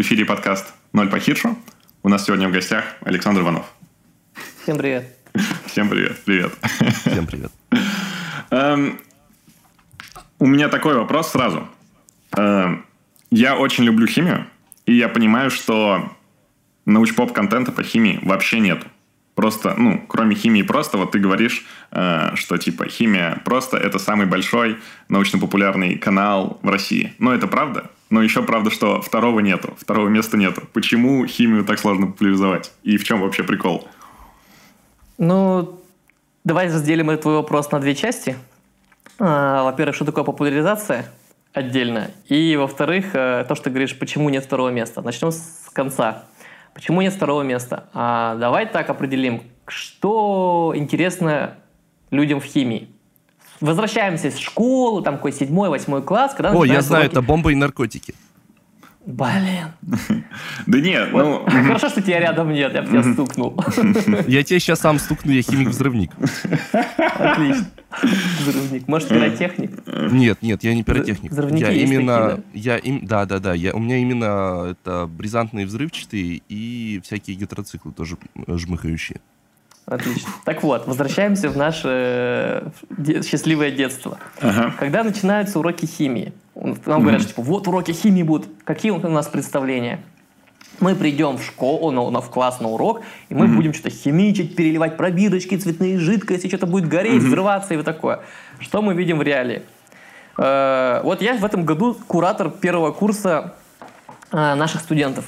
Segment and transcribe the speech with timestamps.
[0.00, 1.58] В эфире подкаст «Ноль по хитшу».
[2.02, 3.66] У нас сегодня в гостях Александр Иванов.
[4.62, 5.14] Всем привет.
[5.66, 6.16] Всем привет.
[6.24, 6.54] Привет.
[7.04, 7.52] Всем привет.
[8.50, 8.98] Эм,
[10.38, 11.68] у меня такой вопрос сразу.
[12.34, 12.86] Эм,
[13.30, 14.46] я очень люблю химию,
[14.86, 16.10] и я понимаю, что
[16.86, 18.86] научпоп-контента по химии вообще нету.
[19.40, 24.26] Просто, ну, кроме химии просто, вот ты говоришь, э, что типа химия просто это самый
[24.26, 24.76] большой
[25.08, 27.14] научно-популярный канал в России.
[27.18, 27.90] Но это правда.
[28.10, 30.64] Но еще правда, что второго нету, второго места нету.
[30.74, 32.70] Почему химию так сложно популяризовать?
[32.82, 33.88] И в чем вообще прикол?
[35.16, 35.80] Ну,
[36.44, 38.36] давай разделим твой вопрос на две части.
[39.18, 41.10] А, во-первых, что такое популяризация
[41.54, 42.10] отдельно?
[42.28, 45.00] И, во-вторых, э, то, что ты говоришь, почему нет второго места.
[45.00, 46.24] Начнем с конца.
[46.74, 47.84] Почему нет второго места?
[47.92, 51.54] А, давай так определим, что интересно
[52.10, 52.88] людям в химии.
[53.60, 56.32] Возвращаемся в школу, там какой седьмой, восьмой класс.
[56.34, 57.12] Когда О, я знаю, уроки...
[57.12, 58.14] это бомба и наркотики.
[59.10, 59.98] Блин.
[60.66, 61.44] Да нет, ну...
[61.46, 63.62] Хорошо, что тебя рядом нет, я бы тебя стукнул.
[64.28, 66.10] Я тебе сейчас сам стукну, я химик-взрывник.
[67.18, 67.66] Отлично.
[68.40, 68.88] Взрывник.
[68.88, 69.70] Может, пиротехник?
[70.12, 71.32] Нет, нет, я не пиротехник.
[71.32, 76.42] Взрывники я именно, я им, да, да, да, я, у меня именно это бризантные взрывчатые
[76.48, 79.20] и всякие гетероциклы тоже жмыхающие.
[79.90, 80.30] Отлично.
[80.44, 84.18] Так вот, возвращаемся в наше э, счастливое детство.
[84.40, 84.72] Ага.
[84.78, 87.00] Когда начинаются уроки химии, нам mm-hmm.
[87.00, 88.48] говорят, что типа, вот уроки химии будут.
[88.62, 90.00] Какие у нас представления?
[90.78, 93.56] Мы придем в школу, ну, в класс на урок, и мы mm-hmm.
[93.56, 97.26] будем что-то химичить, переливать пробирочки, цветные жидкости, что-то будет гореть, mm-hmm.
[97.26, 98.20] взрываться и вот такое.
[98.60, 99.62] Что мы видим в реалии?
[100.38, 103.54] Э, вот я в этом году куратор первого курса
[104.30, 105.24] э, наших студентов.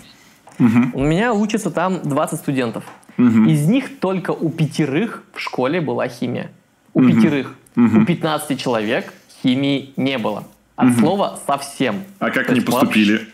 [0.59, 0.91] Mm-hmm.
[0.95, 2.85] У меня учатся там 20 студентов.
[3.19, 3.49] Угу.
[3.49, 6.51] Из них только у пятерых в школе была химия.
[6.95, 7.09] У угу.
[7.09, 7.55] пятерых.
[7.77, 8.03] Угу.
[8.03, 9.13] У 15 человек
[9.43, 10.45] химии не было.
[10.77, 10.99] От угу.
[11.01, 12.05] слова совсем.
[12.19, 13.13] А как То они поступили?
[13.13, 13.29] Вообще...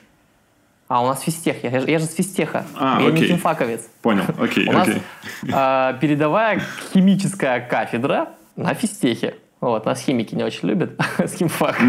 [0.89, 1.63] А, у нас физтех.
[1.63, 2.65] Я, я же с физтеха.
[2.75, 3.21] А, я окей.
[3.21, 3.89] не химфаковец.
[4.01, 5.03] Понял, окей, У окей.
[5.43, 6.63] нас э, передовая
[6.93, 9.35] химическая кафедра на физтехе.
[9.61, 11.83] Вот, нас химики не очень любят с химфака.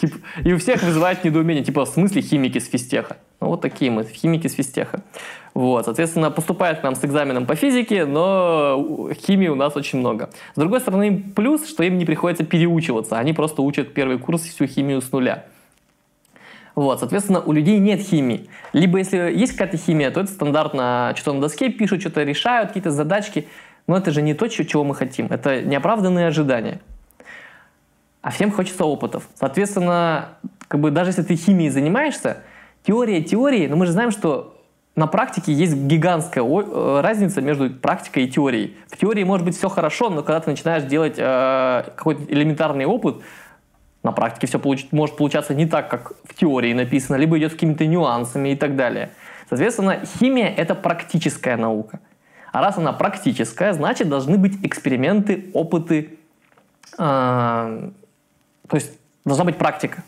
[0.00, 3.16] Типа, и у всех вызывает недоумение, типа, в смысле химики с физтеха?
[3.40, 5.00] Ну, вот такие мы, химики с физтеха.
[5.54, 10.30] Вот, соответственно, поступают к нам с экзаменом по физике, но химии у нас очень много.
[10.54, 14.66] С другой стороны, плюс, что им не приходится переучиваться, они просто учат первый курс всю
[14.66, 15.44] химию с нуля.
[16.74, 18.48] Вот, соответственно, у людей нет химии.
[18.72, 22.92] Либо если есть какая-то химия, то это стандартно что-то на доске пишут, что-то решают, какие-то
[22.92, 23.48] задачки.
[23.88, 25.26] Но это же не то, чего мы хотим.
[25.26, 26.80] Это неоправданные ожидания.
[28.22, 29.28] А всем хочется опытов.
[29.34, 30.28] Соответственно,
[30.68, 32.44] как бы даже если ты химией занимаешься,
[32.84, 34.54] теория теории, но мы же знаем, что
[34.98, 38.76] на практике есть гигантская э, разница между практикой и теорией.
[38.88, 43.18] В теории может быть все хорошо, но когда ты начинаешь делать э, какой-то элементарный опыт,
[44.02, 47.86] на практике все получ- может получаться не так, как в теории написано, либо идет какими-то
[47.86, 49.10] нюансами и так далее.
[49.48, 52.00] Соответственно, химия— это практическая наука.
[52.52, 56.18] А раз она практическая, значит, должны быть эксперименты, опыты.
[56.98, 57.90] Э,
[58.68, 60.02] то есть должна быть практика.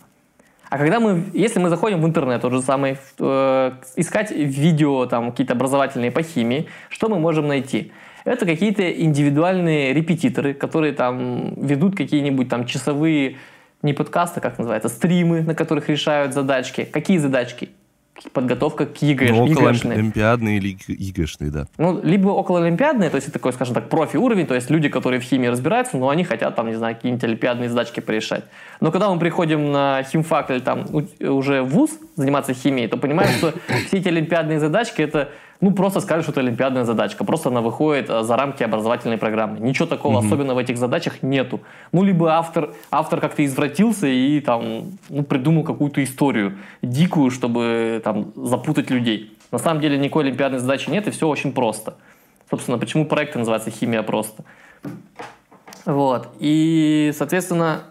[0.70, 5.32] А когда мы, если мы заходим в интернет, тот же самый, э, искать видео там
[5.32, 7.92] какие-то образовательные по химии, что мы можем найти?
[8.24, 13.38] Это какие-то индивидуальные репетиторы, которые там ведут какие-нибудь там часовые,
[13.82, 16.84] не подкасты, как называется, стримы, на которых решают задачки.
[16.84, 17.70] Какие задачки?
[18.32, 19.32] Подготовка к ЕГЭ.
[19.32, 21.66] Ну, около олимпиадные или ЕГЭшные, да.
[21.78, 25.20] Ну, либо около олимпиадные, то есть такой, скажем так, профи уровень, то есть люди, которые
[25.20, 28.44] в химии разбираются, но они хотят там, не знаю, какие-нибудь олимпиадные задачки порешать.
[28.80, 30.86] Но когда мы приходим на химфак или там
[31.20, 33.54] уже в ВУЗ заниматься химией, то понимаем, что
[33.86, 37.24] все эти олимпиадные задачки это ну, просто скажешь, что это олимпиадная задачка.
[37.24, 39.60] Просто она выходит э, за рамки образовательной программы.
[39.60, 40.26] Ничего такого mm-hmm.
[40.26, 41.60] особенного в этих задачах нету.
[41.92, 48.32] Ну, либо автор, автор как-то извратился и там, ну, придумал какую-то историю дикую, чтобы там
[48.36, 49.36] запутать людей.
[49.50, 51.94] На самом деле никакой олимпиадной задачи нет, и все очень просто.
[52.48, 54.44] Собственно, почему проект называется «Химия просто».
[55.84, 56.28] Вот.
[56.38, 57.82] И, соответственно,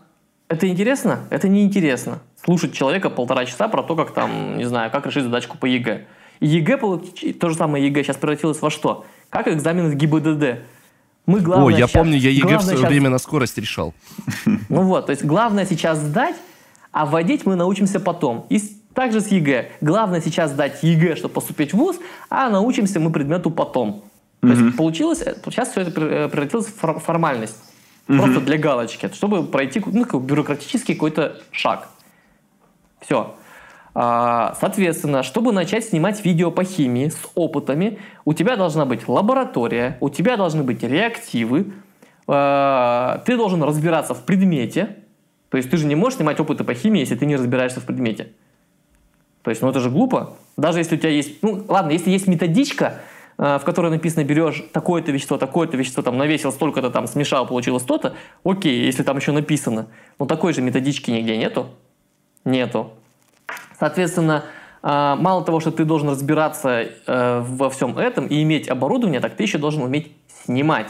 [0.47, 1.19] это интересно?
[1.29, 2.19] Это неинтересно.
[2.43, 6.05] Слушать человека полтора часа про то, как там, не знаю, как решить задачку по ЕГЭ.
[6.41, 6.77] ЕГЭ,
[7.39, 9.05] то же самое ЕГЭ сейчас превратилось во что?
[9.29, 10.61] Как экзамен в ГИБДД.
[11.25, 13.93] Мы главное О, я сейчас, помню, я ЕГЭ в свое сейчас, время на скорость решал.
[14.69, 16.35] Ну вот, то есть главное сейчас сдать,
[16.91, 18.45] а водить мы научимся потом.
[18.49, 18.59] И
[18.93, 19.71] также с ЕГЭ.
[19.81, 21.97] Главное сейчас сдать ЕГЭ, чтобы поступить в ВУЗ,
[22.29, 24.03] а научимся мы предмету потом.
[24.41, 24.65] То mm-hmm.
[24.65, 27.57] есть получилось, сейчас все это превратилось в формальность.
[28.07, 28.17] Mm-hmm.
[28.17, 31.89] Просто для галочки, чтобы пройти ну, бюрократический какой-то шаг.
[33.01, 33.35] Все.
[34.01, 39.97] А, соответственно, чтобы начать снимать видео по химии с опытами, у тебя должна быть лаборатория,
[39.99, 41.73] у тебя должны быть реактивы,
[42.25, 44.99] а, ты должен разбираться в предмете.
[45.49, 47.85] То есть ты же не можешь снимать опыты по химии, если ты не разбираешься в
[47.85, 48.31] предмете.
[49.41, 50.37] То есть, ну это же глупо.
[50.55, 53.01] Даже если у тебя есть, ну ладно, если есть методичка,
[53.37, 57.83] э, в которой написано, берешь такое-то вещество, такое-то вещество, там навесил столько-то, там смешал, получилось
[57.83, 58.13] то-то,
[58.45, 59.87] окей, если там еще написано.
[60.19, 61.67] Но такой же методички нигде нету.
[62.45, 62.93] Нету.
[63.79, 64.43] Соответственно,
[64.83, 69.35] э, мало того, что ты должен разбираться э, во всем этом и иметь оборудование, так
[69.35, 70.11] ты еще должен уметь
[70.43, 70.89] снимать.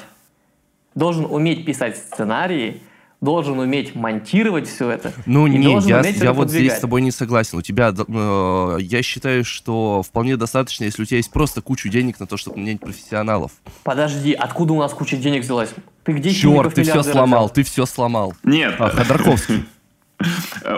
[0.95, 2.81] Должен уметь писать сценарии,
[3.21, 5.13] должен уметь монтировать все это.
[5.25, 7.57] Ну не, я, я вот здесь с тобой не согласен.
[7.57, 12.19] У тебя, э, я считаю, что вполне достаточно, если у тебя есть просто куча денег
[12.19, 13.51] на то, чтобы нанять профессионалов.
[13.83, 15.69] Подожди, откуда у нас куча денег взялась?
[16.05, 18.33] Ты где Черт, ты все сломал, ты все сломал.
[18.43, 18.75] Нет.
[18.79, 19.65] А, Ходорковский.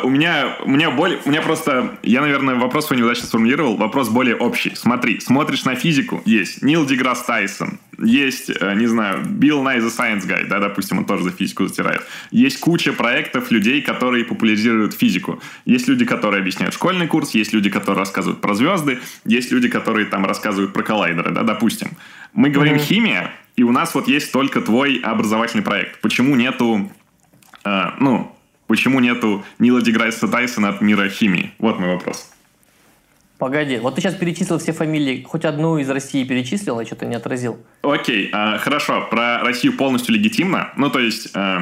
[0.03, 4.09] У меня, у меня более, у меня просто, я, наверное, вопрос свой неудачно сформулировал, вопрос
[4.09, 4.73] более общий.
[4.75, 9.89] Смотри, смотришь на физику, есть Нил Деграсс Тайсон, есть, э, не знаю, Билл Най the
[9.89, 12.03] Science Guy, да, допустим, он тоже за физику затирает.
[12.29, 15.41] Есть куча проектов людей, которые популяризируют физику.
[15.65, 20.05] Есть люди, которые объясняют школьный курс, есть люди, которые рассказывают про звезды, есть люди, которые
[20.05, 21.89] там рассказывают про коллайдеры, да, допустим.
[22.33, 22.79] Мы говорим mm-hmm.
[22.79, 25.99] химия, и у нас вот есть только твой образовательный проект.
[26.01, 26.91] Почему нету,
[27.63, 28.35] э, ну,
[28.71, 31.51] Почему нету Нила Деграйса Тайсона от мира химии?
[31.59, 32.31] Вот мой вопрос.
[33.37, 37.15] Погоди, вот ты сейчас перечислил все фамилии, хоть одну из России перечислил, а что-то не
[37.15, 37.57] отразил.
[37.81, 40.69] Окей, э, хорошо, про Россию полностью легитимно.
[40.77, 41.57] Ну, то есть, э,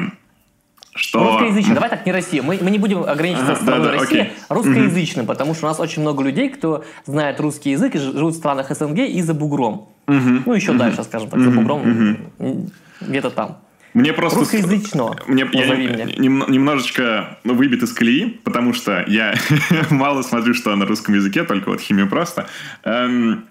[0.94, 1.32] что...
[1.32, 2.42] Русскоязычный, давай так, не Россия.
[2.42, 4.32] Мы, мы не будем ограничиваться ага, страной да, да, России, окей.
[4.48, 5.32] русскоязычным, угу.
[5.32, 8.70] потому что у нас очень много людей, кто знает русский язык и живут в странах
[8.70, 9.88] СНГ и за бугром.
[10.06, 10.42] Угу.
[10.46, 10.78] Ну, еще угу.
[10.78, 12.70] дальше, скажем так, за бугром, угу.
[13.00, 13.58] где-то там.
[13.94, 14.40] Мне просто...
[14.40, 15.18] Русскоязычного.
[15.26, 15.76] Мне, я.
[16.16, 19.34] Нем, немножечко выбит из колеи, потому что я
[19.90, 22.48] мало смотрю, что на русском языке, только вот химию просто.
[22.84, 23.46] Эм,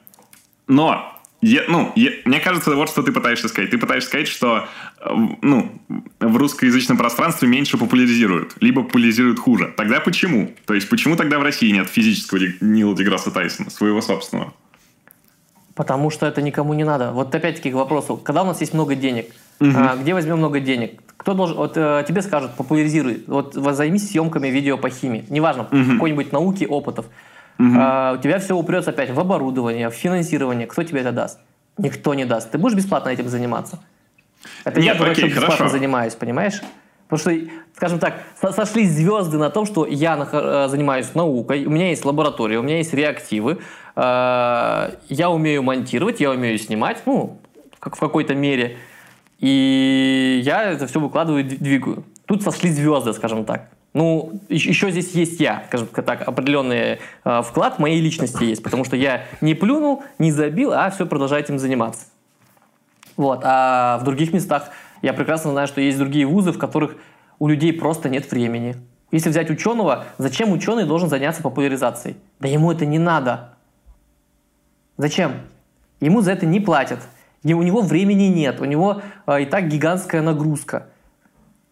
[0.68, 3.72] но я, ну, я, мне кажется, вот что ты пытаешься сказать.
[3.72, 4.68] Ты пытаешься сказать, что
[5.00, 5.10] э,
[5.42, 5.72] ну,
[6.20, 9.74] в русскоязычном пространстве меньше популяризируют, либо популяризируют хуже.
[9.76, 10.54] Тогда почему?
[10.66, 14.54] То есть почему тогда в России нет физического Нила Деграсса Тайсона, своего собственного?
[15.76, 17.12] Потому что это никому не надо.
[17.14, 19.28] Вот опять-таки к вопросу, когда у нас есть много денег,
[19.60, 19.72] угу.
[19.76, 21.02] а, где возьмем много денег?
[21.18, 25.94] Кто должен, вот э, тебе скажут, популяризируй, вот займись съемками видео по химии, неважно, угу.
[25.94, 27.08] какой-нибудь науки, опытов.
[27.60, 27.70] Угу.
[27.78, 30.68] А, у тебя все упрется опять в оборудование, в финансирование.
[30.68, 31.40] Кто тебе это даст?
[31.78, 32.52] Никто не даст.
[32.52, 33.80] Ты будешь бесплатно этим заниматься?
[34.64, 35.70] Это Нет, я, окей, бесплатно хорошо.
[35.70, 36.62] занимаюсь, понимаешь?
[37.10, 41.90] Потому что, скажем так, сошлись звезды на том, что я э, занимаюсь наукой, у меня
[41.90, 43.58] есть лаборатория, у меня есть реактивы,
[44.00, 47.40] Э, я умею монтировать, я умею снимать, ну,
[47.80, 48.78] как в какой-то мере.
[49.40, 52.04] И я это все выкладываю и двигаю.
[52.26, 53.70] Тут сошли звезды, скажем так.
[53.94, 58.96] Ну, еще здесь есть я, скажем так, определенный э, вклад моей личности есть, потому что
[58.96, 62.06] я не плюнул, не забил, а все продолжаю этим заниматься.
[63.18, 63.42] Вот.
[63.44, 64.70] А в других местах
[65.02, 66.98] я прекрасно знаю, что есть другие вузы, в которых
[67.40, 68.76] у людей просто нет времени.
[69.12, 72.18] Если взять ученого, зачем ученый должен заняться популяризацией?
[72.40, 73.56] Да ему это не надо.
[74.98, 75.34] Зачем?
[76.00, 77.00] Ему за это не платят.
[77.44, 80.88] У него времени нет, у него э, и так гигантская нагрузка.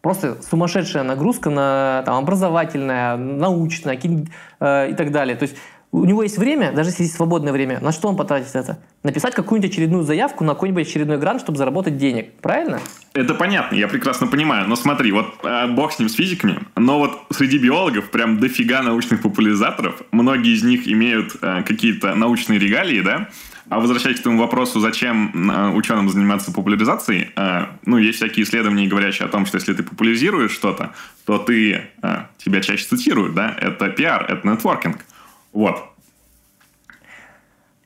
[0.01, 3.99] Просто сумасшедшая нагрузка на там, образовательная, научная
[4.59, 5.35] э, и так далее.
[5.35, 5.57] То есть
[5.91, 8.79] у него есть время, даже если есть свободное время, на что он потратит это?
[9.03, 12.33] Написать какую-нибудь очередную заявку на какой-нибудь очередной грант, чтобы заработать денег.
[12.41, 12.79] Правильно?
[13.13, 14.67] Это понятно, я прекрасно понимаю.
[14.67, 18.81] Но смотри, вот э, бог с ним, с физиками, но вот среди биологов прям дофига
[18.83, 20.01] научных популяризаторов.
[20.11, 23.29] Многие из них имеют э, какие-то научные регалии, да?
[23.69, 28.87] А возвращаясь к твоему вопросу, зачем э, ученым заниматься популяризацией, э, ну, есть всякие исследования,
[28.87, 30.93] говорящие о том, что если ты популяризируешь что-то,
[31.25, 33.55] то ты, э, тебя чаще цитируют, да?
[33.59, 35.05] Это пиар, это нетворкинг.
[35.51, 35.83] Вот.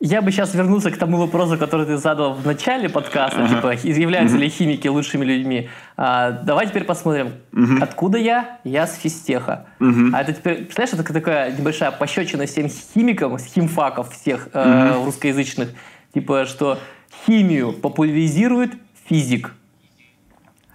[0.03, 3.55] Я бы сейчас вернулся к тому вопросу, который ты задал в начале подкаста, ага.
[3.55, 5.69] типа, являются ли химики лучшими людьми.
[5.95, 7.75] А, давай теперь посмотрим, угу.
[7.79, 8.57] откуда я?
[8.63, 9.67] Я с физтеха.
[9.79, 10.09] Угу.
[10.13, 14.51] А это теперь, представляешь, это такая небольшая пощечина всем химикам, химфаков всех угу.
[14.55, 15.69] э, русскоязычных,
[16.15, 16.79] типа, что
[17.27, 18.71] химию популяризирует
[19.07, 19.53] физик.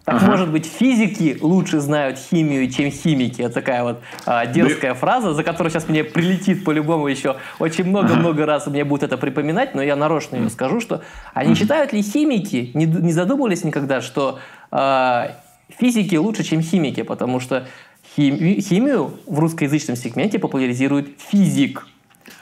[0.07, 0.27] Так, ага.
[0.27, 3.43] может быть, физики лучше знают химию, чем химики.
[3.43, 4.99] Это такая вот а, дерзкая да.
[5.01, 8.53] фраза, за которую сейчас мне прилетит по-любому еще очень много-много ага.
[8.53, 11.03] раз мне будет это припоминать, но я нарочно ее скажу, что
[11.35, 11.59] они ага.
[11.59, 14.39] читают ли химики, не, не задумывались никогда, что
[14.71, 15.33] а,
[15.77, 17.67] физики лучше, чем химики, потому что
[18.15, 21.85] хими, химию в русскоязычном сегменте популяризирует физик.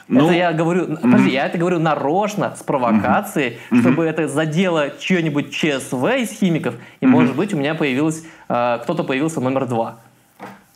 [0.07, 1.01] Ну, это я говорю, mm-hmm.
[1.01, 3.81] подожди, я это говорю нарочно, с провокацией, mm-hmm.
[3.81, 7.09] чтобы это задело чье-нибудь ЧСВ из химиков, и, mm-hmm.
[7.09, 9.97] может быть, у меня появилось, э, кто-то появился номер два.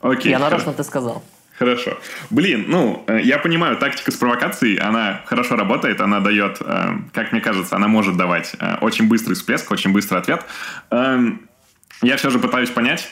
[0.01, 0.31] Окей.
[0.31, 1.21] Я нарочно это сказал.
[1.59, 1.98] Хорошо.
[2.29, 7.33] Блин, ну, э, я понимаю, тактика с провокацией, она хорошо работает, она дает, э, как
[7.33, 10.45] мне кажется, она может давать э, очень быстрый всплеск, очень быстрый ответ.
[10.89, 11.50] Эм,
[12.01, 13.12] я все же пытаюсь понять,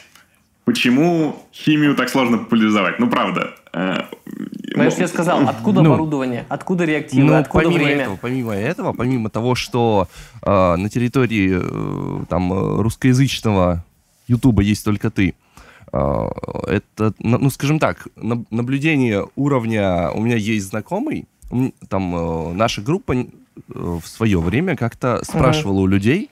[0.64, 3.00] почему химию так сложно популяризовать.
[3.00, 3.54] Ну, правда,
[4.76, 8.04] Я же тебе сказал, откуда ну, оборудование, откуда реактивы, ну, откуда помимо время.
[8.04, 10.08] Этого, помимо этого, помимо того, что
[10.44, 13.84] э, на территории э, там русскоязычного
[14.28, 15.34] Ютуба есть только ты,
[15.92, 16.28] э,
[16.68, 20.12] это, ну, скажем так, наблюдение уровня...
[20.12, 21.26] У меня есть знакомый,
[21.90, 23.26] там э, наша группа э,
[23.68, 25.84] в свое время как-то спрашивала uh-huh.
[25.84, 26.30] у людей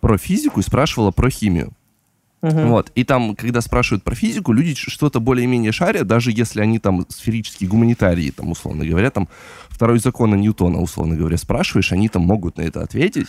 [0.00, 1.72] про физику и спрашивала про химию.
[2.40, 2.68] Uh-huh.
[2.68, 2.92] Вот.
[2.94, 7.68] И там, когда спрашивают про физику, люди что-то более-менее шарят, даже если они там сферические
[7.68, 9.28] гуманитарии, там, условно говоря, там,
[9.68, 13.26] второй закон Ньютона, условно говоря, спрашиваешь, они там могут на это ответить.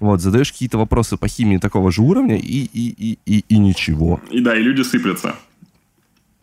[0.00, 4.20] Вот, задаешь какие-то вопросы по химии такого же уровня, и, и, и, и, и ничего.
[4.30, 5.34] И да, и люди сыплются.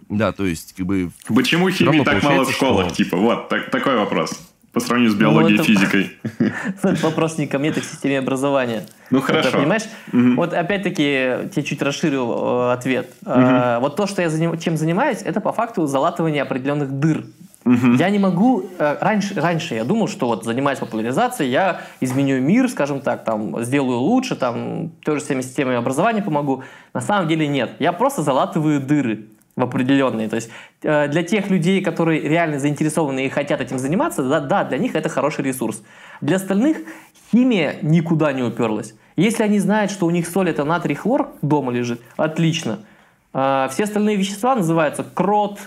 [0.09, 1.09] Да, то есть, как бы...
[1.27, 2.87] Почему химии так мало в школах?
[2.87, 2.95] Что...
[2.95, 4.39] Типа, вот, так, такой вопрос.
[4.75, 6.11] По сравнению с биологией ну, и физикой.
[6.83, 8.85] Это вопрос не ко мне, это к системе образования.
[9.09, 9.51] Ну, хорошо.
[9.53, 9.83] понимаешь?
[10.11, 13.09] Вот опять-таки, тебе чуть расширю э, ответ.
[13.25, 17.23] Э, вот то, что я чем занимаюсь, это по факту залатывание определенных дыр.
[17.63, 18.65] Я не могу...
[18.77, 23.63] Э, раньше, раньше я думал, что вот занимаясь популяризацией, я изменю мир, скажем так, там,
[23.63, 26.65] сделаю лучше, там, той же системе образования помогу.
[26.93, 27.71] На самом деле нет.
[27.79, 30.27] Я просто залатываю дыры в определенные.
[30.27, 30.49] То есть
[30.81, 34.95] э, для тех людей, которые реально заинтересованы и хотят этим заниматься, да, да, для них
[34.95, 35.83] это хороший ресурс.
[36.21, 36.77] Для остальных
[37.31, 38.95] химия никуда не уперлась.
[39.15, 42.79] Если они знают, что у них соль это натрий хлор дома лежит, отлично.
[43.33, 45.59] Э, все остальные вещества называются крот,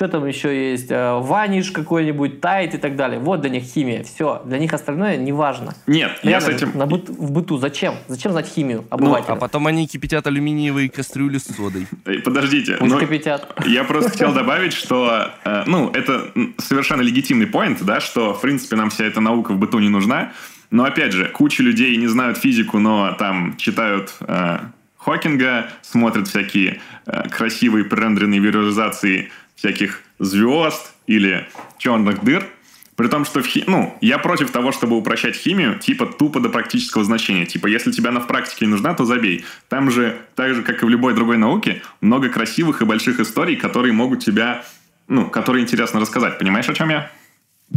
[0.00, 0.90] что там еще есть?
[0.90, 3.20] Э, ваниш какой-нибудь, тайт и так далее.
[3.20, 4.02] Вот для них химия.
[4.02, 4.40] Все.
[4.46, 5.74] Для них остальное не важно.
[5.86, 6.70] Нет, Реально, я с этим...
[6.74, 7.96] На быт, в быту зачем?
[8.08, 9.32] Зачем знать химию обывателя?
[9.32, 11.86] Ну, а потом они кипятят алюминиевые кастрюли с содой.
[12.24, 12.78] Подождите.
[12.78, 13.54] Пусть но кипятят.
[13.66, 18.76] Я просто хотел добавить, что, э, ну, это совершенно легитимный поинт, да, что, в принципе,
[18.76, 20.32] нам вся эта наука в быту не нужна.
[20.70, 24.60] Но, опять же, куча людей не знают физику, но там читают э,
[24.96, 29.30] Хокинга, смотрят всякие э, красивые пререндеренные визуализации
[29.60, 32.46] всяких звезд или черных дыр,
[32.96, 33.62] при том, что в хи...
[33.66, 37.44] ну, я против того, чтобы упрощать химию, типа тупо до практического значения.
[37.44, 39.44] Типа, если тебе она в практике не нужна, то забей.
[39.68, 43.56] Там же, так же, как и в любой другой науке, много красивых и больших историй,
[43.56, 44.64] которые могут тебя,
[45.08, 46.38] ну, которые интересно рассказать.
[46.38, 47.10] Понимаешь, о чем я?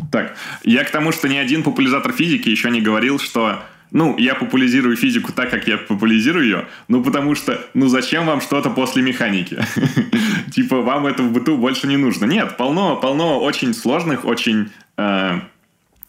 [0.10, 3.62] Так, я к тому, что ни один популяризатор физики еще не говорил, что
[3.94, 8.42] ну, я популяризирую физику так, как я популяризирую ее, ну, потому что, ну, зачем вам
[8.42, 9.60] что-то после механики?
[10.52, 12.26] Типа, вам это в быту больше не нужно.
[12.26, 15.40] Нет, полно, полно очень сложных, очень, э,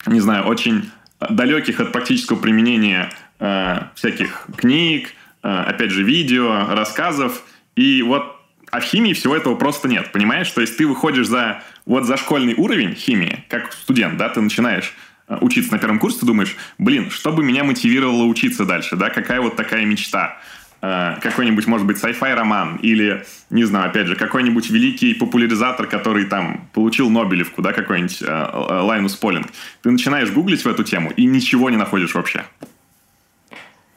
[0.06, 5.12] не знаю, очень далеких от практического применения э, всяких книг,
[5.42, 7.44] э, опять же, видео, рассказов.
[7.76, 8.34] И вот
[8.70, 10.50] а в химии всего этого просто нет, понимаешь?
[10.50, 14.94] То есть ты выходишь за вот за школьный уровень химии, как студент, да, ты начинаешь
[15.28, 19.40] учиться на первом курсе, ты думаешь, блин, что бы меня мотивировало учиться дальше, да, какая
[19.40, 20.36] вот такая мечта
[20.82, 26.26] э, какой-нибудь, может быть, sci-fi роман или, не знаю, опять же, какой-нибудь великий популяризатор, который
[26.26, 29.48] там получил Нобелевку, да, какой-нибудь э, Лайнус Полинг.
[29.82, 32.44] Ты начинаешь гуглить в эту тему и ничего не находишь вообще.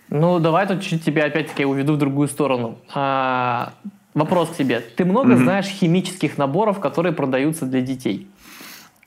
[0.10, 2.77] Ну, давай тут чуть тебя опять-таки уведу в другую сторону.
[2.93, 3.74] А,
[4.13, 4.79] вопрос к тебе.
[4.79, 5.43] Ты много mm-hmm.
[5.43, 8.27] знаешь химических наборов, которые продаются для детей?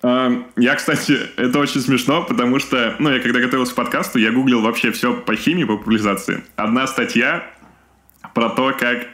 [0.02, 4.30] Эм, я, кстати, это очень смешно, потому что, ну, я когда готовился к подкасту, я
[4.30, 6.42] гуглил вообще все по химии, по популяризации.
[6.57, 7.45] Одна статья
[8.35, 9.07] про то, как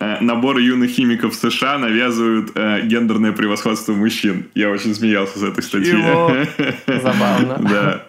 [0.00, 4.48] э, наборы юных химиков в США навязывают э, гендерное превосходство мужчин.
[4.54, 5.92] Я очень смеялся с этой статьи.
[6.86, 7.58] Забавно.
[7.60, 8.06] Да.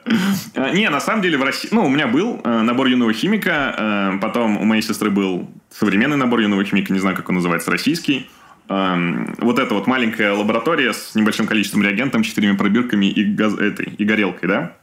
[0.56, 1.70] Э, не, на самом деле в России...
[1.72, 6.40] Ну, у меня был э, набор юного химика, потом у моей сестры был современный набор
[6.40, 8.28] юного химика, не знаю, как он называется, российский
[8.68, 14.04] вот эта вот маленькая лаборатория с небольшим количеством реагентов, четырьмя пробирками и, газ, этой, и
[14.04, 14.74] горелкой, да?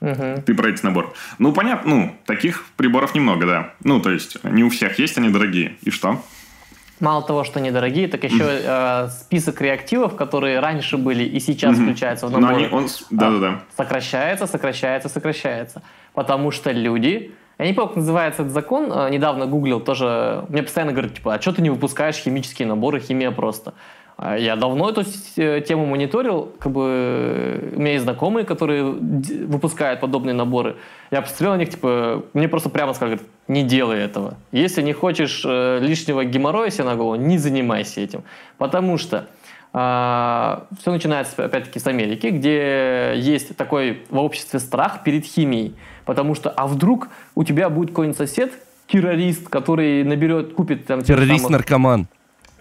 [0.00, 0.42] Угу.
[0.46, 1.14] Ты про этот набор.
[1.38, 3.74] Ну, понятно, ну, таких приборов немного, да.
[3.82, 5.76] Ну, то есть, не у всех есть, они дорогие.
[5.82, 6.22] И что?
[7.00, 11.76] Мало того, что они дорогие, так еще э, список реактивов, которые раньше были и сейчас
[11.76, 13.60] включаются в набор, они, он, да, да, да.
[13.76, 15.82] сокращается, сокращается, сокращается.
[16.12, 18.90] Потому что люди я не помню, как называется этот закон.
[18.92, 20.44] А, недавно гуглил тоже.
[20.48, 23.74] Мне постоянно говорят, типа, а что ты не выпускаешь химические наборы, химия просто.
[24.16, 25.02] А я давно эту
[25.36, 30.76] э, тему мониторил, как бы у меня есть знакомые, которые выпускают подобные наборы.
[31.10, 33.18] Я посмотрел на них, типа, мне просто прямо сказали,
[33.48, 34.34] не делай этого.
[34.52, 38.22] Если не хочешь э, лишнего геморроя себе на голову, не занимайся этим.
[38.56, 39.26] Потому что
[39.76, 45.74] а, все начинается, опять-таки, с Америки, где есть такой в обществе страх перед химией.
[46.04, 48.52] Потому что, а вдруг у тебя будет какой-нибудь сосед,
[48.86, 51.02] террорист, который наберет, купит там...
[51.02, 52.06] Террорист-наркоман.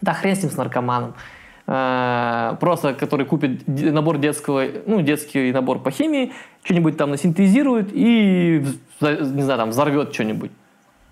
[0.01, 1.13] Да, хрен с ним, с наркоманом.
[1.65, 6.33] А, просто, который купит набор детского, ну, детский набор по химии,
[6.63, 8.65] что-нибудь там насинтезирует и,
[9.01, 10.51] не знаю, там, взорвет что-нибудь.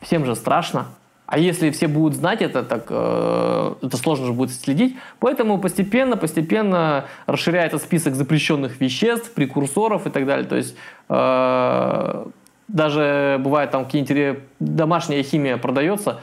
[0.02, 0.88] Всем же страшно.
[1.32, 4.98] А если все будут знать это, так э, это сложно же будет следить.
[5.20, 10.46] Поэтому постепенно, постепенно расширяется список запрещенных веществ, прекурсоров и так далее.
[10.46, 10.76] То есть
[11.08, 12.26] э,
[12.68, 16.20] даже бывает там какие-нибудь домашняя химия продается.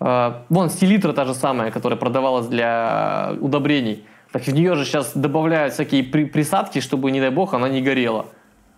[0.00, 4.06] Э, вон селитра та же самая, которая продавалась для удобрений.
[4.32, 7.82] Так в нее же сейчас добавляют всякие при, присадки, чтобы, не дай бог, она не
[7.82, 8.24] горела.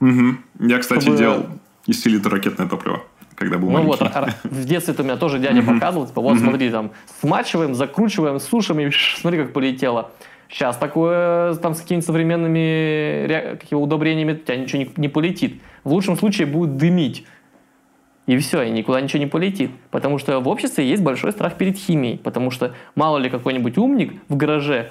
[0.00, 0.66] Угу.
[0.68, 1.18] Я, кстати, чтобы...
[1.18, 1.46] делал
[1.86, 3.00] из селитры ракетное топливо
[3.38, 4.04] когда был Ну маленький.
[4.04, 6.90] вот, в детстве у меня тоже дядя показывал, типа, вот смотри, там,
[7.20, 10.10] смачиваем, закручиваем, сушим, и смотри, как полетело.
[10.48, 15.60] Сейчас такое, там, с какими-то современными какими удобрениями у тебя ничего не, не полетит.
[15.84, 17.26] В лучшем случае будет дымить.
[18.26, 19.70] И все, и никуда ничего не полетит.
[19.90, 22.18] Потому что в обществе есть большой страх перед химией.
[22.18, 24.90] Потому что мало ли какой-нибудь умник в гараже,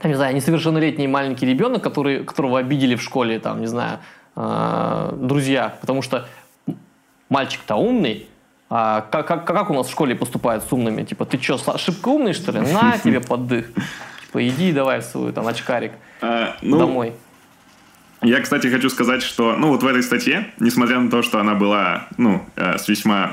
[0.00, 4.00] там, не знаю, несовершеннолетний маленький ребенок, который, которого обидели в школе, там, не знаю,
[4.34, 6.26] э, друзья, потому что
[7.28, 8.28] мальчик-то умный,
[8.70, 11.04] а как, как, как у нас в школе поступают с умными?
[11.04, 12.60] Типа, ты что, ошибка умный, что ли?
[12.60, 13.66] На тебе поддых.
[14.26, 17.12] Типа, иди давай в свой там очкарик а, ну, домой.
[18.22, 21.54] Я, кстати, хочу сказать, что, ну, вот в этой статье, несмотря на то, что она
[21.54, 23.32] была, ну, э, с весьма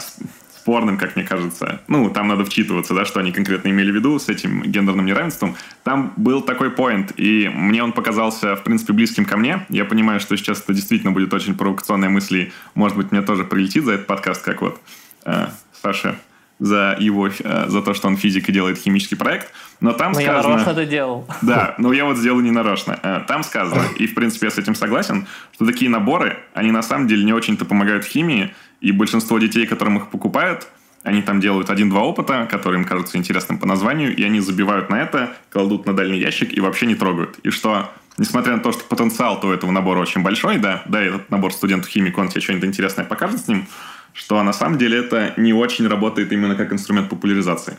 [0.62, 1.82] спорным, как мне кажется.
[1.88, 5.56] Ну, там надо вчитываться, да, что они конкретно имели в виду с этим гендерным неравенством.
[5.84, 9.66] Там был такой поинт, и мне он показался, в принципе, близким ко мне.
[9.70, 13.44] Я понимаю, что сейчас это действительно будет очень провокационная мысль, и, может быть, мне тоже
[13.44, 14.80] прилетит за этот подкаст, как вот
[15.26, 15.48] э,
[15.82, 16.16] Саша
[16.60, 19.52] за его, э, за то, что он физик и делает химический проект.
[19.80, 20.38] Но там но сказано...
[20.38, 21.28] я нарочно это делал.
[21.42, 23.00] Да, но я вот сделал не нарочно.
[23.02, 25.26] Э, там сказано, и в принципе я с этим согласен,
[25.56, 29.98] что такие наборы, они на самом деле не очень-то помогают химии, и большинство детей, которым
[29.98, 30.68] их покупают,
[31.04, 35.02] они там делают один-два опыта, которые им кажутся интересным по названию, и они забивают на
[35.02, 37.40] это, кладут на дальний ящик и вообще не трогают.
[37.44, 41.30] И что, несмотря на то, что потенциал у этого набора очень большой, да, да, этот
[41.32, 43.68] набор студентов-химик, он тебе что-нибудь интересное покажет с ним,
[44.14, 47.78] что на самом деле это не очень работает именно как инструмент популяризации.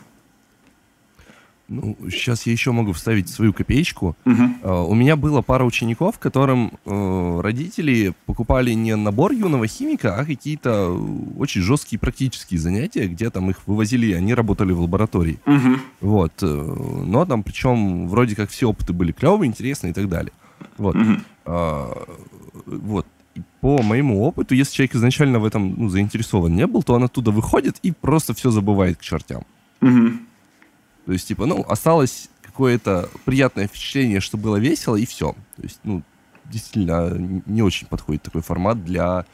[1.69, 4.17] Ну, сейчас я еще могу вставить свою копеечку.
[4.25, 4.43] Угу.
[4.63, 10.25] Uh, у меня было пара учеников, которым uh, родители покупали не набор юного химика, а
[10.25, 10.91] какие-то
[11.37, 15.39] очень жесткие практические занятия, где там их вывозили, они работали в лаборатории.
[15.45, 15.79] Угу.
[16.01, 16.33] Вот.
[16.41, 20.33] Uh, но там причем вроде как все опыты были клевые, интересные и так далее.
[20.77, 20.95] Вот.
[20.95, 21.11] Угу.
[21.45, 22.09] Uh,
[22.65, 23.07] вот.
[23.35, 27.03] И по моему опыту, если человек изначально в этом ну, заинтересован не был, то он
[27.03, 29.43] оттуда выходит и просто все забывает к чертям.
[29.81, 30.11] Угу.
[31.05, 35.33] То есть, типа, ну, осталось какое-то приятное впечатление, что было весело, и все.
[35.57, 36.01] То есть, ну,
[36.45, 37.09] действительно,
[37.45, 39.25] не очень подходит такой формат для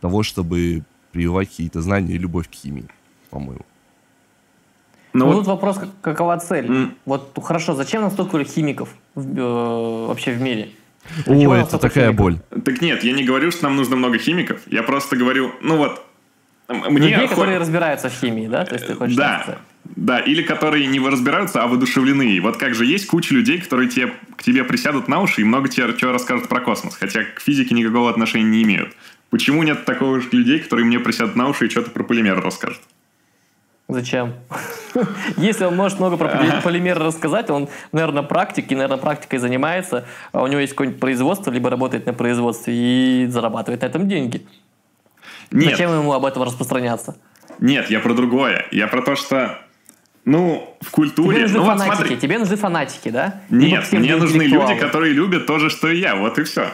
[0.00, 0.82] того, чтобы
[1.12, 2.86] прививать какие-то знания и любовь к химии,
[3.30, 3.64] по-моему.
[5.12, 5.38] Ну, ну вот...
[5.38, 6.66] тут вопрос, какова цель?
[6.66, 6.90] Mm.
[7.04, 10.70] Вот хорошо, зачем нам столько химиков в, э, вообще в мире?
[11.26, 12.16] О, это такая химиков?
[12.16, 12.38] боль.
[12.64, 14.60] Так нет, я не говорю, что нам нужно много химиков.
[14.66, 16.04] Я просто говорю, ну вот,
[16.72, 17.30] мне Людей, хоть...
[17.30, 18.64] которые разбираются в химии, да?
[18.64, 19.40] То есть ты хочешь да.
[19.42, 19.58] Сказать?
[19.96, 22.30] Да, или которые не разбираются, а воодушевлены.
[22.30, 25.44] И вот как же есть куча людей, которые тебе, к тебе присядут на уши и
[25.44, 28.94] много тебе чего расскажут про космос, хотя к физике никакого отношения не имеют.
[29.30, 32.80] Почему нет такого же людей, которые мне присядут на уши и что-то про полимеры расскажут?
[33.88, 34.34] Зачем?
[35.36, 40.42] Если он может много про полимеры рассказать, он, наверное, практик, и, наверное, практикой занимается, а
[40.42, 44.46] у него есть какое-нибудь производство, либо работает на производстве и зарабатывает на этом деньги.
[45.50, 45.72] Нет.
[45.72, 47.16] Зачем ему об этом распространяться?
[47.58, 48.66] Нет, я про другое.
[48.70, 49.58] Я про то, что
[50.24, 51.36] ну, в культуре...
[51.36, 52.16] Тебе нужны ну, фанатики, вот смотри.
[52.16, 53.40] тебе нужны фанатики, да?
[53.50, 56.68] Нет, мне нужны люди, которые любят то же, что и я, вот и все.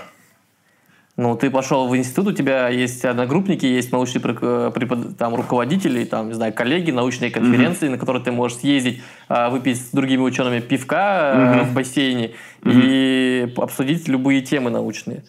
[1.16, 5.16] Ну, ты пошел в институт, у тебя есть одногруппники, есть научные препод...
[5.16, 7.92] там, руководители, там, не знаю, коллеги, научные конференции, mm-hmm.
[7.92, 11.62] на которые ты можешь съездить, а, выпить с другими учеными пивка mm-hmm.
[11.64, 12.80] в бассейне mm-hmm.
[12.84, 15.24] и обсудить любые темы научные.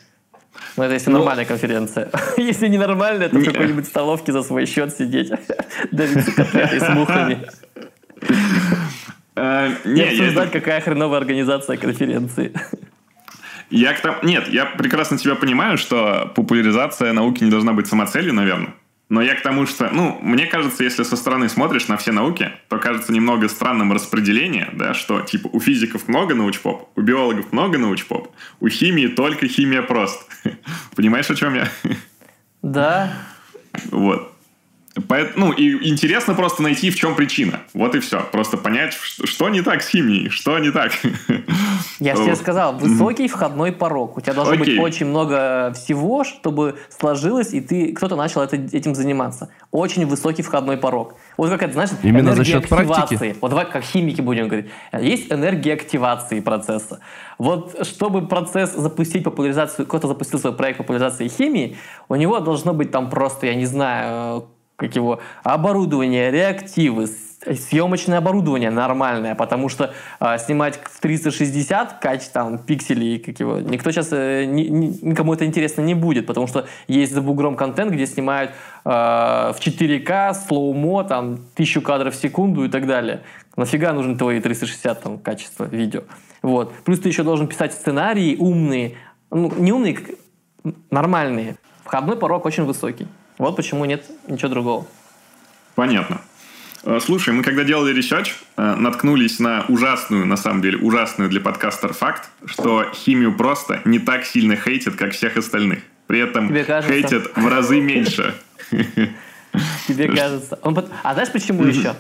[0.78, 2.10] Ну, это если ну, нормальная конференция.
[2.38, 5.32] если не нормальная, то в какой-нибудь столовке за свой счет сидеть,
[5.92, 7.48] давиться котлетой с мухами.
[9.36, 12.54] Э, не обсуждать, какая хреновая организация конференции.
[13.70, 14.18] Я к тому...
[14.22, 18.74] Нет, я прекрасно тебя понимаю, что популяризация науки не должна быть самоцелью, наверное.
[19.10, 22.52] Но я к тому, что, ну, мне кажется, если со стороны смотришь на все науки,
[22.68, 27.78] то кажется немного странным распределение, да, что, типа, у физиков много научпоп, у биологов много
[27.78, 30.28] научпоп, у химии только химия прост.
[30.96, 31.70] Понимаешь, о чем я?
[32.62, 33.14] Да.
[33.92, 34.27] Вот.
[35.08, 37.62] Поэтому, ну, и интересно просто найти, в чем причина.
[37.74, 38.22] Вот и все.
[38.32, 40.92] Просто понять, что не так с химией, что не так.
[42.00, 44.18] Я же тебе сказал, высокий входной порог.
[44.18, 44.76] У тебя должно Окей.
[44.76, 49.50] быть очень много всего, чтобы сложилось, и ты кто-то начал это, этим заниматься.
[49.72, 51.16] Очень высокий входной порог.
[51.38, 53.36] Вот как это, знаешь, Именно за счет практики.
[53.42, 54.70] Вот давай как химики будем говорить.
[55.00, 57.00] Есть энергия активации процесса.
[57.38, 61.78] Вот чтобы процесс запустить популяризацию, кто-то запустил свой проект популяризации химии,
[62.10, 68.70] у него должно быть там просто, я не знаю, как его, оборудование, реактивы, съемочное оборудование
[68.70, 74.46] нормальное, потому что э, снимать в 360 кач там пикселей, как его, никто сейчас э,
[74.46, 78.52] ни, ни, никому это интересно не будет, потому что есть за бугром контент, где снимают
[78.86, 83.24] э, в 4К, слоумо, там тысячу кадров в секунду и так далее.
[83.56, 86.04] Нафига нужны твои 360 там качество видео?
[86.44, 86.74] Вот.
[86.86, 88.96] Плюс ты еще должен писать сценарии умные,
[89.32, 89.98] ну не умные,
[90.92, 91.56] нормальные.
[91.84, 93.08] Входной порог очень высокий.
[93.38, 94.88] Вот почему нет ничего другого.
[95.76, 96.22] Понятно.
[96.84, 101.42] Э, слушай, мы когда делали research, э, наткнулись на ужасную, на самом деле, ужасную для
[101.42, 105.80] подкастера факт, что «Химию-Просто» не так сильно хейтят, как всех остальных.
[106.08, 108.34] При этом хейтят в разы меньше.
[109.88, 110.58] Тебе кажется.
[111.04, 111.96] А знаешь почему еще?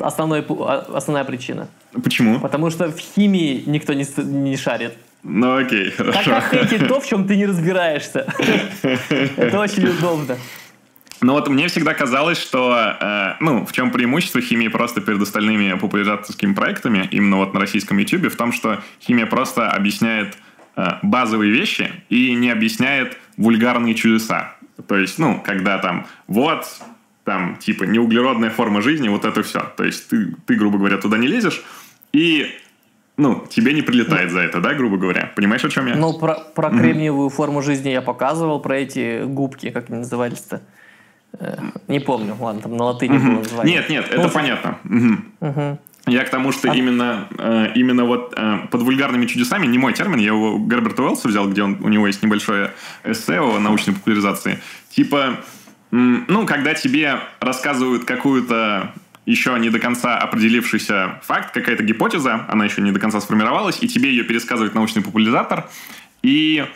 [0.00, 1.68] Основной, а, основная причина.
[2.02, 2.40] Почему?
[2.40, 4.94] Потому что в химии никто не, не шарит.
[5.22, 6.30] Ну окей, хорошо.
[6.30, 8.26] Как хейтить то, в чем ты не разбираешься.
[9.36, 10.36] Это очень удобно.
[11.20, 15.78] Ну вот мне всегда казалось, что, э, ну, в чем преимущество химии просто перед остальными
[15.78, 20.36] популяризаторскими проектами, именно вот на российском YouTube, в том, что химия просто объясняет
[20.74, 24.56] э, базовые вещи и не объясняет вульгарные чудеса.
[24.88, 26.66] То есть, ну, когда там, вот,
[27.22, 29.60] там, типа, неуглеродная форма жизни, вот это все.
[29.76, 31.62] То есть ты, ты грубо говоря, туда не лезешь,
[32.12, 32.52] и
[33.22, 35.32] ну, тебе не прилетает за это, да, грубо говоря?
[35.36, 35.94] Понимаешь, о чем я?
[35.94, 40.60] Ну, про, про кремниевую форму жизни я показывал, про эти губки, как они назывались-то.
[41.38, 41.56] Э,
[41.88, 43.76] не помню, ладно, там на латыни было название.
[43.76, 44.78] Нет, нет, это понятно.
[46.06, 46.74] Я к тому, что а...
[46.74, 51.04] именно, э, именно вот э, под вульгарными чудесами, не мой термин, я его у Герберта
[51.04, 52.72] Уэллса взял, где он, у него есть небольшое
[53.04, 54.58] эссе о научной популяризации.
[54.90, 55.36] Типа,
[55.92, 58.92] ну, когда тебе рассказывают какую-то
[59.26, 63.88] еще не до конца определившийся факт, какая-то гипотеза, она еще не до конца сформировалась, и
[63.88, 65.68] тебе ее пересказывает научный популяризатор,
[66.22, 66.66] и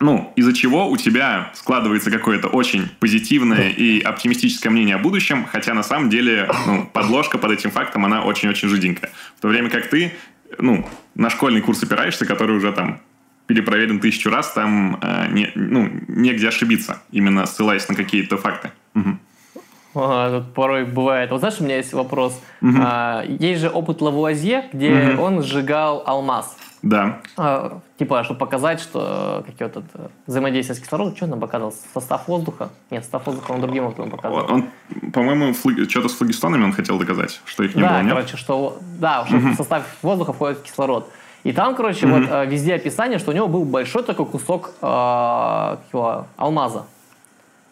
[0.00, 5.74] ну, из-за чего у тебя складывается какое-то очень позитивное и оптимистическое мнение о будущем, хотя
[5.74, 9.10] на самом деле ну, подложка под этим фактом, она очень-очень жиденькая.
[9.36, 10.12] В то время как ты,
[10.58, 13.00] ну, на школьный курс опираешься, который уже там
[13.46, 18.70] перепроверен тысячу раз, там э, не, ну, негде ошибиться, именно ссылаясь на какие-то факты.
[18.94, 19.18] Угу.
[19.94, 21.30] Ага, тут порой бывает.
[21.30, 22.40] Вот знаешь, у меня есть вопрос.
[22.62, 22.78] Угу.
[22.80, 25.22] А, есть же опыт Лавуазье, где угу.
[25.22, 26.56] он сжигал алмаз.
[26.82, 27.20] Да.
[27.36, 31.74] А, типа, чтобы показать, что какие вот это взаимодействие с кислородом, что он нам показывал?
[31.92, 32.70] Состав воздуха?
[32.90, 34.46] Нет, состав воздуха он другим опытом показывал.
[34.50, 34.70] Он,
[35.12, 35.76] по-моему, флаг...
[35.90, 38.14] что-то с флагистонами он хотел доказать, что их не да, было, нет?
[38.14, 39.48] короче, что, да, что угу.
[39.48, 41.10] в состав воздуха входит кислород.
[41.42, 42.16] И там, короче, угу.
[42.16, 44.86] вот э, везде описание, что у него был большой такой кусок э,
[45.92, 46.86] его, алмаза.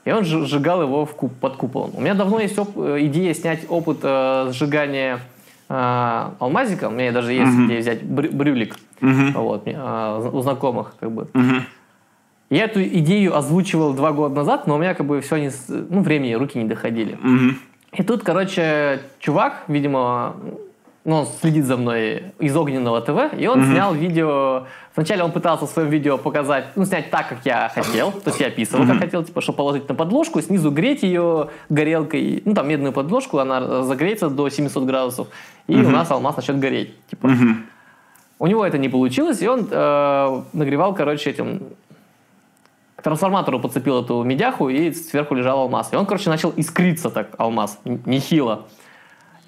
[0.08, 1.90] И он сжигал его в куб, под куполом.
[1.92, 5.20] У меня давно есть оп- э, идея снять опыт э, сжигания
[5.68, 6.88] э, алмазика.
[6.88, 7.66] У меня даже есть uh-huh.
[7.66, 9.32] идея взять брю- брюлик uh-huh.
[9.38, 10.94] вот, э, у знакомых.
[10.98, 11.28] Как бы.
[11.34, 11.60] uh-huh.
[12.48, 16.00] Я эту идею озвучивал два года назад, но у меня как бы все не, ну,
[16.00, 17.18] времени, руки не доходили.
[17.22, 17.54] Uh-huh.
[17.92, 20.36] И тут, короче, чувак, видимо,
[21.08, 23.72] ну, он следит за мной из Огненного ТВ, и он угу.
[23.72, 24.66] снял видео.
[24.94, 28.12] Вначале он пытался в своем видео показать, ну, снять так, как я хотел.
[28.12, 28.92] То есть я описывал, угу.
[28.92, 33.38] как хотел, типа, что положить на подложку, снизу греть ее горелкой, ну, там, медную подложку,
[33.38, 35.28] она загреется до 700 градусов,
[35.66, 35.88] и угу.
[35.88, 36.94] у нас алмаз начнет гореть.
[37.06, 37.28] Типа.
[37.28, 37.46] Угу.
[38.40, 41.62] У него это не получилось, и он э, нагревал, короче, этим
[42.96, 45.90] к трансформатору подцепил эту медяху, и сверху лежал алмаз.
[45.90, 48.66] И он, короче, начал искриться так, алмаз, нехило.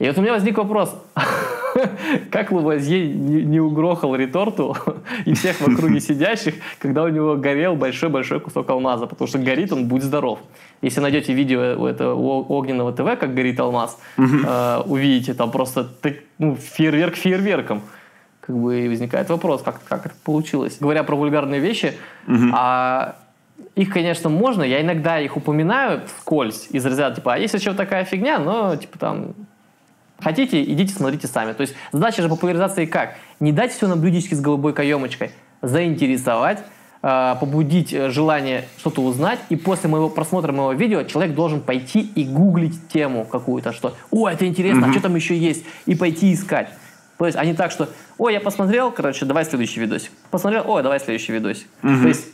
[0.01, 0.97] И вот у меня возник вопрос,
[2.31, 4.75] как Лавазье не угрохал реторту
[5.27, 9.73] и всех в округе сидящих, когда у него горел большой-большой кусок алмаза, потому что горит
[9.73, 10.39] он, будь здоров.
[10.81, 15.89] Если найдете видео у этого у огненного ТВ, как горит алмаз, э, увидите, там просто
[16.39, 17.83] ну, фейерверк фейерверком.
[18.41, 20.79] Как бы возникает вопрос, как, как это получилось.
[20.81, 21.93] Говоря про вульгарные вещи,
[22.55, 23.17] а
[23.77, 28.05] их, конечно, можно, я иногда их упоминаю вскользь из разряда, типа, а есть еще такая
[28.05, 29.35] фигня, но, типа, там,
[30.23, 31.53] Хотите, идите, смотрите сами.
[31.53, 33.17] То есть задача же популяризации как?
[33.41, 36.63] Не дать все на блюдечке с голубой каемочкой, заинтересовать,
[37.03, 42.01] э, побудить э, желание что-то узнать, и после моего просмотра моего видео человек должен пойти
[42.01, 44.91] и гуглить тему какую-то, что «О, это интересно, mm-hmm.
[44.91, 46.71] а что там еще есть?» и пойти искать.
[47.19, 50.11] То есть, а не так, что «Ой, я посмотрел, короче, давай следующий видосик».
[50.31, 51.67] Посмотрел, ой, давай следующий видосик.
[51.83, 52.03] Mm-hmm.
[52.03, 52.27] То есть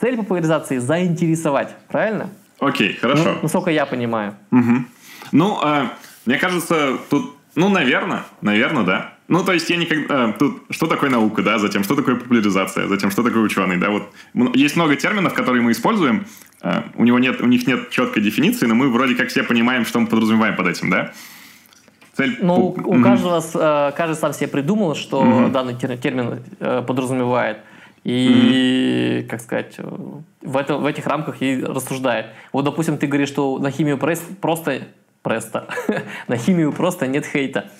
[0.00, 2.30] цель популяризации– заинтересовать, правильно?
[2.58, 3.24] Окей, хорошо.
[3.24, 4.34] Ну, насколько я понимаю.
[4.50, 4.84] Mm-hmm.
[5.32, 5.92] Ну, а
[6.30, 9.14] мне кажется, тут, ну, наверное, наверное, да.
[9.26, 10.28] Ну, то есть я никогда...
[10.28, 13.90] Э, тут что такое наука, да, затем что такое популяризация, затем что такое ученый, да,
[13.90, 14.12] вот.
[14.54, 16.26] Есть много терминов, которые мы используем,
[16.62, 19.84] э, у, него нет, у них нет четкой дефиниции, но мы вроде как все понимаем,
[19.84, 21.12] что мы подразумеваем под этим, да?
[22.16, 22.38] Цель...
[22.40, 23.02] Ну, у mm-hmm.
[23.02, 25.50] каждого, э, каждый сам себе придумал, что mm-hmm.
[25.50, 26.44] данный термин
[26.86, 27.58] подразумевает.
[28.04, 29.26] И, mm-hmm.
[29.26, 32.26] как сказать, в, это, в этих рамках и рассуждает.
[32.52, 34.22] Вот, допустим, ты говоришь, что на химию пресс,
[35.22, 35.66] просто...
[36.28, 37.70] На химию просто нет хейта.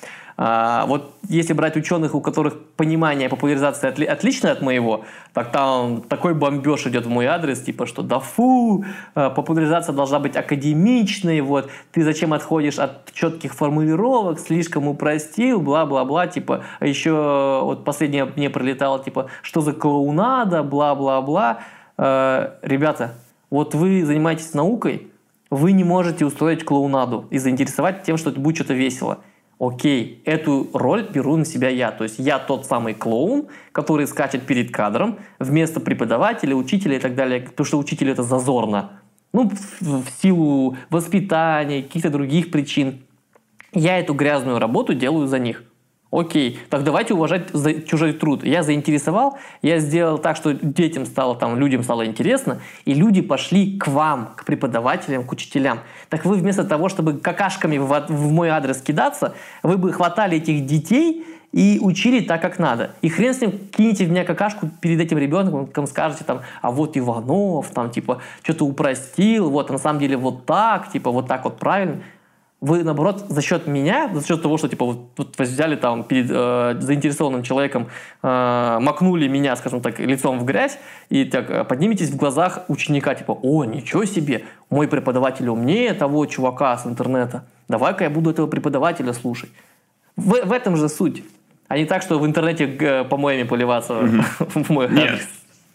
[0.42, 6.00] А, вот если брать ученых, у которых понимание популяризации отли, отличное от моего, так там
[6.00, 8.82] такой бомбеж идет в мой адрес, типа, что да фу,
[9.14, 16.26] а, популяризация должна быть академичной, вот, ты зачем отходишь от четких формулировок, слишком упростил, бла-бла-бла,
[16.26, 21.58] типа, а еще вот последнее мне пролетало, типа, что за клоунада, бла-бла-бла.
[21.98, 23.12] А, ребята,
[23.50, 25.10] вот вы занимаетесь наукой,
[25.50, 29.18] вы не можете устроить клоунаду и заинтересовать тем, что будет что-то весело
[29.60, 31.92] окей, эту роль беру на себя я.
[31.92, 37.14] То есть я тот самый клоун, который скачет перед кадром вместо преподавателя, учителя и так
[37.14, 39.02] далее, потому что учитель это зазорно.
[39.32, 43.02] Ну, в, в силу воспитания, каких-то других причин.
[43.72, 45.62] Я эту грязную работу делаю за них.
[46.12, 47.52] Окей, так давайте уважать
[47.86, 48.42] чужой труд.
[48.42, 53.78] Я заинтересовал, я сделал так, что детям стало, там, людям стало интересно, и люди пошли
[53.78, 55.78] к вам, к преподавателям, к учителям.
[56.08, 60.66] Так вы вместо того, чтобы какашками в, в мой адрес кидаться, вы бы хватали этих
[60.66, 62.90] детей и учили так, как надо.
[63.02, 66.96] И хрен с ним кинете в меня какашку перед этим ребенком, скажете там, а вот
[66.96, 71.44] Иванов, там, типа, что-то упростил, вот, а на самом деле вот так, типа, вот так
[71.44, 72.02] вот правильно
[72.60, 76.30] вы, наоборот, за счет меня, за счет того, что, типа, вот, вот взяли там перед
[76.30, 77.88] э, заинтересованным человеком,
[78.22, 83.14] э, макнули меня, скажем так, лицом в грязь, и так э, подниметесь в глазах ученика,
[83.14, 88.46] типа, о, ничего себе, мой преподаватель умнее того чувака с интернета, давай-ка я буду этого
[88.46, 89.50] преподавателя слушать.
[90.16, 91.22] В, в этом же суть.
[91.68, 93.94] А не так, что в интернете э, помоями поливаться
[94.38, 95.28] в мой адрес.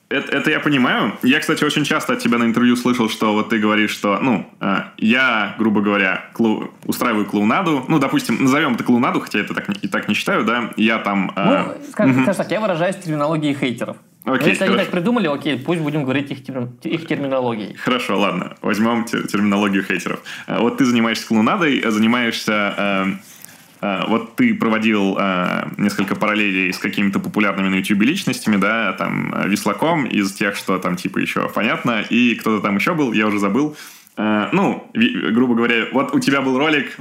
[0.08, 1.14] Это, это я понимаю.
[1.24, 4.46] Я, кстати, очень часто от тебя на интервью слышал, что вот ты говоришь, что, ну,
[4.62, 6.72] э, я, грубо говоря, клу...
[6.86, 7.86] устраиваю клоунаду.
[7.88, 10.72] Ну, допустим, назовем это клоунаду, хотя это так, и так не считаю, да.
[10.78, 11.32] Я там...
[11.36, 11.64] Э...
[11.64, 12.34] Ну, скажем, угу.
[12.34, 13.98] так, я выражаюсь терминологией хейтеров.
[14.26, 14.74] Окей, Если хорошо.
[14.74, 16.40] они так придумали, окей, пусть будем говорить их,
[16.84, 17.76] их терминологией.
[17.76, 18.56] Хорошо, ладно.
[18.62, 20.20] Возьмем терминологию хейтеров.
[20.46, 22.76] Э, вот ты занимаешься клоунадой, занимаешься...
[22.78, 23.06] Э, Э,
[24.08, 29.48] вот ты проводил э, несколько параллелей с какими-то популярными на YouTube личностями, да, там, э,
[29.48, 33.40] Вислаком из тех, что там, типа, еще понятно, и кто-то там еще был, я уже
[33.40, 33.76] забыл.
[34.18, 36.96] Ну, грубо говоря, вот у тебя был ролик,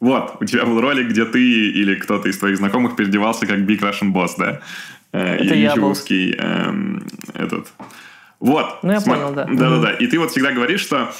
[0.00, 3.78] вот, у тебя был ролик, где ты или кто-то из твоих знакомых переодевался как Big
[3.78, 4.60] Russian Boss, да?
[5.12, 5.94] Это я был.
[6.08, 7.68] Эм, этот.
[8.40, 8.80] Вот.
[8.82, 9.20] Ну, я см...
[9.20, 9.44] понял, да.
[9.44, 9.92] Да-да-да.
[9.92, 11.12] И ты вот всегда говоришь, что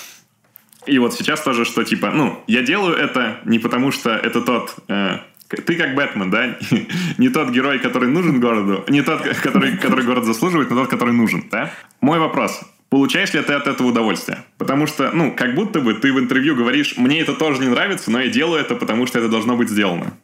[0.87, 4.75] и вот сейчас тоже, что типа, ну, я делаю это не потому, что это тот...
[4.89, 6.57] Э, ты как Бэтмен, да?
[7.19, 11.13] не тот герой, который нужен городу, не тот, который, который город заслуживает, но тот, который
[11.13, 11.71] нужен, да?
[12.01, 12.63] Мой вопрос.
[12.89, 14.39] Получаешь ли ты от этого удовольствие?
[14.59, 18.11] Потому что, ну, как будто бы ты в интервью говоришь, мне это тоже не нравится,
[18.11, 20.15] но я делаю это, потому что это должно быть сделано.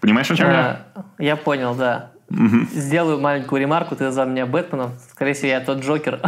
[0.00, 0.86] Понимаешь, о чем я?
[0.94, 2.11] А, я понял, да.
[2.32, 2.66] Угу.
[2.72, 4.92] Сделаю маленькую ремарку, ты назвал меня Бэтменом.
[5.10, 6.20] Скорее всего, я тот Джокер,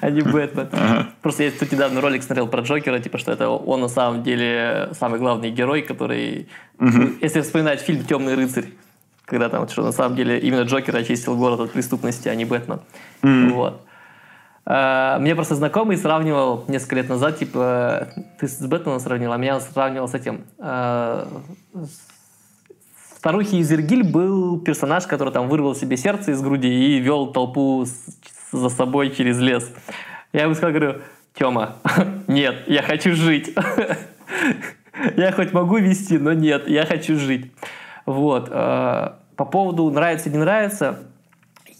[0.00, 0.68] а не Бэтмен.
[1.20, 4.88] Просто я тут недавно ролик смотрел про Джокера, типа, что это он на самом деле
[4.98, 6.48] самый главный герой, который...
[7.20, 8.66] Если вспоминать фильм «Темный рыцарь»,
[9.24, 12.80] когда там, что на самом деле именно Джокер очистил город от преступности, а не Бэтмен.
[13.22, 13.82] Вот.
[14.64, 19.60] А, мне просто знакомый сравнивал несколько лет назад, типа, ты с Бэтменом сравнил, а меня
[19.60, 21.28] сравнивал с этим, а,
[23.22, 27.86] старухи из Иргиль был персонаж, который там вырвал себе сердце из груди и вел толпу
[28.50, 29.72] за собой через лес.
[30.32, 31.76] Я ему сказал, говорю, Тёма,
[32.26, 33.54] нет, я хочу жить.
[35.16, 37.50] Я хоть могу вести, но нет, я хочу жить.
[38.04, 38.48] Вот.
[38.50, 40.98] Э, по поводу нравится не нравится,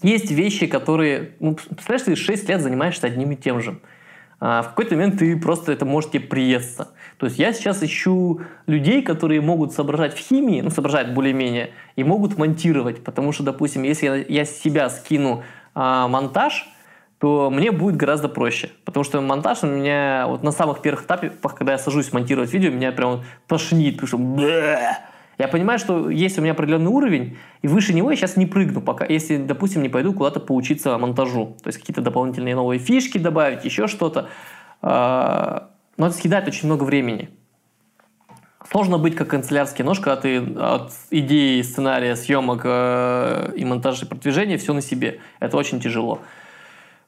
[0.03, 1.33] есть вещи, которые...
[1.39, 3.79] Ну, представляешь, ты 6 лет занимаешься одним и тем же.
[4.41, 6.89] А в какой-то момент ты просто это может тебе приесться.
[7.23, 12.03] То есть я сейчас ищу людей, которые могут соображать в химии, ну, соображать более-менее, и
[12.03, 13.05] могут монтировать.
[13.05, 16.69] Потому что, допустим, если я, с себя скину а, монтаж,
[17.21, 18.71] то мне будет гораздо проще.
[18.85, 22.73] Потому что монтаж у меня вот на самых первых этапах, когда я сажусь монтировать видео,
[22.73, 24.81] меня прям тошнит, потому что
[25.39, 28.81] я понимаю, что есть у меня определенный уровень, и выше него я сейчас не прыгну,
[28.81, 31.57] пока, если, допустим, не пойду куда-то поучиться монтажу.
[31.63, 34.29] То есть какие-то дополнительные новые фишки добавить, еще что-то.
[35.97, 37.31] Но это съедает очень много времени.
[38.71, 44.09] Сложно быть как канцелярский нож, когда ты от идеи, сценария, съемок э, и монтажа и
[44.09, 45.21] продвижения все на себе.
[45.41, 46.21] Это очень тяжело.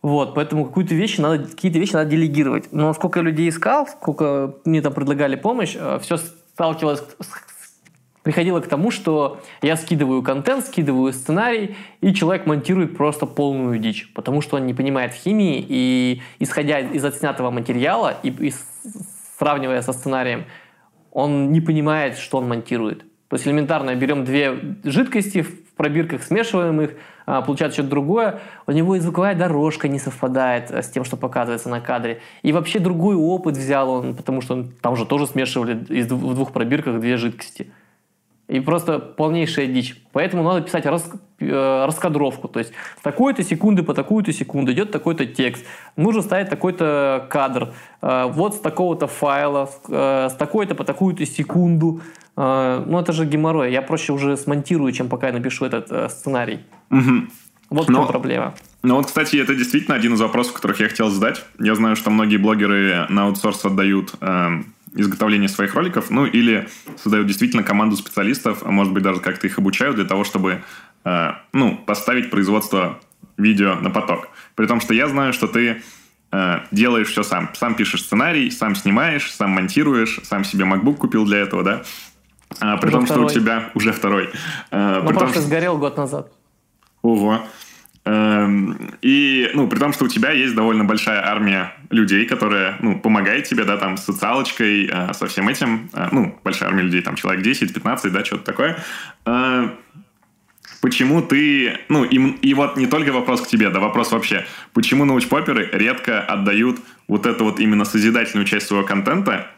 [0.02, 2.72] Вот, поэтому какую-то вещи надо, какие-то вещи надо делегировать.
[2.72, 7.53] Но сколько людей искал, сколько мне там предлагали помощь, э, все сталкивалось с
[8.24, 14.12] приходило к тому, что я скидываю контент, скидываю сценарий, и человек монтирует просто полную дичь,
[14.12, 18.52] потому что он не понимает химии, и исходя из отснятого материала и, и
[19.38, 20.46] сравнивая со сценарием,
[21.12, 23.04] он не понимает, что он монтирует.
[23.28, 26.90] То есть элементарно берем две жидкости, пробирках смешиваем их,
[27.26, 31.16] а, получается что-то другое, у него и звуковая дорожка не совпадает э, с тем, что
[31.16, 32.20] показывается на кадре.
[32.42, 36.34] И вообще другой опыт взял он, потому что он, там же тоже смешивали из, в
[36.34, 37.70] двух пробирках две жидкости.
[38.46, 39.96] И просто полнейшая дичь.
[40.12, 42.48] Поэтому надо писать рас, э, раскадровку.
[42.48, 45.64] То есть с такой-то секунды по такую-то секунду идет такой-то текст.
[45.96, 47.72] Нужно ставить такой-то кадр.
[48.02, 52.02] Э, вот с такого-то файла, э, с такой-то по такую-то секунду.
[52.36, 53.72] Э, ну, это же геморрой.
[53.72, 56.60] Я проще уже смонтирую, чем пока я напишу этот э, сценарий.
[56.90, 57.28] Угу.
[57.70, 58.54] Вот Но- в чем проблема.
[58.82, 61.42] Ну вот, кстати, это действительно один из вопросов, которых я хотел задать.
[61.58, 67.26] Я знаю, что многие блогеры на аутсорс отдают эм, изготовление своих роликов, ну или создают
[67.26, 70.62] действительно команду специалистов, а может быть даже как-то их обучают для того, чтобы
[71.04, 73.00] э, ну, поставить производство
[73.36, 74.28] видео на поток.
[74.54, 75.82] При том, что я знаю, что ты
[76.32, 77.50] э, делаешь все сам.
[77.54, 81.82] Сам пишешь сценарий, сам снимаешь, сам монтируешь, сам себе MacBook купил для этого, да?
[82.60, 83.30] А, при Уже том, что второй.
[83.30, 84.30] у тебя уже второй.
[84.70, 86.32] Э, Но при том, что- сгорел год назад.
[87.02, 87.44] Ого.
[88.06, 92.98] Эм, И, ну, при том, что у тебя есть довольно большая армия людей, которая, ну,
[92.98, 95.88] помогает тебе, да, там, с социалочкой, э, со всем этим.
[95.94, 98.76] Э, Ну, большая армия людей, там, человек 10-15, да, что-то такое.
[99.26, 99.68] Э,
[100.82, 101.78] Почему ты...
[101.88, 104.44] Ну, и, и вот не только вопрос к тебе, да, вопрос вообще.
[104.74, 109.50] Почему научпоперы редко отдают вот эту вот именно созидательную часть своего контента,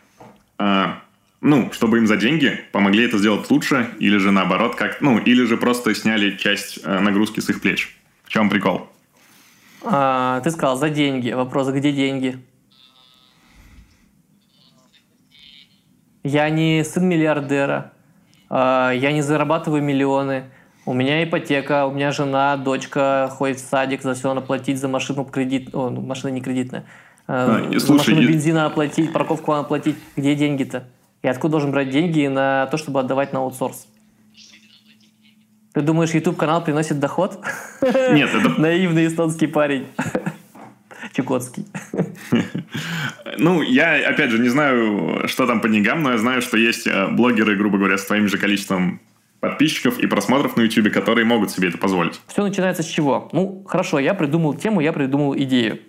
[1.40, 5.44] ну, чтобы им за деньги помогли это сделать лучше, или же наоборот, как, ну, или
[5.44, 7.96] же просто сняли часть нагрузки с их плеч.
[8.26, 8.82] В чем прикол?
[9.84, 11.30] А, ты сказал за деньги.
[11.30, 12.38] Вопрос, где деньги?
[16.24, 17.92] Я не сын миллиардера.
[18.50, 20.44] А, я не зарабатываю миллионы.
[20.84, 24.86] У меня ипотека, у меня жена, дочка ходит в садик, за все надо платить, за
[24.88, 26.84] машину кредит, о, ну, машина не кредитная.
[27.26, 29.96] А, А, и за слушай, машину и- бензина оплатить, парковку надо платить.
[30.16, 30.84] Где деньги-то?
[31.24, 33.88] Я откуда должен брать деньги на то, чтобы отдавать на аутсорс?
[35.76, 37.38] Ты думаешь, YouTube канал приносит доход?
[37.82, 38.48] Нет, это...
[38.58, 39.86] Наивный эстонский парень.
[41.12, 41.66] Чукотский.
[43.36, 46.86] Ну, я, опять же, не знаю, что там по деньгам, но я знаю, что есть
[46.86, 49.02] э, блогеры, грубо говоря, с твоим же количеством
[49.40, 52.22] подписчиков и просмотров на YouTube, которые могут себе это позволить.
[52.26, 53.28] Все начинается с чего?
[53.32, 55.80] Ну, хорошо, я придумал тему, я придумал идею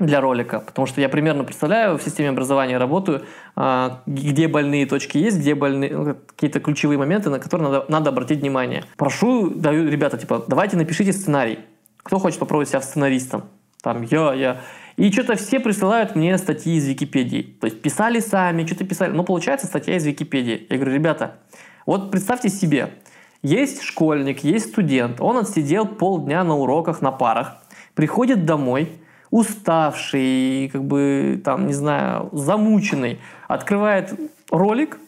[0.00, 3.22] для ролика, потому что я примерно представляю, в системе образования работаю,
[3.54, 8.10] а, где больные точки есть, где больные, ну, какие-то ключевые моменты, на которые надо, надо
[8.10, 8.84] обратить внимание.
[8.96, 11.60] Прошу, даю, ребята, типа, давайте напишите сценарий.
[11.98, 13.44] Кто хочет попробовать себя сценаристом?
[13.82, 14.60] Там, я, я.
[14.96, 17.56] И что-то все присылают мне статьи из Википедии.
[17.60, 19.12] То есть писали сами, что-то писали.
[19.12, 20.66] Но получается статья из Википедии.
[20.68, 21.36] Я говорю, ребята,
[21.86, 22.90] вот представьте себе,
[23.42, 27.56] есть школьник, есть студент, он отсидел полдня на уроках, на парах,
[27.94, 28.92] приходит домой,
[29.30, 34.12] уставший, как бы, там, не знаю, замученный, открывает
[34.50, 34.98] ролик,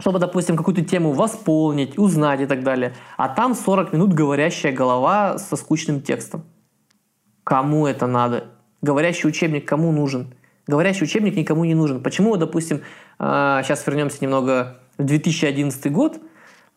[0.00, 2.94] чтобы, допустим, какую-то тему восполнить, узнать и так далее.
[3.16, 6.44] А там 40 минут говорящая голова со скучным текстом.
[7.44, 8.44] Кому это надо?
[8.80, 10.34] Говорящий учебник кому нужен?
[10.66, 12.02] Говорящий учебник никому не нужен.
[12.02, 12.82] Почему, допустим,
[13.18, 16.20] а, сейчас вернемся немного в 2011 год, а,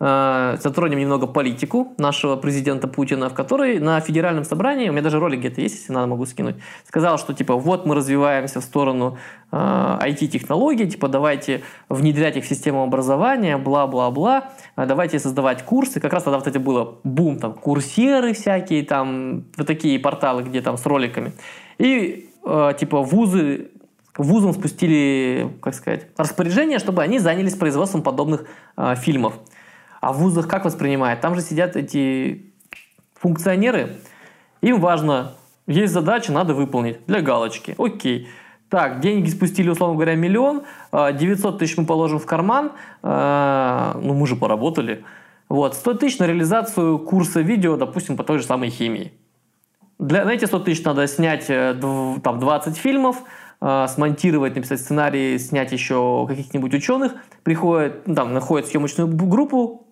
[0.02, 5.42] затронем немного политику нашего президента Путина, в которой на федеральном собрании, у меня даже ролик
[5.42, 6.56] где-то есть, если надо, могу скинуть,
[6.88, 9.20] сказал, что типа вот мы развиваемся в сторону
[9.52, 16.00] а, IT-технологий, типа давайте внедрять их в систему образования, бла-бла-бла, а, давайте создавать курсы.
[16.00, 20.62] Как раз тогда вот это было бум, там, курсеры всякие, там, вот такие порталы, где
[20.62, 21.32] там с роликами.
[21.78, 23.70] И э, типа вузы
[24.18, 28.46] вузам спустили, как сказать, распоряжение, чтобы они занялись производством подобных
[28.78, 29.36] э, фильмов.
[30.02, 31.22] А в вузах как воспринимают?
[31.22, 32.52] Там же сидят эти
[33.14, 33.98] функционеры.
[34.62, 35.36] Им важно,
[35.68, 37.76] есть задача, надо выполнить для галочки.
[37.78, 38.28] Окей.
[38.68, 42.72] Так, деньги спустили, условно говоря, миллион, э, 900 тысяч мы положим в карман,
[43.04, 45.04] э, ну мы же поработали.
[45.50, 49.12] Вот, 100 тысяч на реализацию курса видео, допустим, по той же самой химии.
[50.00, 51.76] Для, на эти 100 тысяч надо снять э,
[52.24, 53.18] там, 20 фильмов,
[53.60, 57.14] э, смонтировать, написать сценарий, снять еще каких-нибудь ученых.
[57.44, 59.86] Приходят, ну, там, находят съемочную группу,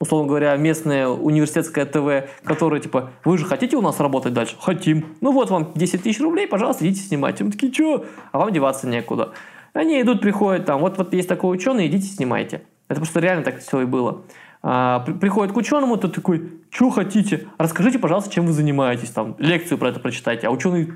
[0.00, 4.56] условно говоря, местное университетское ТВ, которое типа, вы же хотите у нас работать дальше?
[4.60, 5.16] Хотим.
[5.20, 7.40] Ну вот вам 10 тысяч рублей, пожалуйста, идите снимать.
[7.40, 8.06] Им такие, что?
[8.32, 9.32] А вам деваться некуда.
[9.72, 12.62] Они идут, приходят там, вот, вот есть такой ученый, идите снимайте.
[12.88, 14.22] Это просто реально так все и было.
[14.62, 17.46] А, при- приходит к ученому, тот такой, что хотите?
[17.58, 20.46] Расскажите, пожалуйста, чем вы занимаетесь, там, лекцию про это прочитайте.
[20.46, 20.92] А ученый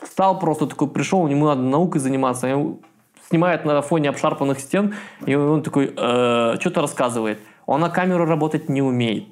[0.00, 2.48] встал просто такой, пришел, ему надо наукой заниматься,
[3.28, 4.94] снимает на фоне обшарпанных стен,
[5.26, 7.38] и он такой, что-то рассказывает.
[7.66, 9.24] Он на камеру работать не умеет.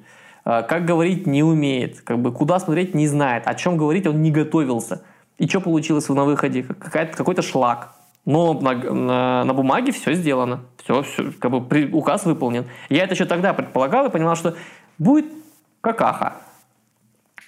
[0.45, 2.01] Э, Как говорить не умеет.
[2.01, 3.47] Как бы куда смотреть не знает.
[3.47, 5.03] О чем говорить он не готовился.
[5.37, 6.63] И что получилось на выходе?
[6.63, 7.93] Какой-то шлак.
[8.25, 10.61] Но на, на- на бумаге все сделано.
[10.83, 12.65] Все, все, как бы при- указ выполнен.
[12.89, 14.55] Я это еще тогда предполагал и понимал, что
[14.97, 15.25] будет
[15.81, 16.37] какаха.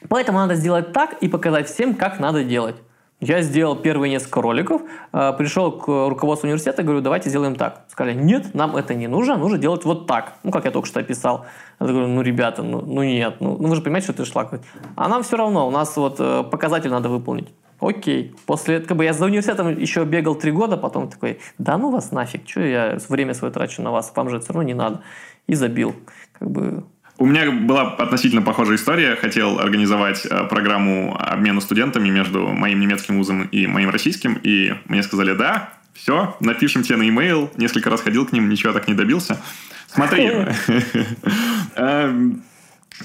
[0.09, 2.75] Поэтому надо сделать так и показать всем, как надо делать.
[3.21, 4.81] Я сделал первые несколько роликов,
[5.13, 7.85] э, пришел к руководству университета, говорю, давайте сделаем так.
[7.87, 10.33] Сказали, нет, нам это не нужно, нужно делать вот так.
[10.43, 11.45] Ну, как я только что описал.
[11.79, 14.59] Я говорю, ну, ребята, ну, ну нет, ну, ну вы же понимаете, что это шлак.
[14.95, 17.47] А нам все равно, у нас вот э, показатель надо выполнить.
[17.79, 18.35] Окей.
[18.45, 21.91] После этого, как бы я за университетом еще бегал три года, потом такой, да ну
[21.91, 24.73] вас нафиг, что я время свое трачу на вас, вам же это все равно не
[24.73, 25.01] надо.
[25.47, 25.95] И забил.
[26.33, 26.83] Как бы
[27.17, 29.15] у меня была относительно похожая история.
[29.15, 34.39] Хотел организовать э, программу обмена студентами между моим немецким вузом и моим российским.
[34.43, 37.49] И мне сказали, да, все, напишем тебе на e-mail.
[37.57, 39.41] Несколько раз ходил к ним, ничего так не добился.
[39.87, 40.25] Смотри,
[41.75, 42.43] эм,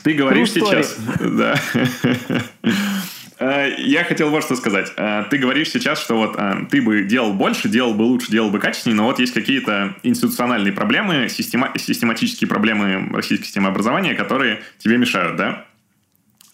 [0.03, 0.97] ты говоришь сейчас...
[1.21, 1.55] Да.
[3.41, 4.93] Э, я хотел вот что сказать.
[4.97, 8.51] Э, ты говоришь сейчас, что вот э, ты бы делал больше, делал бы лучше, делал
[8.51, 14.61] бы качественнее, но вот есть какие-то институциональные проблемы, система, систематические проблемы российской системы образования, которые
[14.79, 15.65] тебе мешают, да?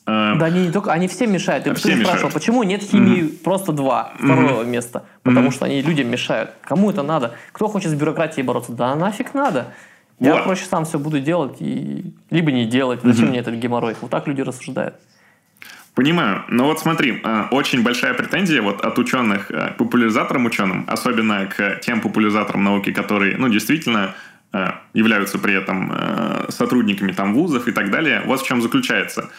[0.06, 1.64] Да, они не только, они всем мешают.
[1.64, 2.34] Ты все спрашивал, мешают.
[2.34, 3.42] почему нет химии mm-hmm.
[3.42, 4.66] просто два, второе mm-hmm.
[4.68, 5.04] место?
[5.24, 5.52] Потому mm-hmm.
[5.52, 6.50] что они людям мешают.
[6.62, 7.34] Кому это надо?
[7.50, 8.70] Кто хочет с бюрократией бороться?
[8.70, 9.74] Да нафиг надо.
[10.20, 10.44] Я вот.
[10.44, 13.00] проще сам все буду делать и либо не делать.
[13.02, 13.28] Зачем mm-hmm.
[13.30, 13.96] мне этот геморрой?
[14.00, 14.94] Вот так люди рассуждают.
[15.96, 16.44] Понимаю.
[16.48, 21.46] Но вот смотри, э, очень большая претензия вот от ученых э, к популяризаторам ученым, особенно
[21.46, 24.14] к тем популяризаторам науки, которые, ну, действительно
[24.52, 25.90] э, являются при этом
[26.50, 28.20] сотрудниками там вузов и так далее.
[28.26, 29.30] Вот в чем заключается.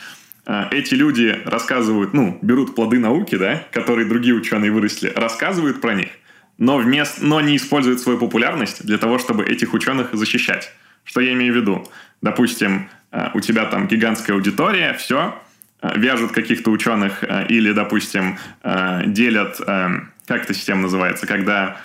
[0.71, 6.09] Эти люди рассказывают, ну, берут плоды науки, да, которые другие ученые выросли, рассказывают про них,
[6.57, 10.73] но, вместо, но не используют свою популярность для того, чтобы этих ученых защищать.
[11.03, 11.87] Что я имею в виду?
[12.23, 12.89] Допустим,
[13.35, 15.35] у тебя там гигантская аудитория, все,
[15.81, 21.77] вяжут каких-то ученых э, или, допустим, э, делят, как эта система называется, когда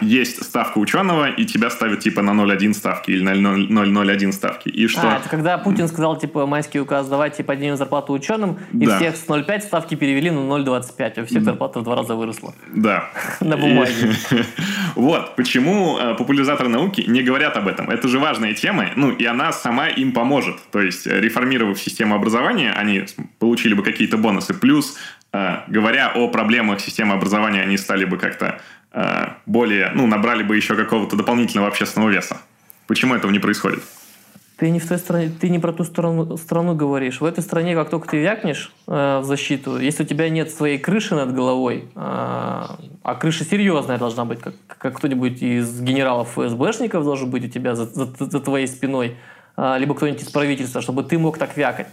[0.00, 4.68] есть ставка ученого, и тебя ставят типа на 0,1 ставки или на 0,01 ставки.
[4.68, 5.02] И что...
[5.02, 8.96] А, это когда Путин сказал, типа, майский указ, давайте поднимем зарплату ученым, и да.
[8.96, 12.54] всех с 0,5 ставки перевели на 0,25, а у всех зарплата в два раза выросла.
[12.74, 13.10] Да.
[13.40, 13.92] На бумаге.
[14.94, 17.88] Вот, почему популяризаторы науки не говорят об этом.
[17.88, 20.56] Это же важная тема, ну, и она сама им поможет.
[20.70, 23.04] То есть, реформировав систему образования, они
[23.38, 24.52] получили бы какие-то бонусы.
[24.52, 24.98] Плюс,
[25.32, 28.81] говоря о проблемах системы образования, они стали бы как-то Э,
[29.46, 32.36] более, ну, набрали бы еще какого-то дополнительного общественного веса.
[32.86, 33.82] Почему этого не происходит?
[34.62, 37.20] Ты не в той стране, ты не про ту страну, страну говоришь.
[37.20, 40.78] В этой стране, как только ты вякнешь э, в защиту, если у тебя нет своей
[40.78, 47.02] крыши над головой, э, а крыша серьезная должна быть, как, как кто-нибудь из генералов ФСБшников
[47.02, 49.16] должен быть у тебя за, за, за твоей спиной,
[49.56, 51.88] э, либо кто-нибудь из правительства, чтобы ты мог так вякать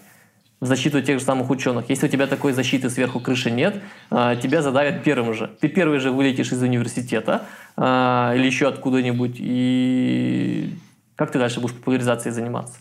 [0.59, 1.89] в защиту тех же самых ученых.
[1.89, 5.49] Если у тебя такой защиты сверху крыши нет, а, тебя задавят первым же.
[5.59, 7.45] Ты первый же вылетишь из университета
[7.77, 10.73] а, или еще откуда-нибудь, и
[11.15, 12.79] как ты дальше будешь популяризацией заниматься?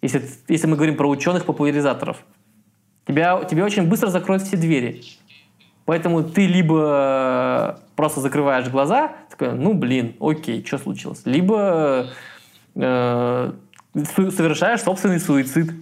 [0.00, 2.16] Если, если мы говорим про ученых-популяризаторов,
[3.06, 5.02] тебя, тебе очень быстро закроют все двери.
[5.84, 12.08] Поэтому ты либо просто закрываешь глаза, такой, ну блин, окей, что случилось, либо
[12.74, 13.52] э,
[13.94, 15.72] совершаешь собственный суицид.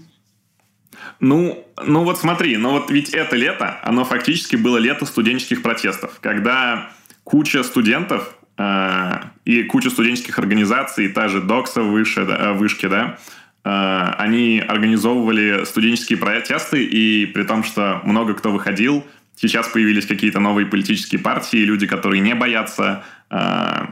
[1.21, 6.19] Ну, ну вот смотри, ну вот ведь это лето, оно фактически было лето студенческих протестов,
[6.21, 6.91] когда
[7.25, 9.13] куча студентов э,
[9.45, 13.19] и куча студенческих организаций, та же Докса выше, да, э, вышки, да,
[13.65, 19.05] э, они организовывали студенческие протесты, и при том, что много кто выходил,
[19.37, 23.87] сейчас появились какие-то новые политические партии, люди, которые не боятся э,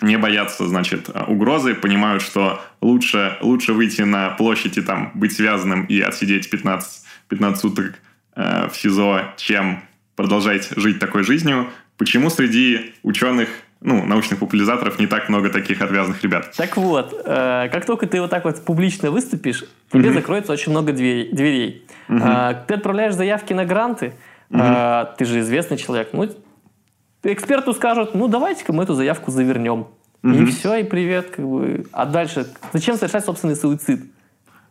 [0.00, 5.84] не боятся, значит, угрозы, понимают, что лучше, лучше выйти на площадь и там быть связанным
[5.84, 7.94] и отсидеть 15, 15 суток
[8.36, 9.82] э, в СИЗО, чем
[10.16, 11.68] продолжать жить такой жизнью.
[11.96, 13.48] Почему среди ученых
[13.80, 16.52] ну, научных популяризаторов не так много таких отвязанных ребят.
[16.56, 20.14] Так вот, э, как только ты вот так вот публично выступишь, тебе mm-hmm.
[20.14, 21.32] закроется очень много дверей.
[21.32, 21.86] дверей.
[22.08, 22.52] Mm-hmm.
[22.52, 24.12] Э, ты отправляешь заявки на гранты,
[24.50, 25.12] mm-hmm.
[25.12, 26.30] э, ты же известный человек, ну,
[27.22, 29.86] эксперту скажут, ну давайте-ка мы эту заявку завернем.
[30.22, 30.32] Угу.
[30.32, 31.30] И все, и привет.
[31.30, 31.86] Как бы.
[31.92, 34.04] А дальше, зачем совершать собственный суицид?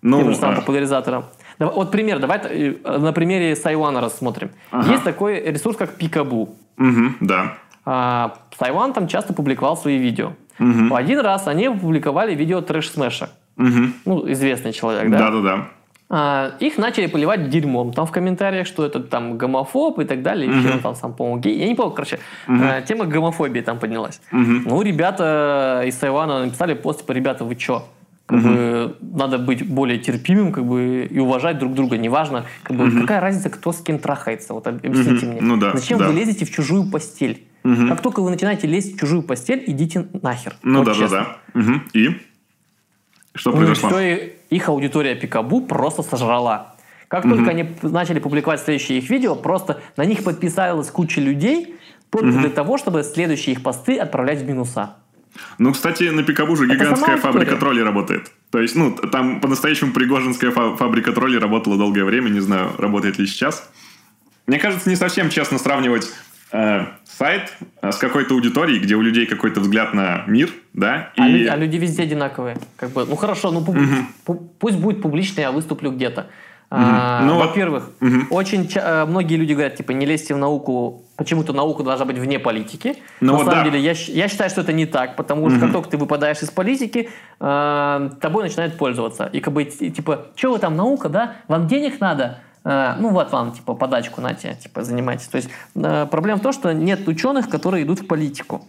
[0.01, 1.25] Ну, Тем же самым популяризатором.
[1.59, 4.51] Вот пример, давай э, на примере Сайвана рассмотрим.
[4.71, 4.91] Ага.
[4.91, 6.55] Есть такой ресурс, как Пикабу.
[6.77, 7.57] Угу, да.
[7.85, 10.33] А, Сайван там часто публиковал свои видео.
[10.59, 10.95] Угу.
[10.95, 13.29] Один раз они опубликовали видео трэш смеша.
[13.57, 13.87] Угу.
[14.05, 15.17] Ну, известный человек, да?
[15.17, 15.67] Да-да-да.
[16.11, 17.93] А, их начали поливать дерьмом.
[17.93, 20.49] Там в комментариях, что это там гомофоб и так далее.
[20.49, 20.73] Uh-huh.
[20.73, 21.59] он там сам, по-моему, гей.
[21.59, 22.19] Я не помню, короче.
[22.47, 22.83] Uh-huh.
[22.83, 24.19] Тема гомофобии там поднялась.
[24.31, 24.63] Uh-huh.
[24.65, 27.85] Ну, ребята из Тайвана написали пост, типа, ребята, вы чё?
[28.25, 31.97] Как бы, надо быть более терпимым как бы, и уважать друг друга.
[31.97, 34.53] Неважно, как бы, какая разница, кто с кем трахается.
[34.53, 35.41] Вот объясните мне.
[35.41, 36.07] Ну, да, Зачем да.
[36.07, 37.47] вы лезете в чужую постель?
[37.63, 37.87] Uh-huh.
[37.87, 40.55] Как только вы начинаете лезть в чужую постель, идите нахер.
[40.63, 41.17] Ну вот да, честно.
[41.17, 41.59] да, да.
[41.59, 41.81] Угу.
[41.93, 42.09] И?
[43.35, 43.89] Что ну, произошло?
[43.89, 46.75] Все, их аудитория Пикабу просто сожрала.
[47.07, 47.29] Как mm-hmm.
[47.29, 51.75] только они начали публиковать следующие их видео, просто на них подписалась куча людей
[52.09, 52.41] только mm-hmm.
[52.41, 54.95] для того, чтобы следующие их посты отправлять в минуса.
[55.57, 58.31] Ну, кстати, на Пикабу же гигантская фабрика троллей работает.
[58.51, 63.27] То есть, ну, там по-настоящему Пригожинская фабрика троллей работала долгое время, не знаю, работает ли
[63.27, 63.69] сейчас.
[64.47, 66.11] Мне кажется, не совсем честно сравнивать
[66.51, 71.11] э, сайт с какой-то аудиторией, где у людей какой-то взгляд на мир, да?
[71.17, 71.29] А и...
[71.29, 72.57] А, люди, а люди везде одинаковые.
[72.77, 74.49] Как бы, ну хорошо, ну угу.
[74.59, 76.27] пусть будет публично, я выступлю где-то.
[76.71, 76.81] Угу.
[76.81, 78.27] А, ну, во-первых, угу.
[78.29, 82.19] очень ча- э, многие люди говорят, типа, не лезьте в науку, почему-то наука должна быть
[82.19, 82.97] вне политики.
[83.21, 83.71] Ну, На вот самом да.
[83.71, 85.49] деле, я, я считаю, что это не так, потому угу.
[85.49, 89.25] что как только ты выпадаешь из политики, э, тобой начинают пользоваться.
[89.33, 91.37] И как бы, типа, что вы там, наука, да?
[91.47, 92.37] Вам денег надо?
[92.69, 95.27] Э, ну вот вам, типа, подачку, на тебе, типа, занимайтесь.
[95.27, 98.67] То есть э, проблема в том, что нет ученых, которые идут в политику.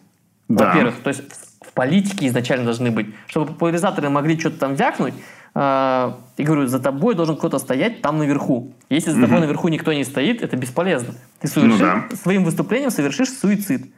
[0.48, 0.68] Да.
[0.68, 1.22] Во-первых, то есть
[1.60, 3.08] в политике изначально должны быть.
[3.26, 5.14] Чтобы популяризаторы могли что-то там вякнуть,
[5.54, 5.58] э,
[6.38, 8.72] я говорю, за тобой должен кто-то стоять там наверху.
[8.88, 9.26] Если за угу.
[9.26, 11.14] тобой наверху никто не стоит, это бесполезно.
[11.40, 12.16] Ты совершишь, ну, да.
[12.16, 13.92] своим выступлением совершишь суицид.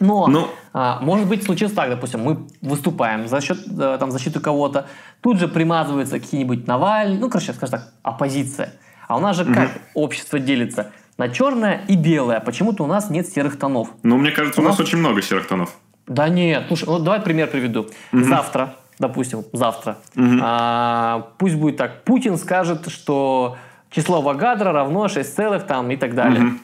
[0.00, 4.86] Но, ну, а, может быть, случилось так, допустим, мы выступаем за счет там, защиту кого-то,
[5.20, 8.72] тут же примазываются какие-нибудь Навальный, ну, короче, скажем так, оппозиция.
[9.08, 10.92] А у нас же как общество делится?
[11.16, 12.40] На черное и белое.
[12.40, 13.88] Почему-то у нас нет серых тонов.
[14.02, 15.76] Ну, мне кажется, у, нас, очень много серых тонов.
[16.06, 16.64] Да нет.
[16.68, 17.86] Слушай, ну давай пример приведу.
[18.12, 23.56] Завтра, допустим, завтра, а, пусть будет так, Путин скажет, что
[23.90, 26.54] число Вагадра равно 6 целых там и так далее.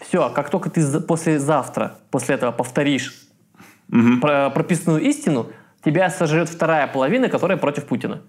[0.00, 3.14] Все, как только ты послезавтра, после этого повторишь
[3.92, 4.18] угу.
[4.20, 5.48] про прописанную истину,
[5.84, 8.22] тебя сожрет вторая половина, которая против Путина.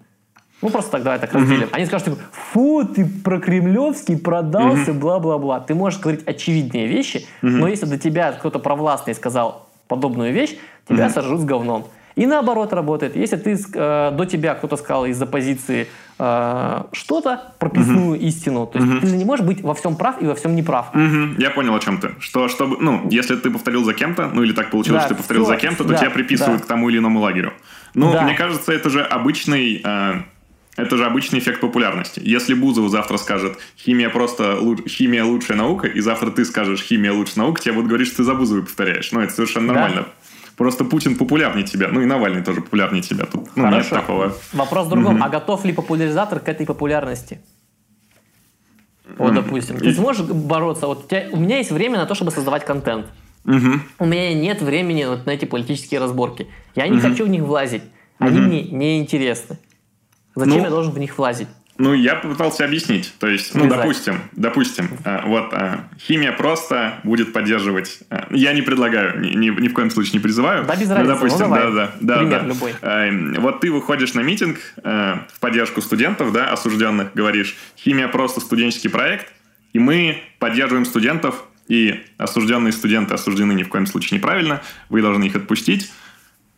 [0.62, 1.68] Ну, просто так, давай так разделим.
[1.72, 5.60] Они скажут, типа, фу, ты про кремлевский продался, бла-бла-бла.
[5.60, 10.56] Ты можешь говорить очевидные вещи, но если до тебя кто-то провластный сказал подобную вещь,
[10.88, 11.86] тебя сожрут с говном.
[12.14, 13.16] И наоборот работает.
[13.16, 15.88] Если ты э, до тебя кто-то сказал из оппозиции
[16.18, 19.96] э, что-то, прописную uh истину, то есть uh ты же не можешь быть во всем
[19.96, 20.94] прав и во всем неправ.
[20.94, 22.10] uh Я понял, о чем ты.
[22.18, 25.18] Что, чтобы, ну, если ты повторил за кем-то, ну или так получилось, да, что ты
[25.18, 26.64] повторил все, за кем-то, то да, тебя приписывают да.
[26.64, 27.54] к тому или иному лагерю.
[27.94, 28.22] Ну, да.
[28.22, 30.22] мне кажется, это же обычный э,
[30.76, 32.20] это же обычный эффект популярности.
[32.24, 34.58] Если Бузов завтра скажет, химия просто
[34.88, 38.24] химия лучшая наука, и завтра ты скажешь, химия лучшая наука, тебе будут говорить, что ты
[38.24, 39.12] за Бузовой повторяешь.
[39.12, 40.02] Ну, это совершенно нормально.
[40.02, 40.08] Да.
[40.56, 41.88] Просто Путин популярнее тебя.
[41.88, 43.26] Ну и Навальный тоже популярнее тебя.
[43.26, 44.34] Тут ну, нет такого.
[44.52, 45.16] Вопрос в другом.
[45.16, 45.24] Угу.
[45.24, 47.40] А готов ли популяризатор к этой популярности?
[49.18, 49.78] Вот, допустим.
[49.78, 50.86] Ты сможешь бороться?
[50.86, 53.06] Вот у, тебя, у меня есть время на то, чтобы создавать контент.
[53.44, 53.80] Угу.
[53.98, 56.46] У меня нет времени вот на эти политические разборки.
[56.74, 57.08] Я не угу.
[57.08, 57.82] хочу в них влазить.
[58.18, 58.46] Они угу.
[58.46, 59.58] мне не интересны.
[60.34, 61.48] Зачем ну, я должен в них влазить?
[61.78, 63.12] Ну, я попытался объяснить.
[63.18, 68.00] То есть, ну, допустим, допустим, э, вот э, химия просто будет поддерживать.
[68.10, 70.64] Э, я не предлагаю, ни, ни, в коем случае не призываю.
[70.64, 71.02] Да, без разницы.
[71.02, 71.72] Ну, допустим, ну, давай.
[71.72, 72.46] да, да, Пример да.
[72.46, 73.40] любой.
[73.40, 79.32] Вот ты выходишь на митинг в поддержку студентов, да, осужденных, говоришь, химия просто студенческий проект,
[79.72, 85.24] и мы поддерживаем студентов, и осужденные студенты осуждены ни в коем случае неправильно, вы должны
[85.24, 85.90] их отпустить.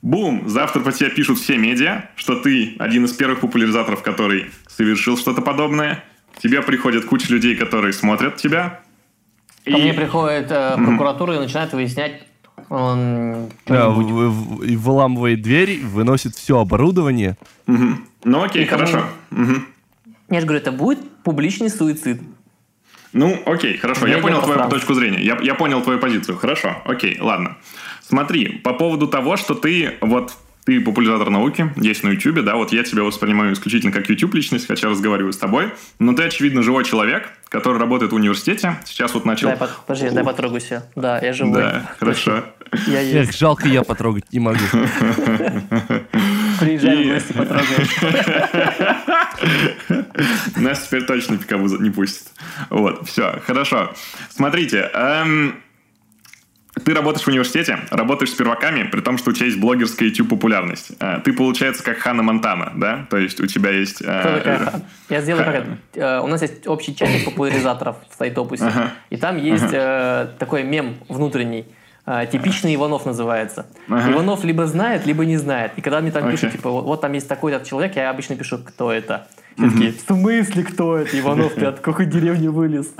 [0.05, 0.43] Бум!
[0.51, 5.41] Завтра по тебе пишут все медиа, что ты один из первых популяризаторов, который совершил что-то
[5.41, 6.05] подобное.
[6.37, 8.83] К тебе приходит куча людей, которые смотрят тебя.
[9.65, 9.73] Ко и...
[9.73, 11.37] мне приходит э, прокуратура mm-hmm.
[11.37, 12.23] и начинает выяснять,
[12.69, 17.39] он да, в, в, в, выламывает дверь, выносит все оборудование.
[17.67, 17.87] Угу.
[18.25, 19.05] Ну окей, и хорошо.
[19.31, 19.43] Кому...
[19.43, 19.63] Угу.
[20.29, 22.21] Я же говорю, это будет публичный суицид.
[23.15, 24.07] Ну, окей, хорошо.
[24.07, 25.23] Я, я понял твою точку зрения.
[25.23, 26.37] Я, я понял твою позицию.
[26.37, 27.57] Хорошо, окей, ладно.
[28.09, 32.73] Смотри, по поводу того, что ты вот ты популяризатор науки, есть на YouTube, да, вот
[32.73, 37.29] я тебя воспринимаю исключительно как YouTube-личность, хотя разговариваю с тобой, но ты, очевидно, живой человек,
[37.49, 39.49] который работает в университете, сейчас вот начал...
[39.49, 40.85] Дай, подожди, дай потрогаю себя.
[40.97, 41.61] Да, я живой.
[41.61, 42.45] Да, хорошо.
[42.87, 43.31] Я есть.
[43.31, 44.59] Эх, жалко, я потрогать не могу.
[46.61, 47.97] Приезжай гости, потрогаешь.
[50.57, 52.29] Нас теперь точно пикабу не пустит.
[52.71, 53.93] Вот, все, хорошо.
[54.31, 55.57] Смотрите, эм,
[56.83, 60.93] ты работаешь в университете, работаешь с перваками, при том, что у тебя есть блогерская YouTube-популярность.
[61.01, 63.07] А, ты, получается, как Ханна Монтана, да?
[63.11, 63.99] То есть у тебя есть...
[63.99, 64.83] Кто такая?
[65.09, 65.55] Я сделаю как
[65.95, 66.23] это.
[66.23, 68.65] У нас есть общий чатик популяризаторов в Сайтопусе.
[68.65, 68.91] Ага.
[69.11, 70.31] И там есть ага.
[70.39, 71.67] такой мем внутренний.
[72.31, 73.67] Типичный Иванов называется.
[73.89, 74.13] Ага.
[74.13, 75.73] Иванов либо знает, либо не знает.
[75.77, 76.33] И когда мне там okay.
[76.33, 79.27] пишут, типа, вот там есть такой-то человек, я обычно пишу, кто это.
[79.57, 81.19] Все такие, в смысле кто это?
[81.19, 82.93] Иванов, ты от какой деревни вылез?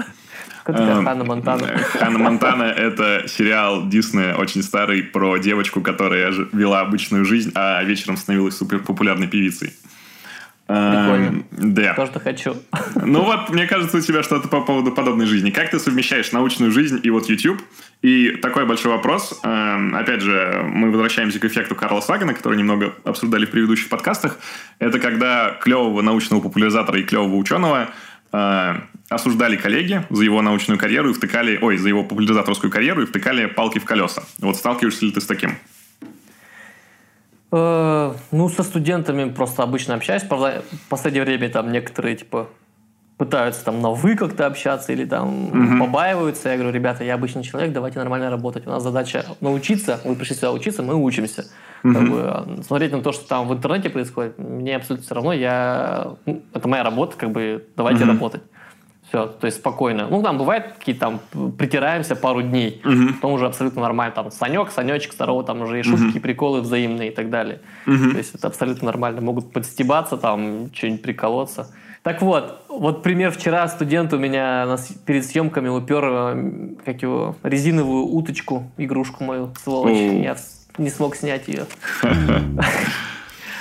[0.67, 1.79] Эм, Ханна Монтана.
[1.79, 8.17] Ханна Монтана— это сериал Диснея очень старый про девочку, которая вела обычную жизнь, а вечером
[8.17, 9.75] становилась супер популярной певицей.
[10.67, 11.45] Прикольно.
[11.51, 11.93] Да.
[11.93, 12.57] То, что хочу.
[12.95, 15.51] Ну вот, мне кажется, у тебя что-то по поводу подобной жизни.
[15.51, 17.61] Как ты совмещаешь научную жизнь и вот YouTube?
[18.01, 19.39] И такой большой вопрос.
[19.43, 24.39] Эм, опять же, мы возвращаемся к эффекту Карла Сагана, который немного обсуждали в предыдущих подкастах.
[24.79, 27.91] Это когда клевого научного популяризатора и клевого ученого
[28.35, 28.75] э,
[29.09, 33.47] осуждали коллеги за его научную карьеру и втыкали, ой, за его популяризаторскую карьеру и втыкали
[33.47, 34.25] палки в колеса.
[34.39, 35.57] Вот сталкиваешься ли ты с таким?
[37.53, 40.23] Э, Ну, со студентами просто обычно общаюсь.
[40.23, 42.49] Правда, в последнее время там некоторые, типа,
[43.17, 46.49] пытаются там на «вы» как-то общаться или там побаиваются.
[46.49, 48.67] Я говорю, ребята, я обычный человек, давайте нормально работать.
[48.67, 51.45] У нас задача научиться, вы пришли сюда учиться, мы учимся.
[51.83, 55.33] Как бы, а, смотреть на то, что там в интернете происходит, мне абсолютно все равно.
[55.35, 58.43] Я, ну, это моя работа, как бы, давайте работать.
[59.09, 60.09] Все, то есть спокойно.
[60.11, 62.81] Ну, там бывает какие-то там притираемся пару дней,
[63.17, 64.15] потом уже абсолютно нормально.
[64.15, 67.61] Там Санек, Санечек, здорово, там уже и шутки, и приколы взаимные и так далее.
[67.85, 69.21] То есть это абсолютно нормально.
[69.21, 71.69] Могут подстебаться, там что-нибудь приколоться.
[72.05, 76.51] Так вот, вот пример вчера студент у меня на с- перед съемками упер э,
[76.85, 79.97] как его, резиновую уточку, игрушку мою, сволочь.
[79.97, 80.37] Я
[80.77, 81.65] не смог снять ее.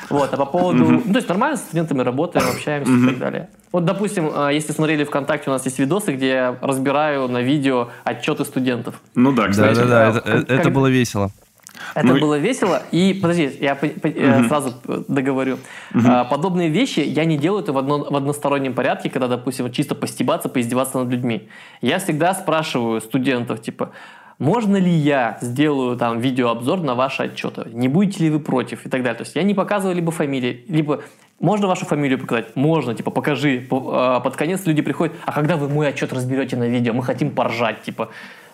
[0.09, 0.83] Вот, а по поводу...
[0.91, 3.49] Ну, то есть нормально с студентами работаем, общаемся и так далее.
[3.71, 7.87] Вот, допустим, э, если смотрели ВКонтакте, у нас есть видосы, где я разбираю на видео
[8.03, 9.01] отчеты студентов.
[9.15, 9.75] Ну да, кстати.
[9.75, 11.31] Да-да-да, это, как- было весело.
[11.95, 12.81] Это Ну было весело.
[12.91, 14.73] И, подожди, я по- по- э, сразу
[15.07, 15.57] договорю.
[15.93, 19.95] А, Подобные вещи я не делаю это в, одно- в одностороннем порядке, когда, допустим, чисто
[19.95, 21.47] постебаться, поиздеваться над людьми.
[21.81, 23.91] Я всегда спрашиваю студентов, типа,
[24.39, 27.67] можно ли я сделаю там видеообзор на ваши отчеты?
[27.71, 28.85] Не будете ли вы против?
[28.85, 29.17] И так далее.
[29.17, 31.01] То есть я не показываю либо фамилии, либо
[31.39, 32.55] можно вашу фамилию показать?
[32.55, 33.65] Можно, типа, покажи.
[33.69, 36.93] По- а, Под конец люди приходят, а когда вы мой отчет разберете на видео?
[36.93, 38.09] Мы хотим поржать, типа.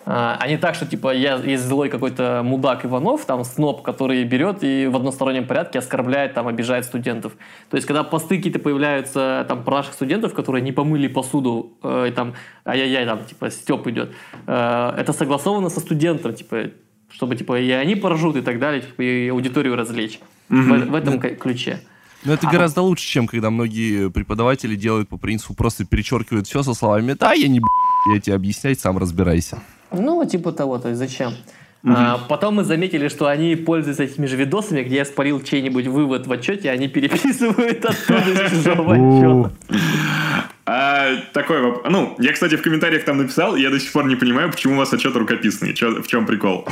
[0.06, 4.24] А а не так, что типа я есть злой какой-то мудак Иванов, там сноб, который
[4.24, 7.34] берет и в одностороннем порядке оскорбляет, там обижает студентов.
[7.68, 12.08] То есть, когда посты какие-то появляются там про наших студентов, которые не помыли посуду, э,
[12.08, 12.34] и там
[12.64, 14.12] ай-яй-яй, там типа степ идет,
[14.46, 16.70] э, это согласовано со студентом, типа,
[17.10, 20.18] чтобы типа и они поржут и так далее, типа, и аудиторию развлечь.
[20.48, 21.80] В, в этом ключе.
[22.24, 26.74] Но это гораздо лучше, чем когда многие преподаватели делают по принципу, просто перечеркивают все со
[26.74, 27.66] словами «Да, я не б***,
[28.12, 29.62] я тебе объяснять, сам разбирайся».
[29.92, 31.32] Ну, типа того, то есть зачем?
[31.84, 36.26] А, потом мы заметили, что они пользуются этими же видосами, где я спалил чей-нибудь вывод
[36.26, 39.52] в отчете, они переписывают оттуда из чужого отчета.
[40.66, 41.86] А, такой вопрос.
[41.88, 44.78] Ну, я, кстати, в комментариях там написал, я до сих пор не понимаю, почему у
[44.78, 45.72] вас отчет рукописный.
[45.72, 46.68] В чем прикол?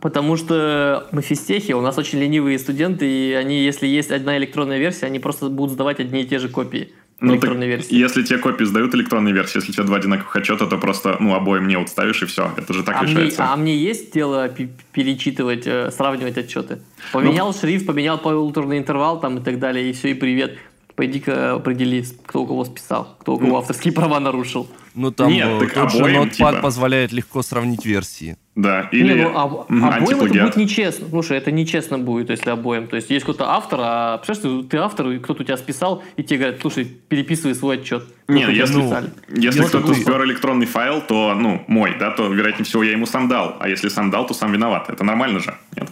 [0.00, 4.78] Потому что мы физтехи, у нас очень ленивые студенты, и они, если есть одна электронная
[4.78, 7.94] версия, они просто будут сдавать одни и те же копии Ну, так электронной версии.
[7.94, 11.34] если тебе копии сдают электронные версии, если у тебя два одинаковых отчета, то просто, ну,
[11.34, 12.52] обоим не ставишь, и все.
[12.58, 13.44] Это же так А мне, решается.
[13.52, 16.80] а мне есть дело пе- перечитывать, э, сравнивать отчеты?
[17.12, 20.58] Поменял шрифт, поменял полуторный интервал там и так далее, и все, и привет.
[20.96, 24.66] Пойди-ка определи, кто у кого списал, кто у кого авторские права нарушил.
[24.94, 26.52] Ну, там Нет, э, так тот же обоим, Notepad типа.
[26.62, 28.38] позволяет легко сравнить версии.
[28.54, 30.44] Да, или Не, ну, об- Мгм, обоим это антиплагиат.
[30.46, 31.06] будет нечестно.
[31.10, 32.86] Слушай, это нечестно будет, если обоим.
[32.86, 36.02] То есть есть кто-то автор, а представляешь, ты, ты автор, и кто-то у тебя списал,
[36.16, 38.04] и тебе говорят, слушай, переписывай свой отчет.
[38.26, 39.10] Не, Сколько у тебя если, списали.
[39.36, 43.28] если кто-то спер электронный файл, то, ну, мой, да, то, вероятнее всего, я ему сам
[43.28, 43.56] дал.
[43.60, 44.88] А если сам дал, то сам виноват.
[44.88, 45.90] Это нормально же, нет?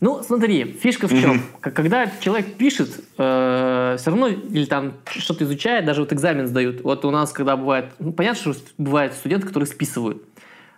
[0.00, 1.40] Ну, смотри, фишка в чем?
[1.60, 6.82] К- Когда человек пишет, все равно или там что-то изучает, даже вот экзамен сдают.
[6.82, 10.22] Вот у нас, когда бывает, ну, понятно, что бывают студенты, которые списывают.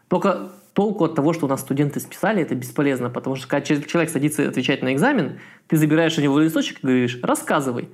[0.06, 3.82] Только толку от того, что у нас студенты списали, это бесполезно, потому что когда че-
[3.82, 7.88] человек садится отвечать на экзамен, ты забираешь у него листочек и говоришь, рассказывай.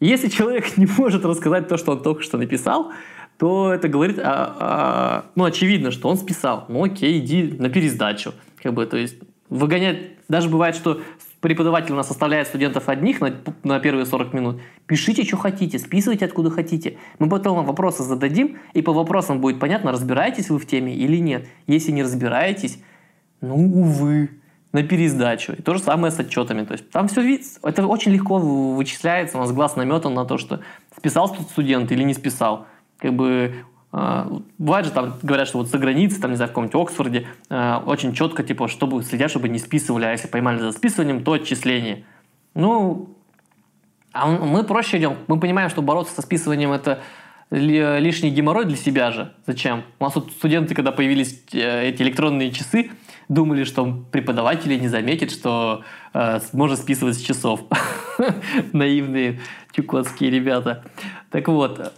[0.00, 2.90] Если человек не может рассказать то, что он только что написал,
[3.38, 4.24] то это говорит, о-
[4.58, 6.64] о- ну, очевидно, что он списал.
[6.68, 8.32] Ну, окей, иди на пересдачу.
[8.60, 9.16] Как бы, то есть
[9.48, 10.10] выгонять...
[10.28, 11.00] Даже бывает, что
[11.40, 14.60] преподаватель у нас оставляет студентов одних на, на первые 40 минут.
[14.86, 16.96] Пишите, что хотите, списывайте, откуда хотите.
[17.18, 21.18] Мы потом вам вопросы зададим, и по вопросам будет понятно, разбираетесь вы в теме или
[21.18, 21.46] нет.
[21.66, 22.82] Если не разбираетесь,
[23.42, 24.30] ну, увы,
[24.72, 25.52] на пересдачу.
[25.52, 26.64] И то же самое с отчетами.
[26.64, 30.24] То есть там все вид, это очень легко вы- вычисляется, у нас глаз наметан на
[30.24, 30.60] то, что
[30.96, 32.66] списал студент или не списал.
[32.98, 33.54] Как бы
[34.58, 37.76] бывает же там говорят, что вот за границей, там, не знаю, в каком-нибудь Оксфорде, э,
[37.86, 42.04] очень четко, типа, чтобы следят, чтобы не списывали, а если поймали за списыванием, то отчисление.
[42.54, 43.14] Ну,
[44.12, 45.18] а мы проще идем.
[45.28, 47.02] Мы понимаем, что бороться со списыванием это
[47.50, 49.32] ли- лишний геморрой для себя же.
[49.46, 49.84] Зачем?
[50.00, 52.90] У нас тут студенты, когда появились э, эти электронные часы,
[53.28, 57.60] думали, что преподаватели не заметят, что э, можно списывать с часов.
[58.72, 59.40] Наивные
[59.72, 60.84] чукотские ребята.
[61.30, 61.92] Так вот,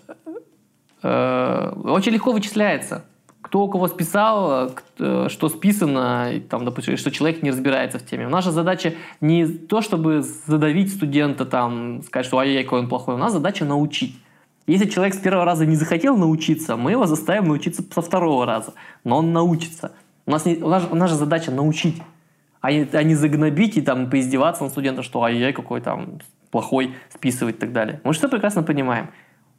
[1.03, 3.05] очень легко вычисляется.
[3.47, 8.27] кто у кого списал, э, что списано, там, допустим, что человек не разбирается в теме.
[8.27, 13.15] Наша задача не то, чтобы задавить студента, там, сказать, что ай-яй, какой он плохой.
[13.15, 14.19] У нас задача научить.
[14.67, 18.75] Если человек с первого раза не захотел научиться, мы его заставим научиться со второго раза.
[19.05, 19.93] Но он научится.
[20.27, 22.03] У нас, не, у нас, у нас же задача научить,
[22.61, 26.19] а не, а не загнобить и там поиздеваться над студентом, что ай-яй, какой там
[26.51, 28.01] плохой, списывать и так далее.
[28.03, 29.11] Мы же все прекрасно понимаем.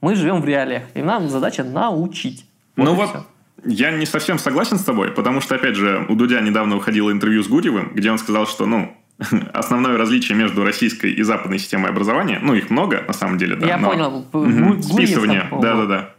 [0.02, 2.46] Мы живем в реалиях, и нам задача научить.
[2.76, 3.26] Вот ну вот, все.
[3.66, 7.44] я не совсем согласен с тобой, потому что, опять же, у Дудя недавно выходило интервью
[7.44, 8.96] с Гурьевым, где он сказал, что, ну,
[9.54, 13.68] основное различие между российской и западной системой образования, ну, их много, на самом деле, да.
[13.68, 13.90] Я но...
[13.90, 14.28] понял.
[14.32, 14.84] Угу.
[14.84, 16.14] Списывание, да-да-да.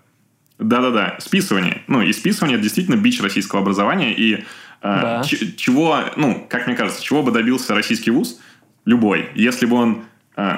[0.59, 1.83] Да-да-да, списывание.
[1.87, 4.43] Ну, и списывание это действительно бич российского образования, и э,
[4.83, 5.23] да.
[5.23, 8.41] чего, ну, как мне кажется, чего бы добился российский вуз,
[8.85, 10.03] любой, если бы он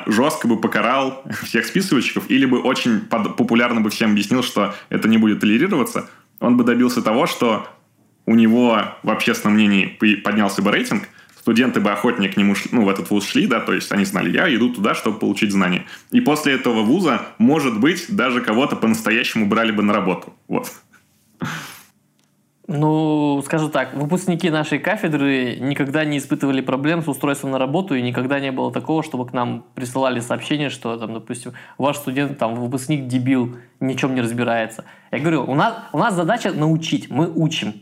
[0.07, 5.18] жестко бы покарал всех списывальщиков, или бы очень популярно бы всем объяснил, что это не
[5.18, 7.66] будет толерироваться, он бы добился того, что
[8.26, 9.87] у него в общественном мнении
[10.22, 11.09] поднялся бы рейтинг–
[11.41, 14.05] студенты бы охотнее к нему шли, ну, в этот вуз шли, да, то есть они
[14.05, 15.87] знали, я иду туда, чтобы получить знания.
[16.11, 20.35] И после этого вуза, может быть, даже кого-то по-настоящему брали бы на работу.
[20.49, 20.70] Вот.
[22.73, 28.01] Ну, скажу так, выпускники нашей кафедры никогда не испытывали проблем с устройством на работу, и
[28.01, 32.55] никогда не было такого, чтобы к нам присылали сообщение, что, там, допустим, ваш студент, там,
[32.55, 34.85] выпускник дебил, ничем не разбирается.
[35.11, 37.75] Я говорю, у нас, у нас задача научить, мы учим.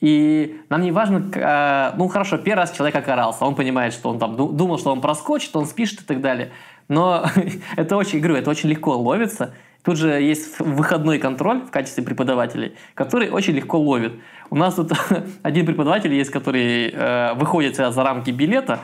[0.00, 4.18] И нам не важно, э, ну хорошо, первый раз человек окарался, он понимает, что он
[4.18, 6.50] там думал, что он проскочит, он спишет и так далее.
[6.88, 7.26] Но
[7.76, 9.52] это очень, говорю, это очень легко ловится.
[9.82, 14.12] Тут же есть выходной контроль в качестве преподавателей, который очень легко ловит.
[14.50, 14.92] У нас тут
[15.42, 18.80] один преподаватель есть, который э, выходит за рамки билета,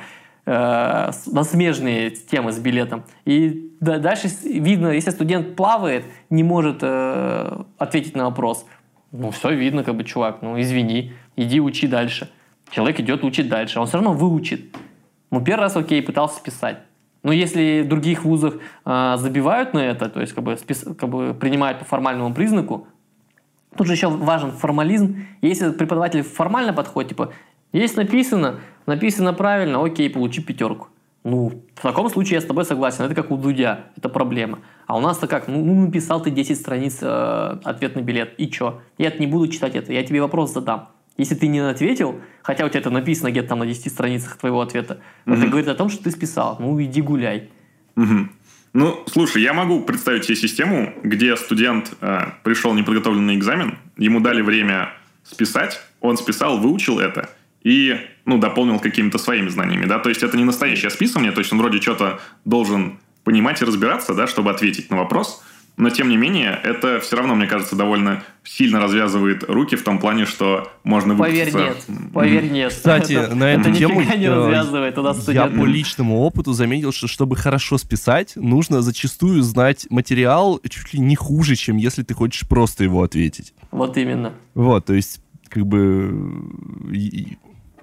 [0.47, 3.05] э, на смежные темы с билетом.
[3.25, 8.67] И да, дальше видно, если студент плавает, не может э, ответить на вопрос–
[9.13, 12.29] ну, все видно, как бы, чувак, ну, извини, иди учи дальше.
[12.71, 14.77] Человек идет учить дальше, он все равно выучит.
[15.31, 16.79] Ну, первый раз, окей, пытался списать.
[17.27, 18.55] Но если других вузах
[18.85, 22.87] э, забивают на это, то есть как бы, спис, как бы принимают по формальному признаку,
[23.77, 25.27] тут же еще важен формализм.
[25.43, 27.33] Если преподаватель формально подходит, типа,
[27.73, 30.87] есть написано, написано правильно, окей, получи пятерку.
[31.25, 34.61] Ну, в таком случае я с тобой согласен, это как у Дудя, это проблема.
[34.87, 35.49] А у нас-то как?
[35.49, 38.83] Ну, ну, написал ты 10 страниц э, ответ на билет, и чё?
[38.99, 40.91] Я не буду читать это, я тебе вопрос задам.
[41.17, 44.61] Если ты не ответил, хотя у тебя это написано где-то там на 10 страницах твоего
[44.61, 45.35] ответа, угу.
[45.35, 46.57] это говорит о том, что ты списал.
[46.61, 47.51] Ну, иди гуляй.
[47.97, 48.29] Угу.
[48.75, 54.43] Ну, слушай, я могу представить себе систему, где студент э, пришел неподготовленный экзамен, ему дали
[54.43, 54.93] время
[55.25, 57.31] списать, он списал, выучил это
[57.63, 57.97] и,
[58.27, 61.59] ну, дополнил какими-то своими знаниями, да, то есть это не настоящее списывание, то есть он
[61.59, 65.43] вроде что-то должен понимать и разбираться, да, чтобы ответить на вопрос.
[65.77, 69.99] Но, тем не менее, это все равно, мне кажется, довольно сильно развязывает руки в том
[69.99, 71.53] плане, что можно выпуститься...
[71.53, 72.13] Поверь, нет.
[72.15, 72.73] Поверь, нет.
[72.73, 74.97] Кстати, это, на эту это тему не развязывает.
[74.97, 80.61] У нас я по личному опыту заметил, что чтобы хорошо списать, нужно зачастую знать материал
[80.67, 83.53] чуть ли не хуже, чем если ты хочешь просто его ответить.
[83.71, 84.33] Вот именно.
[84.55, 86.43] Вот, то есть, как бы...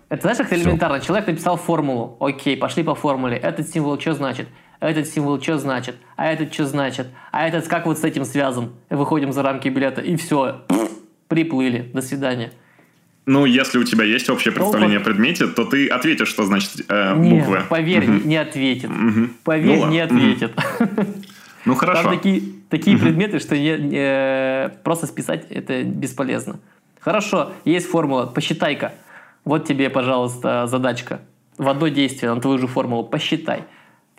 [0.09, 0.99] Это знаешь, как элементарно.
[0.99, 2.17] Человек написал формулу.
[2.19, 3.37] Окей, пошли по формуле.
[3.37, 4.47] Этот символ что значит?
[4.89, 8.71] Этот символ что значит, а этот что значит, а этот как вот с этим связан.
[8.89, 10.61] Выходим за рамки билета, и все,
[11.27, 12.51] приплыли, до свидания.
[13.25, 16.71] Ну, если у тебя есть общее представление ну, о предмете, то ты ответишь, что значит
[16.89, 17.57] э, буквы.
[17.57, 18.27] Нет, поверь, угу.
[18.27, 18.89] не ответит.
[18.89, 19.29] Угу.
[19.45, 20.51] Поверь, ну, не ответит.
[21.65, 22.03] Ну, хорошо.
[22.03, 23.05] Там такие, такие угу.
[23.05, 26.59] предметы, что не, э, просто списать это бесполезно.
[26.99, 28.93] Хорошо, есть формула, посчитай-ка.
[29.45, 31.21] Вот тебе, пожалуйста, задачка.
[31.57, 33.63] В одно действие на твою же формулу посчитай.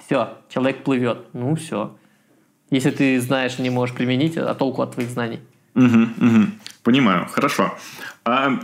[0.07, 1.27] Все, человек плывет.
[1.33, 1.97] Ну, все.
[2.71, 5.41] Если ты знаешь, не можешь применить, а толку от твоих знаний.
[5.75, 6.47] Угу, угу.
[6.83, 7.75] Понимаю, хорошо.
[8.25, 8.59] А,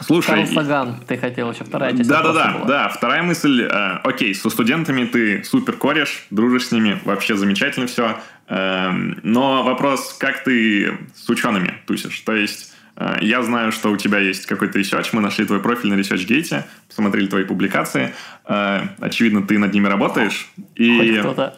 [0.00, 0.28] слушай...
[0.28, 3.62] Карл Саган, ты хотел еще вторая часть Да-да-да, да, вторая мысль.
[3.62, 8.18] Э, окей, со студентами ты супер кореш, дружишь с ними, вообще замечательно все.
[8.48, 8.90] Э,
[9.22, 12.20] но вопрос, как ты с учеными тусишь?
[12.20, 12.74] То есть
[13.20, 15.12] я знаю, что у тебя есть какой-то research.
[15.12, 18.12] Мы нашли твой профиль на ResearchGate, посмотрели твои публикации.
[18.46, 20.48] Э, очевидно, ты над ними работаешь.
[20.74, 21.18] И...
[21.18, 21.54] Кто-то.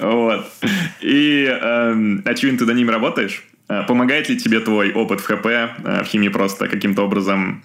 [0.00, 0.46] вот.
[1.00, 3.44] И, эм, очевидно, ты над ними работаешь.
[3.68, 5.46] Э, помогает ли тебе твой опыт в ХП,
[5.78, 7.62] в химии просто каким-то образом?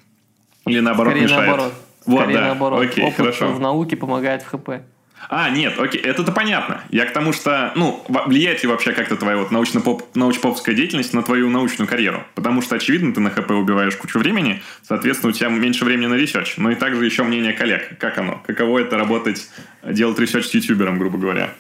[0.66, 1.47] Или наоборот Скорее мешает?
[1.47, 1.74] наоборот.
[2.05, 2.41] Вот, Скорее да.
[2.47, 2.82] наоборот.
[2.84, 3.51] Окей, Опыт хорошо.
[3.53, 4.84] в науке помогает в ХП.
[5.30, 6.82] А, нет, окей, это-то понятно.
[6.89, 11.24] Я к тому, что, ну, влияет ли вообще как-то твоя вот научно-поп, научно-поповская деятельность на
[11.24, 12.24] твою научную карьеру?
[12.36, 16.15] Потому что, очевидно, ты на ХП убиваешь кучу времени, соответственно, у тебя меньше времени на
[16.16, 16.56] research.
[16.57, 17.97] Но и также еще мнение коллег.
[17.97, 18.41] Как оно?
[18.45, 19.49] Каково это работать,
[19.84, 21.51] делать research с ютубером, грубо говоря?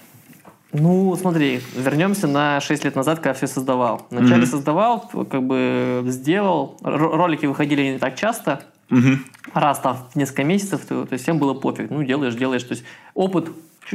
[0.73, 4.07] Ну, смотри, вернемся на 6 лет назад, когда все создавал.
[4.09, 4.45] Вначале mm-hmm.
[4.45, 6.77] создавал, как бы сделал.
[6.81, 8.63] Ролики выходили не так часто.
[8.91, 9.17] Mm-hmm.
[9.53, 11.89] Раз там несколько месяцев, то, то есть всем было пофиг.
[11.89, 12.63] Ну, делаешь, делаешь.
[12.63, 12.83] То есть
[13.15, 13.49] опыт,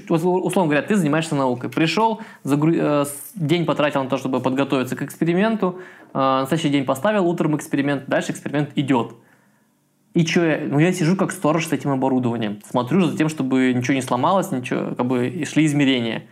[0.09, 1.71] условно говоря, ты занимаешься наукой.
[1.71, 2.73] Пришел, загру...
[2.75, 5.79] Э, день потратил на то, чтобы подготовиться к эксперименту.
[6.13, 8.07] Э, на следующий день поставил утром эксперимент.
[8.07, 9.15] Дальше эксперимент идет.
[10.15, 10.67] И что я?
[10.67, 12.61] Ну, я сижу как сторож с этим оборудованием.
[12.69, 16.25] Смотрю за тем, чтобы ничего не сломалось, ничего, как бы и шли измерения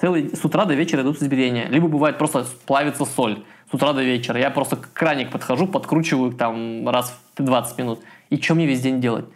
[0.00, 1.68] целый, с утра до вечера идут измерения.
[1.68, 3.44] Либо бывает просто плавится соль
[3.74, 4.38] утра до вечера.
[4.38, 8.00] Я просто к краник подхожу, подкручиваю там раз в 20 минут.
[8.30, 9.26] И что мне весь день делать?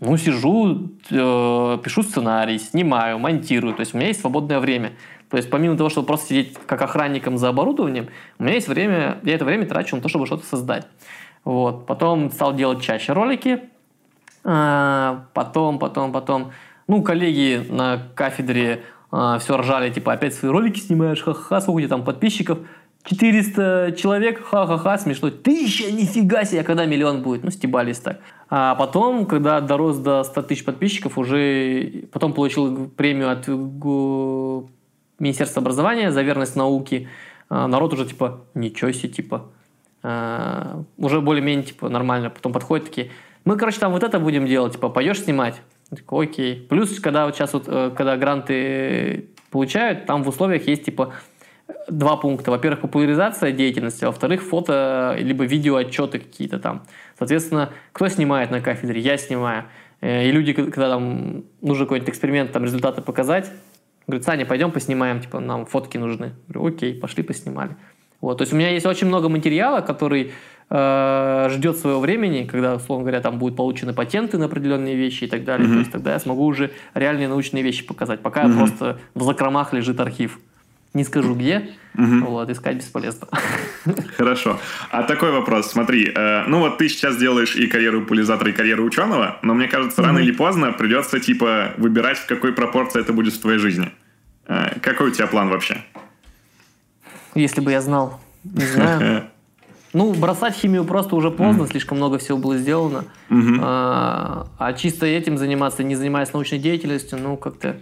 [0.00, 3.74] Ну, сижу, э, пишу сценарий, снимаю, монтирую.
[3.74, 4.92] То есть у меня есть свободное время.
[5.28, 9.18] То есть помимо того, чтобы просто сидеть как охранником за оборудованием, у меня есть время,
[9.24, 10.86] я это время трачу на то, чтобы что-то создать.
[11.44, 11.86] Вот.
[11.86, 13.60] Потом стал делать чаще ролики.
[14.44, 16.52] А, потом, потом, потом.
[16.86, 21.80] Ну, коллеги на кафедре а, все ржали, типа, опять свои ролики снимаешь, ха-ха, сколько у
[21.80, 22.58] тебя там подписчиков?
[23.08, 25.30] 400 человек, ха-ха-ха, смешно.
[25.30, 27.42] Тысяча, нифига себе, а когда миллион будет?
[27.42, 28.20] Ну, стебались так.
[28.50, 33.48] А потом, когда дорос до 100 тысяч подписчиков, уже потом получил премию от
[35.18, 37.08] Министерства образования за верность науке.
[37.48, 39.46] А, народ уже типа, ничего себе, типа,
[40.02, 42.28] а, уже более-менее типа нормально.
[42.28, 43.10] Потом подходят такие,
[43.44, 45.62] мы, короче, там вот это будем делать, типа, пойдешь снимать?
[45.90, 46.66] такой, окей.
[46.68, 51.14] Плюс, когда вот сейчас вот, э, когда гранты получают, там в условиях есть типа
[51.88, 52.50] два пункта.
[52.50, 56.82] Во-первых, популяризация деятельности, а во-вторых, фото либо видео отчеты какие-то там.
[57.18, 59.00] Соответственно, кто снимает на кафедре?
[59.00, 59.64] Я снимаю.
[60.00, 63.50] Э, и люди, когда там нужно какой-нибудь эксперимент, там результаты показать,
[64.06, 66.32] говорят, Саня, пойдем поснимаем, типа нам фотки нужны.
[66.48, 67.76] говорю, окей, пошли поснимали.
[68.20, 70.32] Вот, то есть у меня есть очень много материала, который
[70.70, 75.26] э, ждет своего времени, когда, условно говоря, там будут получены патенты на определенные вещи и
[75.28, 75.68] так далее.
[75.68, 75.72] Mm-hmm.
[75.72, 78.20] То есть тогда я смогу уже реальные научные вещи показать.
[78.20, 78.56] Пока mm-hmm.
[78.56, 80.40] просто в закромах лежит архив.
[80.98, 82.30] Не скажу где, угу.
[82.30, 83.28] вот, искать бесполезно.
[84.16, 84.58] Хорошо.
[84.90, 88.84] А такой вопрос, смотри, э, ну вот ты сейчас делаешь и карьеру популяризатора, и карьеру
[88.84, 93.34] ученого, но мне кажется, рано или поздно придется, типа, выбирать, в какой пропорции это будет
[93.34, 93.92] в твоей жизни.
[94.48, 95.84] Э, какой у тебя план вообще?
[97.36, 99.30] Если бы я знал, не знаю.
[99.94, 101.70] Ну, бросать химию просто уже поздно, mm.
[101.70, 103.04] слишком много всего было сделано.
[103.30, 103.58] Mm-hmm.
[103.62, 107.78] А, а чисто этим заниматься, не занимаясь научной деятельностью, ну, как-то,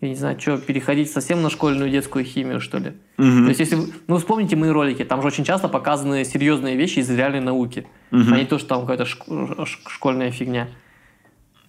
[0.00, 2.92] я не знаю, что, переходить совсем на школьную детскую химию, что ли.
[3.16, 3.42] Mm-hmm.
[3.42, 7.10] То есть, если ну, вспомните мои ролики, там же очень часто показаны серьезные вещи из
[7.10, 8.32] реальной науки, mm-hmm.
[8.32, 10.68] а не то, что там какая-то шк- школьная фигня.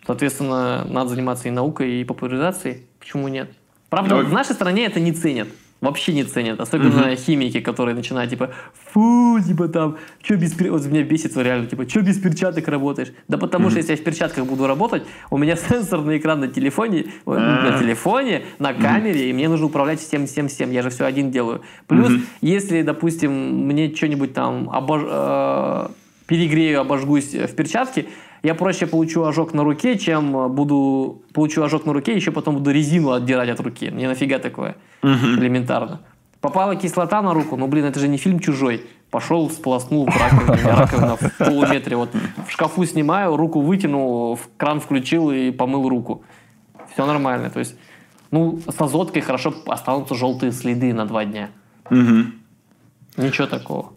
[0.06, 2.84] Соответственно, надо заниматься и наукой, и популяризацией.
[3.00, 3.52] Почему нет?
[3.90, 4.26] Правда, Давай.
[4.26, 5.48] в нашей стране это не ценят
[5.82, 6.60] вообще не ценят.
[6.60, 7.16] Особенно угу.
[7.16, 8.52] химики, которые начинают, типа,
[8.92, 13.12] фу, типа там, что без перчаток, вот меня бесит реально, типа, что без перчаток работаешь?
[13.28, 13.72] Да потому угу.
[13.72, 18.44] что если я в перчатках буду работать, у меня сенсорный экран на телефоне, на телефоне,
[18.60, 20.72] на камере, и мне нужно управлять всем, всем, всем.
[20.72, 21.62] Я же все один делаю.
[21.88, 22.12] Плюс,
[22.42, 23.32] если, допустим,
[23.68, 25.02] мне что-нибудь там обож...
[25.06, 25.88] э,
[26.28, 28.08] перегрею, обожгусь в перчатке,
[28.46, 32.70] я проще получу ожог на руке, чем буду получу ожог на руке, еще потом буду
[32.70, 33.90] резину отдирать от руки.
[33.90, 34.76] Мне нафига такое?
[35.02, 35.40] Угу.
[35.40, 36.02] Элементарно.
[36.42, 38.86] Попала кислота на руку, ну блин, это же не фильм чужой.
[39.10, 41.98] Пошел, сполоснул в раковине, раковина в полуметре.
[41.98, 42.10] Вот
[42.48, 46.24] в шкафу снимаю, руку вытянул, кран включил и помыл руку.
[46.94, 47.50] Все нормально.
[47.50, 47.76] То есть,
[48.30, 51.50] ну, с азоткой хорошо останутся желтые следы на два дня.
[51.90, 52.26] Угу.
[53.18, 53.95] Ничего такого.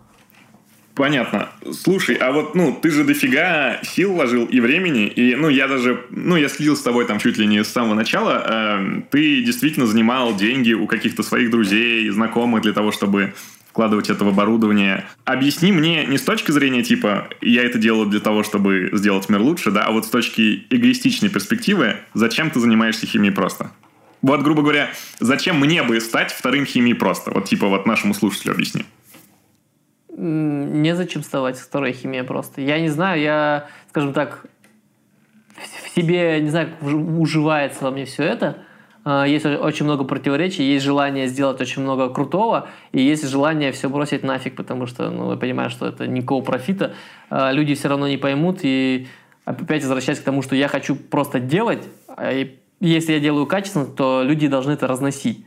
[0.99, 1.49] Понятно.
[1.81, 6.05] Слушай, а вот, ну, ты же дофига сил вложил и времени, и, ну, я даже,
[6.11, 9.87] ну, я следил с тобой там чуть ли не с самого начала, э, ты действительно
[9.87, 13.33] занимал деньги у каких-то своих друзей, знакомых для того, чтобы
[13.71, 15.05] вкладывать это в оборудование.
[15.25, 19.41] Объясни мне не с точки зрения типа я это делаю для того, чтобы сделать мир
[19.41, 23.71] лучше, да, а вот с точки эгоистичной перспективы, зачем ты занимаешься химией просто?
[24.21, 24.91] Вот, грубо говоря,
[25.21, 27.31] зачем мне бы стать вторым химией просто?
[27.31, 28.85] Вот типа вот нашему слушателю объясни
[30.19, 32.61] незачем вставать второй химия просто.
[32.61, 34.45] Я не знаю, я, скажем так,
[35.57, 38.59] в себе, не знаю, уживается во мне все это.
[39.05, 43.89] А, есть очень много противоречий, есть желание сделать очень много крутого, и есть желание все
[43.89, 46.95] бросить нафиг, потому что, ну, я понимаю, что это никакого профита,
[47.31, 49.07] а, люди все равно не поймут, и
[49.45, 53.87] опять возвращаясь к тому, что я хочу просто делать, а, и если я делаю качественно,
[53.87, 55.45] то люди должны это разносить.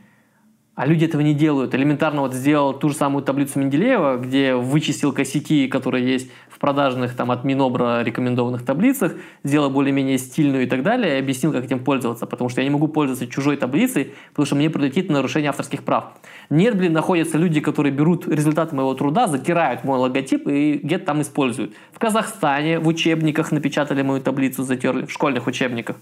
[0.74, 1.74] А люди этого не делают.
[1.74, 7.14] Элементарно вот сделал ту же самую таблицу Менделеева, где вычистил косяки, которые есть в продажных
[7.14, 9.12] там от Минобра рекомендованных таблицах,
[9.44, 12.24] сделал более-менее стильную и так далее, и объяснил, как этим пользоваться.
[12.24, 16.14] Потому что я не могу пользоваться чужой таблицей, потому что мне прилетит нарушение авторских прав.
[16.48, 21.20] Нет, блин, находятся люди, которые берут результаты моего труда, затирают мой логотип и где-то там
[21.20, 21.74] используют.
[21.92, 25.96] В Казахстане в учебниках напечатали мою таблицу, затерли, в школьных учебниках.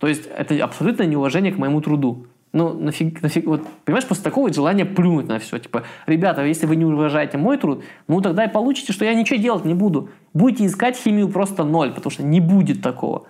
[0.00, 2.26] То есть это абсолютно неуважение к моему труду.
[2.52, 5.58] Ну, нафиг, нафиг, вот, понимаешь, после такого желания плюнуть на все.
[5.58, 9.38] Типа, ребята, если вы не уважаете мой труд, ну, тогда и получите, что я ничего
[9.38, 10.10] делать не буду.
[10.34, 13.24] Будете искать химию просто ноль, потому что не будет такого.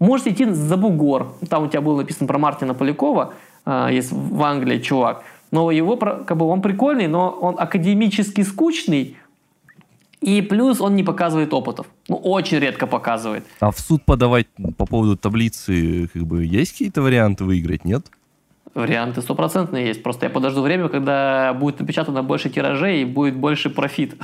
[0.00, 1.34] Можете идти за бугор.
[1.48, 3.34] Там у тебя было написано про Мартина Полякова,
[3.64, 5.22] э, есть в Англии чувак.
[5.52, 9.16] Но его, как бы, он прикольный, но он академически скучный,
[10.20, 11.86] и плюс он не показывает опытов.
[12.08, 13.44] Ну, очень редко показывает.
[13.60, 18.06] А в суд подавать по поводу таблицы, как бы, есть какие-то варианты выиграть, нет?
[18.74, 20.02] Варианты стопроцентные есть.
[20.02, 24.14] Просто я подожду время, когда будет напечатано больше тиражей и будет больше профит.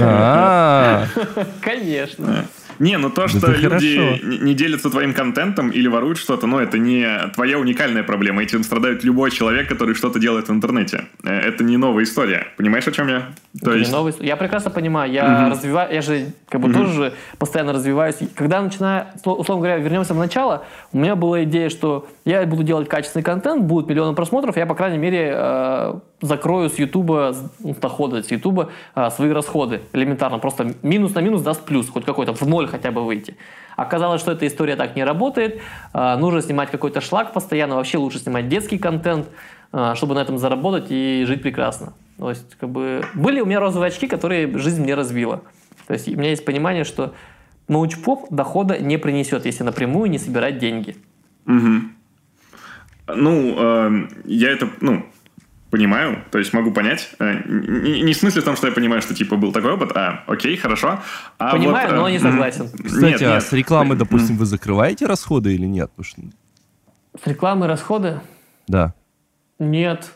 [0.00, 1.04] А.
[1.60, 2.46] Конечно.
[2.78, 4.26] Не, ну то, что Это люди хорошо.
[4.26, 8.42] не не делятся твоим контентом или воруют что-то, ну это не твоя уникальная проблема.
[8.42, 11.04] Этим страдает любой человек, который что-то делает в интернете.
[11.24, 12.46] Э, Это не новая история.
[12.56, 13.18] Понимаешь, о чем я?
[13.60, 17.12] То Это не есть, новый- Я прекрасно понимаю, я развиваю, я же как бы тоже
[17.38, 18.16] постоянно развиваюсь.
[18.34, 22.62] Когда начинаю, сло- условно говоря, вернемся в начало, у меня была идея, что я буду
[22.62, 27.74] делать качественный контент, будут миллионы просмотров, я, по крайней мере, э, закрою с Ютуба, ну,
[27.74, 30.38] с дохода с Ютуба э, свои расходы элементарно.
[30.38, 33.36] Просто минус на минус даст плюс, хоть какой-то, в ноль хотя бы выйти.
[33.76, 35.60] Оказалось, что эта история так не работает.
[35.94, 37.76] Э, Нужно снимать какой-то шлак постоянно.
[37.76, 39.28] Вообще лучше снимать детский контент,
[39.72, 41.92] э, чтобы на этом заработать и жить прекрасно.
[42.18, 45.42] То есть, как бы, были у меня розовые очки, которые жизнь мне развила.
[45.86, 47.14] То есть, у меня есть понимание, что
[47.68, 50.96] научпоп дохода не принесет, если напрямую не собирать деньги.
[51.44, 51.92] мгм.
[53.06, 55.06] ну, э, я это, ну,
[55.70, 57.10] понимаю, то есть могу понять.
[57.18, 60.24] Э, Не, в смысле в том, что я понимаю, что типа был такой опыт, а
[60.26, 61.00] окей, хорошо.
[61.38, 62.68] А Понимаю, вот, э, но не м, согласен.
[62.70, 63.42] Кстати, Нет, а нет.
[63.42, 65.90] с рекламы, допустим, вы закрываете расходы или нет?
[65.90, 66.22] Потому что-
[67.22, 68.20] С рекламы расходы?
[68.66, 68.94] Да.
[69.58, 70.12] Нет.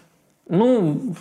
[0.49, 1.15] Ну,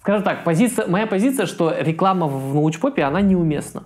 [0.00, 3.84] скажем так, позиция, моя позиция, что реклама в научпопе, она неуместна.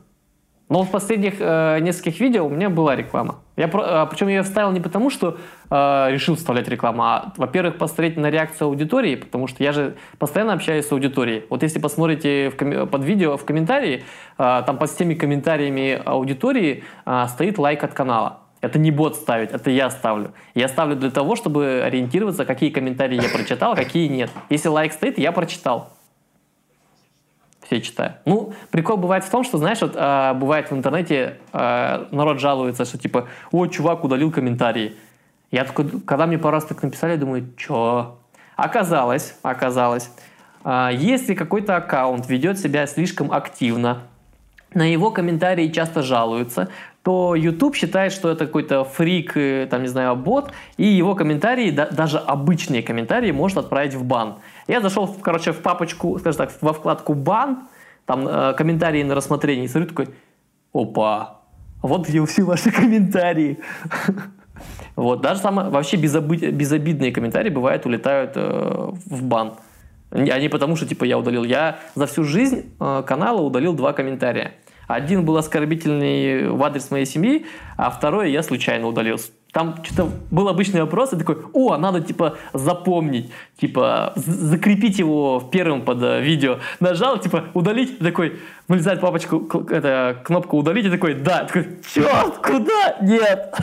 [0.69, 3.41] Но в последних э, нескольких видео у меня была реклама.
[3.61, 5.37] Я э, причем я ее вставил не потому, что
[5.71, 10.55] э, решил вставлять рекламу, а, во-первых, посмотреть на реакцию аудитории, потому что я же постоянно
[10.55, 11.45] общаюсь с аудиторией.
[11.51, 14.05] Вот если посмотрите в коме- под видео в комментарии,
[14.39, 18.39] э, там под всеми комментариями аудитории э, стоит лайк от канала.
[18.63, 20.33] Это не бот ставит, это я ставлю.
[20.55, 24.31] Я ставлю для того, чтобы ориентироваться, какие комментарии я прочитал, а какие нет.
[24.49, 25.93] Если лайк стоит, я прочитал.
[27.71, 28.15] Все читаю.
[28.25, 32.85] Ну, прикол бывает в том, что, знаешь, вот, а, бывает в интернете а, народ жалуется,
[32.85, 34.97] что типа, о, чувак удалил комментарии.
[35.53, 38.19] Я такой, когда мне пару раз так написали, думаю, чё?
[38.57, 40.11] Оказалось, оказалось,
[40.65, 43.99] а, если какой-то аккаунт ведет себя слишком активно,
[44.75, 46.71] на его комментарии часто жалуются,
[47.05, 51.71] то YouTube считает, что это какой-то фрик, э, там, не знаю, бот, и его комментарии,
[51.71, 54.39] да- даже обычные комментарии, может отправить в бан.
[54.67, 57.69] Я зашел, короче, в папочку, скажем так, во вкладку «Бан»,
[58.07, 60.09] там э, комментарии на рассмотрение, и смотрю такой,
[60.73, 61.41] опа,
[61.83, 63.59] вот где все ваши комментарии.
[64.95, 69.55] Вот, даже самые вообще безобидные комментарии бывают улетают э, в бан.
[70.11, 71.45] А не потому, что типа я удалил.
[71.45, 74.53] Я за всю жизнь э, канала удалил два комментария.
[74.87, 77.47] Один был оскорбительный в адрес моей семьи,
[77.79, 79.19] а второй я случайно удалил.
[79.53, 83.31] Там что-то был обычный вопрос, и такой, о, надо типа запомнить,
[83.61, 86.59] типа закрепить его в первом под э, видео.
[86.79, 88.39] Нажал, типа удалить, и такой,
[88.69, 92.97] вылезает папочку, это, кнопка удалить, и такой, да, такой, черт, куда?
[93.03, 93.55] Нет.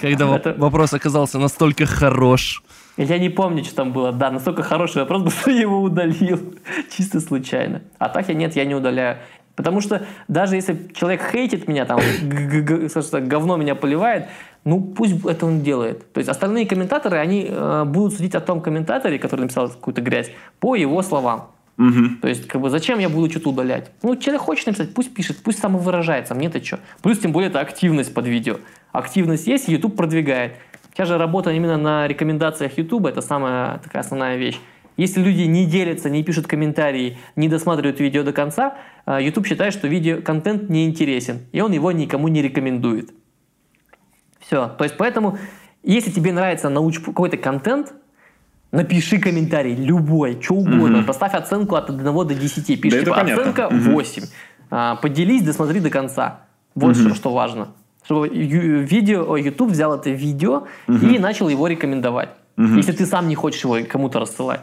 [0.00, 2.62] Когда Это- вопрос оказался настолько хорош.
[2.96, 4.12] Я не помню, что там было.
[4.12, 6.54] Да, настолько хороший вопрос был, что я его удалил.
[6.96, 7.82] Чисто случайно.
[7.98, 9.18] А так я нет, я не удаляю.
[9.56, 12.00] Потому что даже если человек хейтит меня, там,
[13.28, 14.26] говно меня поливает,
[14.64, 16.12] ну пусть это он делает.
[16.12, 20.30] То есть остальные комментаторы, они э, будут судить о том комментаторе, который написал какую-то грязь,
[20.60, 21.50] по его словам.
[21.76, 22.18] Мгм.
[22.22, 23.90] То есть, как бы, зачем я буду что-то удалять?
[24.02, 26.78] Ну, человек хочет написать, пусть пишет, пусть самовыражается, мне-то что?
[27.02, 28.58] Плюс, тем более, это активность под видео.
[28.92, 30.52] Активность есть, YouTube продвигает.
[30.92, 34.60] Сейчас же работа именно на рекомендациях YouTube, это самая такая основная вещь.
[34.96, 39.72] Если люди не делятся, не пишут комментарии, не досматривают видео до конца, э, YouTube считает,
[39.72, 43.10] что видео контент неинтересен, и он его никому не рекомендует.
[44.46, 44.68] Все.
[44.68, 45.38] То есть, поэтому,
[45.82, 47.94] если тебе нравится науч какой-то контент,
[48.74, 50.98] Напиши комментарий, любой, что угодно.
[50.98, 51.04] Мгм.
[51.04, 52.80] Поставь оценку от 1 до 10.
[52.80, 53.92] Пиши, Да типа, оценка Мгм.
[53.92, 54.24] 8.
[54.68, 56.40] А, поделись, досмотри до конца.
[56.74, 57.06] Вот Мгм.
[57.06, 57.68] что, что важно.
[58.04, 62.30] Чтобы видео, YouTube взял это видео и начал его рекомендовать.
[62.56, 62.76] Мгм.
[62.78, 64.62] Если ты сам не хочешь его кому-то рассылать.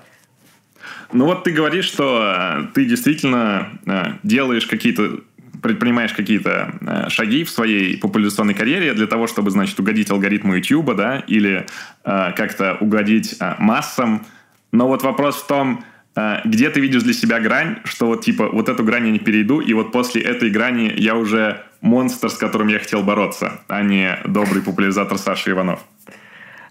[1.14, 5.22] Ну вот ты говоришь, что э, ты действительно э, делаешь какие-то,
[5.62, 10.95] предпринимаешь какие-то э, шаги в своей популяционной карьере для того, чтобы, значит, угодить алгоритму YouTube,
[10.95, 11.66] да, или
[12.03, 14.26] э, как-то угодить э, массам.
[14.72, 15.84] Но вот вопрос в том,
[16.16, 19.20] э, где ты видишь для себя грань, что вот типа вот эту грань я не
[19.20, 23.82] перейду, и вот после этой грани я уже монстр, с которым я хотел бороться, а
[23.82, 25.84] не добрый популяризатор Саша Иванов.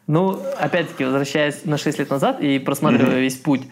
[0.06, 3.20] Ну, опять-таки, возвращаясь на 6 лет назад и просматривая mm-hmm.
[3.20, 3.62] весь путь,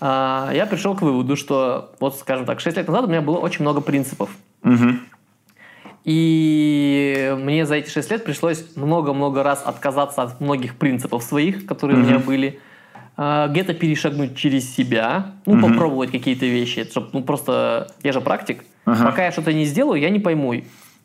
[0.00, 3.62] я пришел к выводу, что, вот скажем так, 6 лет назад у меня было очень
[3.62, 4.30] много принципов.
[4.62, 4.98] Угу.
[6.04, 11.98] И мне за эти 6 лет пришлось много-много раз отказаться от многих принципов своих, которые
[11.98, 12.06] угу.
[12.06, 12.60] у меня были.
[13.20, 15.68] А, где-то перешагнуть через себя, ну, угу.
[15.68, 16.84] попробовать какие-то вещи.
[16.88, 18.64] Чтобы, ну, просто я же практик.
[18.84, 19.06] Ага.
[19.06, 20.54] Пока я что-то не сделаю, я не пойму,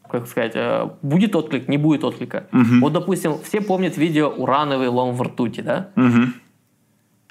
[0.08, 2.46] как сказать, э, будет отклик, не будет отклика.
[2.54, 2.82] Угу.
[2.82, 5.90] Вот, допустим, все помнят видео «Урановый лом в ртути», да?
[5.96, 6.34] Угу.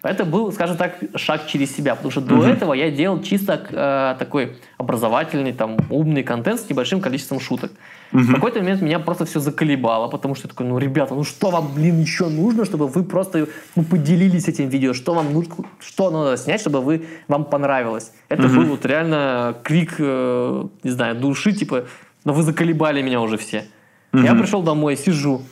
[0.03, 2.45] Это был, скажем так, шаг через себя, потому что до угу.
[2.45, 7.71] этого я делал чисто э, такой образовательный, там, умный контент с небольшим количеством шуток.
[8.13, 8.23] Угу.
[8.23, 11.51] В какой-то момент меня просто все заколебало, потому что я такой, ну, ребята, ну что
[11.51, 13.47] вам, блин, еще нужно, чтобы вы просто
[13.77, 18.13] ну, поделились этим видео, что вам нужно, что надо снять, чтобы вы, вам понравилось.
[18.29, 18.57] Это угу.
[18.57, 21.85] был вот реально крик, э, не знаю, души, типа,
[22.25, 23.67] но вы заколебали меня уже все.
[24.13, 24.23] Угу.
[24.23, 25.43] Я пришел домой, сижу,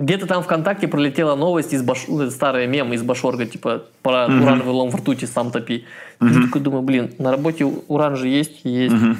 [0.00, 2.06] где-то там ВКонтакте пролетела новость из Баш...
[2.08, 4.42] Ну, старая мем из Башорга, типа про угу.
[4.42, 5.84] урановый лом в ртути сам топи.
[6.20, 6.30] Угу.
[6.30, 9.16] Я такой думаю, блин, на работе уран же есть, есть, угу.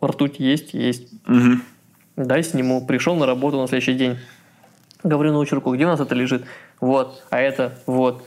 [0.00, 1.08] О, ртуть есть, есть.
[1.28, 1.60] Угу.
[2.16, 2.84] Дай сниму.
[2.84, 4.18] Пришел на работу на следующий день.
[5.04, 6.44] Говорю научерку, где у нас это лежит?
[6.80, 8.24] Вот, а это, вот.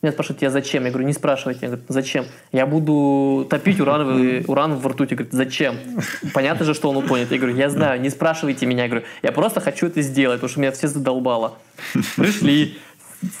[0.00, 0.84] Меня спрашивают, я зачем?
[0.84, 1.60] Я говорю, не спрашивайте.
[1.62, 2.24] Я говорю, зачем?
[2.52, 5.14] Я буду топить урановый, уран в ртути.
[5.14, 5.76] Говорит, зачем?
[6.32, 7.32] Понятно же, что он утонет.
[7.32, 8.84] Я говорю, я знаю, не спрашивайте меня.
[8.84, 11.58] Я говорю, я просто хочу это сделать, потому что меня все задолбало.
[12.16, 12.78] Пришли,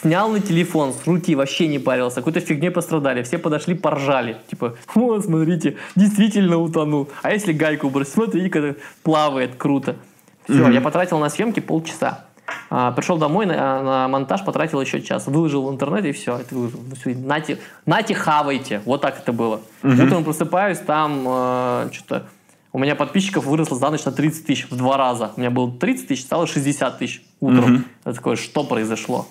[0.00, 4.76] снял на телефон с руки, вообще не парился, какой-то фигней пострадали, все подошли, поржали, типа,
[4.94, 9.96] вот, смотрите, действительно утонул, а если гайку бросить, смотри, как плавает, круто.
[10.44, 10.72] Все, mm-hmm.
[10.72, 12.24] я потратил на съемки полчаса.
[12.70, 15.26] А, пришел домой, на, на монтаж потратил еще час.
[15.26, 16.38] Выложил в интернет и все.
[16.38, 16.80] Это выложил.
[17.04, 18.82] Нате, нате, хавайте.
[18.84, 19.60] Вот так это было.
[19.82, 20.02] Угу.
[20.02, 22.26] Утром просыпаюсь, там э, что-то...
[22.70, 25.32] У меня подписчиков выросло за ночь на 30 тысяч в два раза.
[25.36, 27.74] У меня было 30 тысяч, стало 60 тысяч утром.
[27.74, 27.82] Угу.
[28.04, 29.26] Я такой, что произошло?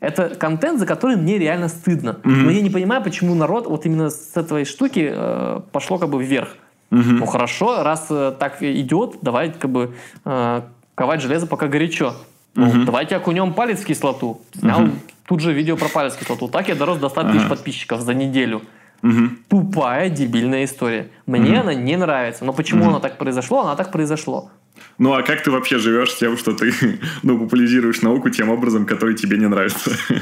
[0.00, 2.18] Это контент, за который мне реально стыдно.
[2.24, 6.10] mm Но я не понимаю, почему народ вот именно с этой штуки э, пошло как
[6.10, 6.56] бы вверх.
[6.90, 9.94] mm Ну хорошо, раз э, так идет, давай как бы
[10.24, 10.62] э,
[10.96, 12.16] ковать железо пока горячо.
[12.54, 12.84] Ну, угу.
[12.84, 14.40] давайте окунем палец в кислоту.
[14.58, 14.92] Снял угу.
[15.26, 16.48] тут же видео про палец в кислоту.
[16.48, 17.48] Так я дорос до 100 тысяч ага.
[17.48, 18.62] подписчиков за неделю.
[19.02, 19.28] Угу.
[19.48, 21.08] Тупая, дебильная история.
[21.26, 21.60] Мне угу.
[21.60, 22.44] она не нравится.
[22.44, 22.90] Но почему угу.
[22.90, 23.62] она так произошло?
[23.62, 24.50] Она так произошло.
[24.98, 26.72] Ну, а как ты вообще живешь с тем, что ты
[27.22, 29.90] ну, популяризируешь науку тем образом, который тебе не нравится?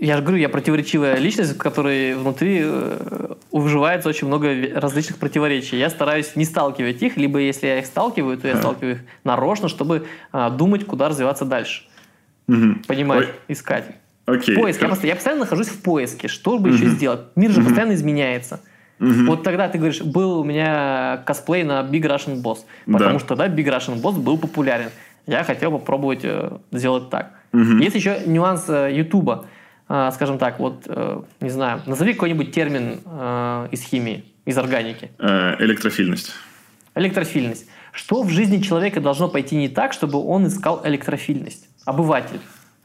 [0.00, 5.76] Я же говорю, я противоречивая личность, в которой внутри э, уживается очень много различных противоречий.
[5.76, 9.68] Я стараюсь не сталкивать их, либо если я их сталкиваю, то я сталкиваю их нарочно,
[9.68, 11.82] чтобы а, думать, куда развиваться дальше.
[12.46, 12.84] Угу.
[12.86, 13.28] Понимать, Ой.
[13.48, 13.86] искать.
[14.26, 14.54] Окей.
[14.54, 14.80] Поиск.
[14.80, 16.76] Я, постоянно, я постоянно нахожусь в поиске, что бы угу.
[16.76, 17.20] еще сделать.
[17.34, 17.66] Мир же угу.
[17.66, 18.60] постоянно изменяется.
[19.00, 19.26] Угу.
[19.26, 23.18] Вот тогда ты говоришь, был у меня косплей на Big Russian Boss, потому да.
[23.18, 24.90] что тогда Big Russian Boss был популярен.
[25.26, 27.32] Я хотел попробовать э, сделать так.
[27.52, 27.78] Угу.
[27.78, 29.44] Есть еще нюанс э, Ютуба.
[29.44, 29.46] А,
[29.88, 35.10] скажем так, вот, э, не знаю, назови какой-нибудь термин э, из химии, из органики.
[35.18, 36.32] Э, электрофильность.
[36.94, 37.66] Электрофильность.
[37.92, 41.68] Что в жизни человека должно пойти не так, чтобы он искал электрофильность?
[41.86, 42.40] Обыватель.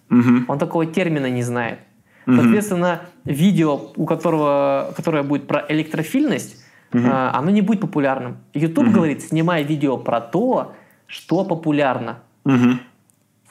[0.09, 0.45] Угу.
[0.47, 1.79] Он такого термина не знает.
[2.25, 6.55] Соответственно, видео, у которого, которое будет про электрофильность,
[6.93, 7.05] угу.
[7.05, 8.37] оно не будет популярным.
[8.53, 8.93] YouTube угу.
[8.93, 10.73] говорит, снимай видео про то,
[11.05, 12.19] что популярно.
[12.45, 12.79] Угу.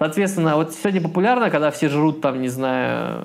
[0.02, 3.22] Соответственно, вот сегодня популярно, когда все жрут там, не знаю,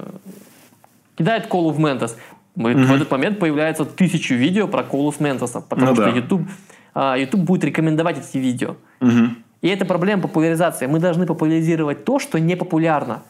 [1.17, 2.15] кидают Call of Mentos.
[2.55, 2.85] Mm-hmm.
[2.85, 6.09] В этот момент появляется тысячу видео про Call of Mentos, потому ну, что да.
[6.11, 6.47] YouTube,
[6.93, 8.75] uh, YouTube будет рекомендовать эти видео.
[8.99, 9.29] Mm-hmm.
[9.63, 10.85] И это проблема популяризации.
[10.85, 13.23] Мы должны популяризировать то, что не популярно.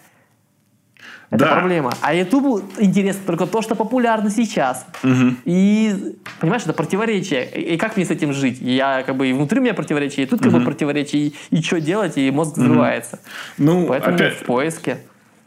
[1.30, 1.56] Это да.
[1.56, 1.94] проблема.
[2.02, 4.86] А Ютубу интересно только то, что популярно сейчас.
[5.04, 5.36] Угу.
[5.44, 7.49] И, понимаешь, это противоречие.
[7.49, 8.60] И, как мне с этим жить?
[8.62, 10.60] Я как бы и внутри меня противоречие, и тут как угу.
[10.60, 11.28] бы противоречие.
[11.28, 12.18] И, и что делать?
[12.18, 13.20] И мозг взрывается.
[13.58, 13.66] Угу.
[13.66, 14.36] Ну, Поэтому опять...
[14.36, 14.99] в поиске.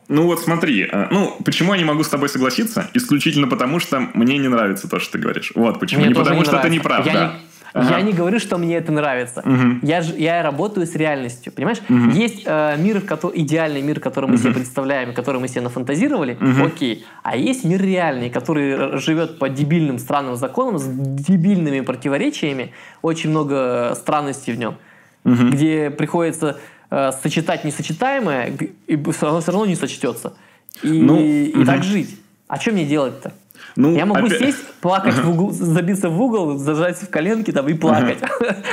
[0.09, 2.91] Ну вот смотри, э, ну почему я не могу с тобой согласиться?
[2.95, 5.53] Исключительно потому, что мне не нравится то, что ты говоришь.
[5.55, 6.01] Вот почему.
[6.01, 6.69] Мне не потому, не что нравится.
[6.69, 7.11] это неправда.
[7.11, 7.31] Я не,
[7.73, 7.99] Ага.
[7.99, 9.41] Я не говорю, что мне это нравится.
[9.41, 9.87] Угу.
[9.87, 11.53] Я, ж, я работаю с реальностью.
[11.53, 11.79] Понимаешь?
[11.89, 12.11] Угу.
[12.11, 14.43] Есть э, мир, который, идеальный мир, который мы угу.
[14.43, 16.37] себе представляем, который мы себе нафантазировали.
[16.41, 16.67] Угу.
[16.67, 17.05] Окей.
[17.23, 22.73] А есть мир реальный, который живет по дебильным странным законам, с дебильными противоречиями.
[23.03, 24.77] Очень много странностей в нем.
[25.25, 25.51] Угу.
[25.51, 26.59] Где приходится
[26.91, 28.53] э, сочетать несочетаемое,
[28.87, 30.35] и оно все равно не сочтется.
[30.83, 31.65] И, ну, и угу.
[31.65, 32.19] так жить.
[32.49, 33.33] А что мне делать-то?
[33.77, 34.39] Ну, я могу опять...
[34.39, 38.19] сесть, плакать в угол, забиться в угол, зажать в коленки там и плакать.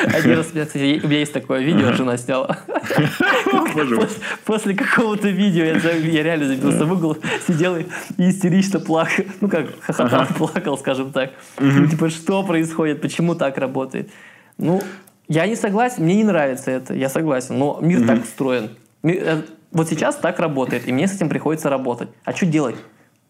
[0.05, 2.59] Один раз, у меня есть такое видео, жена сняла.
[4.45, 7.17] После какого-то видео я реально забился в угол,
[7.47, 7.85] сидел и
[8.17, 9.25] истерично плакал.
[9.41, 11.31] Ну как, хохотал, плакал, скажем так.
[11.57, 14.09] Типа, что происходит, почему так работает?
[14.57, 14.81] Ну,
[15.27, 17.57] я не согласен, мне не нравится это, я согласен.
[17.57, 18.71] Но мир так устроен.
[19.03, 19.41] Э,
[19.71, 22.09] вот сейчас так работает, и мне с этим приходится работать.
[22.23, 22.75] А что делать?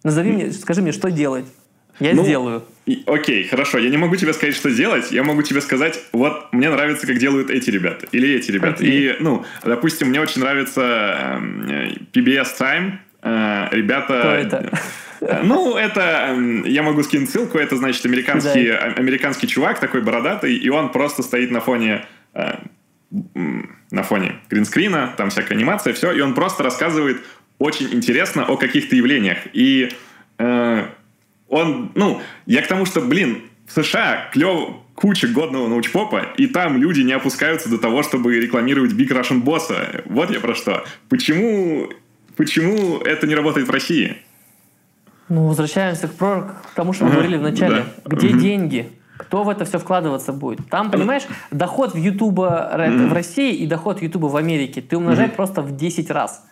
[0.03, 1.45] Назови мне, скажи мне, что делать.
[1.99, 2.63] Я ну, сделаю.
[2.85, 3.79] И, окей, хорошо.
[3.79, 5.11] Я не могу тебе сказать, что делать.
[5.11, 8.83] Я могу тебе сказать, вот мне нравится, как делают эти ребята или эти ребята.
[8.83, 8.87] Okay.
[8.87, 12.93] И, ну, допустим, мне очень нравится э, PBS Time.
[13.23, 14.19] Э, ребята...
[14.19, 14.79] Кто это?
[15.21, 18.77] Э, ну, это, эм, я могу скинуть ссылку, это, значит, американский, да.
[18.77, 22.05] американский чувак, такой бородатый, и он просто стоит на фоне
[22.35, 22.53] э,
[23.89, 27.21] на фоне гринскрина, там всякая анимация, все, и он просто рассказывает
[27.59, 29.39] очень интересно о каких-то явлениях.
[29.53, 29.89] И
[30.37, 30.85] э,
[31.49, 36.77] он, ну, я к тому, что, блин, в США клев, куча годного научпопа, и там
[36.77, 40.03] люди не опускаются до того, чтобы рекламировать Big Russian Boss.
[40.05, 40.85] Вот я про что.
[41.09, 41.89] Почему,
[42.35, 44.17] почему это не работает в России?
[45.29, 47.85] Ну, возвращаемся к, про, к тому, что мы говорили в начале.
[48.05, 48.15] Да.
[48.15, 48.89] Где деньги?
[49.17, 50.67] Кто в это все вкладываться будет?
[50.69, 55.61] Там, понимаешь, доход в Ютуба в России и доход Ютуба в Америке ты умножай просто
[55.61, 56.45] в 10 раз.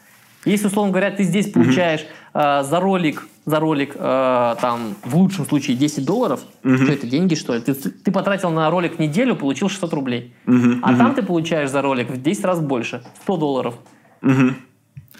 [0.45, 5.45] Если, условно говоря, ты здесь получаешь э, за ролик, за ролик, э, там, в лучшем
[5.45, 7.61] случае 10 долларов, mm что это, деньги, что ли?
[7.61, 10.33] Ты, ты потратил на ролик неделю, получил 600 рублей.
[10.45, 13.75] mm А там ты получаешь за ролик в 10 раз больше, 100 долларов.
[14.21, 14.53] mm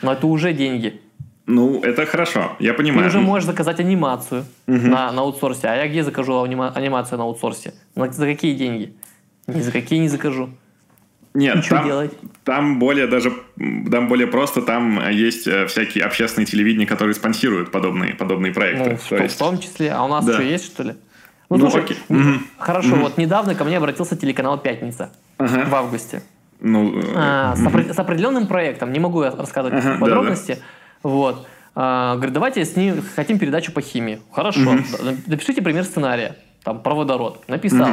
[0.01, 1.01] Но это уже деньги.
[1.47, 3.03] Ну, это хорошо, я понимаю.
[3.03, 4.77] Ты уже можешь заказать анимацию угу.
[4.77, 5.67] на, на аутсорсе.
[5.67, 7.73] А я где закажу анима- анимацию на аутсорсе?
[7.93, 8.95] На, за какие деньги?
[9.45, 10.49] Ни за какие не закажу.
[11.35, 12.11] Нет, Ничего там, делать.
[12.45, 13.33] там более даже
[13.91, 18.91] там более просто, там есть э, всякие общественные телевидения, которые спонсируют подобные, подобные проекты.
[18.91, 19.35] Ну, в, есть...
[19.35, 19.91] в том числе.
[19.91, 20.33] А у нас да.
[20.33, 20.95] что есть, что ли?
[21.49, 21.97] Ну, ну слушай, окей.
[22.57, 23.01] хорошо, угу.
[23.01, 25.65] вот недавно ко мне обратился телеканал «Пятница» ага.
[25.65, 26.23] в августе.
[26.61, 27.61] Ну, а, угу.
[27.61, 30.53] с, опре- с определенным проектом, не могу рассказывать ага, подробности.
[30.53, 30.55] Да,
[31.03, 31.09] да.
[31.09, 31.47] Вот.
[31.75, 34.21] А, говорит, давайте с ним хотим передачу по химии.
[34.31, 34.71] Хорошо.
[34.71, 34.79] Угу.
[35.27, 36.37] Напишите пример сценария.
[36.63, 37.43] Там, про водород.
[37.47, 37.89] Написал.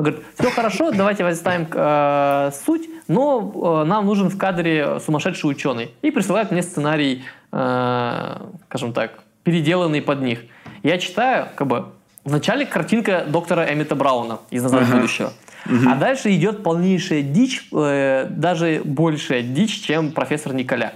[0.00, 0.04] Угу.
[0.04, 5.90] Говорит, все хорошо, давайте возьмем э, суть, но э, нам нужен в кадре сумасшедший ученый.
[6.02, 8.36] И присылают мне сценарий, э,
[8.66, 10.40] скажем так, переделанный под них.
[10.82, 11.86] Я читаю, как бы,
[12.24, 14.96] вначале картинка доктора Эмита Брауна из «Назад ага.
[14.96, 15.32] будущего».
[15.66, 15.90] Угу.
[15.90, 20.94] А дальше идет полнейшая дичь, э, даже большая дичь, чем профессор Николя.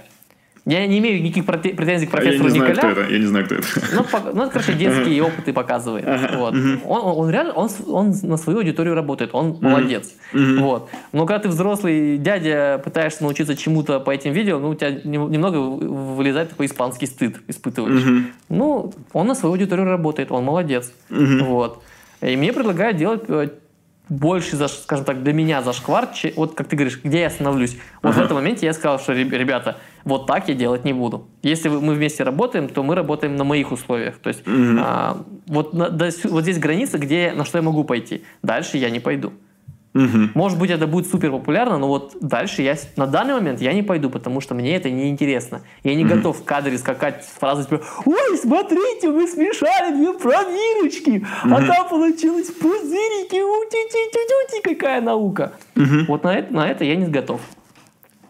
[0.65, 2.73] Я не имею никаких претензий к профессору я не Николя.
[2.73, 3.13] Знаю, кто это.
[3.13, 3.67] Я не знаю, кто это.
[3.93, 6.05] Ну, ну это, короче, детские опыты показывает.
[6.35, 6.55] Вот.
[6.85, 10.13] Он, он реально, он, он на свою аудиторию работает, он молодец.
[10.33, 10.89] Вот.
[11.11, 15.57] Но когда ты взрослый дядя, пытаешься научиться чему-то по этим видео, ну, у тебя немного
[15.57, 18.25] вылезает такой испанский стыд, испытываешь.
[18.49, 20.91] Ну, он на свою аудиторию работает, он молодец.
[21.09, 21.83] Вот.
[22.21, 23.49] И мне предлагают делать э,
[24.09, 27.77] больше, скажем так, для меня зашквар, вот как ты говоришь, где я остановлюсь.
[28.01, 28.21] Вот ага.
[28.21, 31.27] в этом моменте я сказал, что, ребята, вот так я делать не буду.
[31.41, 34.17] Если мы вместе работаем, то мы работаем на моих условиях.
[34.17, 34.77] То есть угу.
[34.79, 38.23] а, вот, на, до, вот здесь граница, где, на что я могу пойти.
[38.43, 39.33] Дальше я не пойду.
[39.95, 40.31] Угу.
[40.33, 43.81] Может быть, это будет супер популярно, но вот дальше я на данный момент я не
[43.81, 45.61] пойду, потому что мне это не интересно.
[45.83, 46.15] Я не угу.
[46.15, 51.55] готов в кадре скакать с фразой типа «Ой, смотрите, мы смешали две пробирочки, угу.
[51.55, 55.53] а там получилось пузырики, ути-ти-ти-ти, какая наука».
[55.77, 56.05] Угу.
[56.09, 57.39] Вот на это, на это я не готов.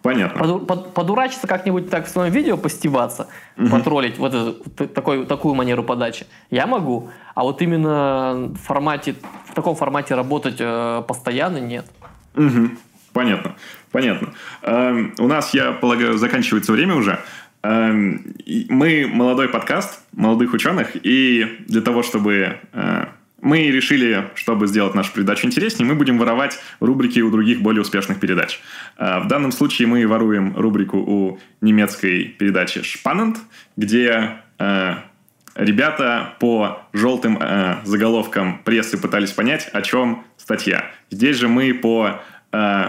[0.05, 0.39] Понятно.
[0.39, 3.27] Под, под, подурачиться как-нибудь так в своем видео, постебаться,
[3.57, 3.69] угу.
[3.69, 7.09] потроллить вот эту, такой, такую манеру подачи, я могу.
[7.33, 9.15] А вот именно в формате,
[9.49, 11.87] в таком формате работать э, постоянно нет.
[12.35, 12.69] Угу.
[13.13, 13.55] Понятно.
[13.91, 14.33] Понятно.
[14.61, 17.19] Э, у нас, я полагаю, заканчивается время уже.
[17.63, 17.91] Э,
[18.69, 23.05] мы молодой подкаст молодых ученых, и для того, чтобы э,
[23.45, 28.19] мы решили, чтобы сделать нашу передачу интереснее, мы будем воровать рубрики у других более успешных
[28.19, 28.59] передач.
[28.97, 33.37] А, в данном случае мы воруем рубрику у немецкой передачи «Шпанент»,
[33.77, 34.95] где э,
[35.53, 40.85] ребята по желтым э, заголовкам прессы пытались понять, о чем статья.
[41.11, 42.85] Здесь же мы по э,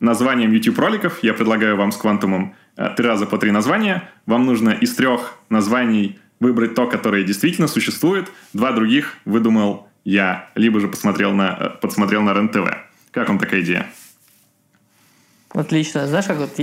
[0.00, 2.56] названиям YouTube-роликов, я предлагаю вам с квантумом
[2.96, 4.10] три раза по три названия.
[4.26, 10.80] Вам нужно из трех названий выбрать то, которое действительно существует, два других выдумал я, либо
[10.80, 12.68] же посмотрел на, э, подсмотрел на РЕН-ТВ.
[13.10, 13.86] Как вам такая идея?
[15.50, 16.06] Отлично.
[16.06, 16.58] Знаешь, как вот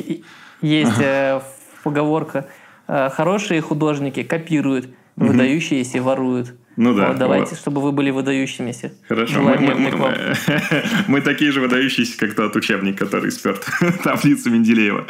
[0.62, 1.04] есть ага.
[1.04, 1.42] э,
[1.84, 2.48] поговорка
[2.88, 4.86] э, «хорошие художники копируют,
[5.16, 5.28] угу.
[5.28, 6.54] выдающиеся воруют».
[6.78, 7.10] Ну да.
[7.10, 7.60] Вот, давайте, вот.
[7.60, 8.94] чтобы вы были выдающимися.
[9.08, 9.42] Хорошо.
[9.42, 10.36] Мы, мы, мы,
[11.08, 13.66] мы, такие же выдающиеся, как тот учебник, который сперт
[14.04, 15.06] таблицу Менделеева.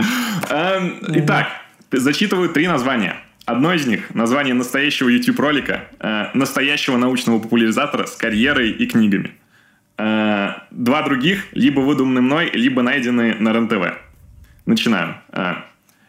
[0.49, 1.47] Эм, итак,
[1.91, 3.17] зачитываю три названия.
[3.45, 9.31] Одно из них– название настоящего YouTube-ролика, э, настоящего научного популяризатора с карьерой и книгами.
[9.97, 13.97] Э, два других– либо выдуманы мной, либо найдены на РЕН-ТВ.
[14.65, 15.15] Начинаем.
[15.31, 15.55] Э,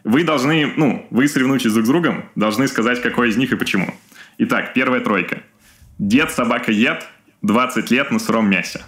[0.03, 3.93] вы должны, ну, вы соревнуетесь друг с другом, должны сказать, какой из них и почему.
[4.37, 5.41] Итак, первая тройка.
[5.97, 7.07] Дед собака ед,
[7.41, 8.81] 20 лет на сыром мясе.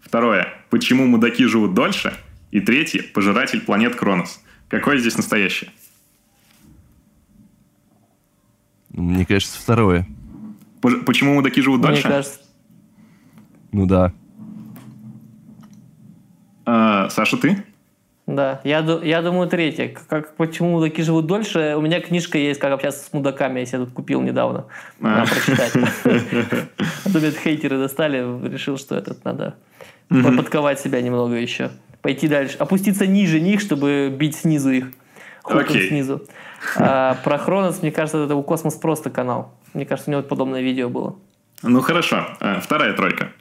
[0.00, 0.48] Второе.
[0.70, 2.14] Почему мудаки живут дольше?
[2.52, 3.02] И третье.
[3.02, 4.40] Пожиратель планет Кронос.
[4.68, 5.70] Какое здесь настоящее?
[8.96, 10.06] Мне кажется, второе.
[10.80, 12.08] Почему мудаки живут Мне дольше?
[12.08, 12.40] кажется,
[13.72, 14.12] Ну да.
[16.64, 17.62] А, Саша, ты?
[18.26, 18.60] да.
[18.64, 19.94] Я, я думаю, третье.
[20.08, 21.74] Как- почему мудаки живут дольше?
[21.76, 24.66] У меня книжка есть, как общаться с мудаками, я себе тут купил недавно.
[24.98, 25.26] Надо А.
[25.26, 25.72] прочитать.
[27.04, 28.18] А то хейтеры достали,
[28.48, 29.54] решил, что этот надо
[30.08, 31.70] подковать себя немного еще.
[32.02, 32.56] Пойти дальше.
[32.58, 34.90] Опуститься ниже них, чтобы бить снизу их.
[35.42, 35.88] Хуком Окей.
[35.88, 36.22] снизу.
[36.76, 39.54] А про Хронос, мне кажется, это у Космос просто канал.
[39.74, 41.16] Мне кажется, у него подобное видео было.
[41.62, 42.26] Ну хорошо.
[42.40, 43.32] А, Вторая тройка.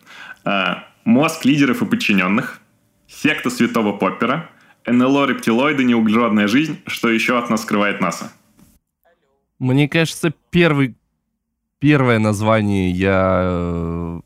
[0.43, 2.59] А, Мозг лидеров и подчиненных.
[3.07, 4.49] Секта святого Поппера.
[4.85, 6.79] НЛО, рептилоиды, неуглеродная жизнь.
[6.87, 8.31] Что еще от нас скрывает НАСА?
[9.59, 10.95] Мне кажется, первый,
[11.79, 13.41] первое название я...
[13.43, 14.19] э,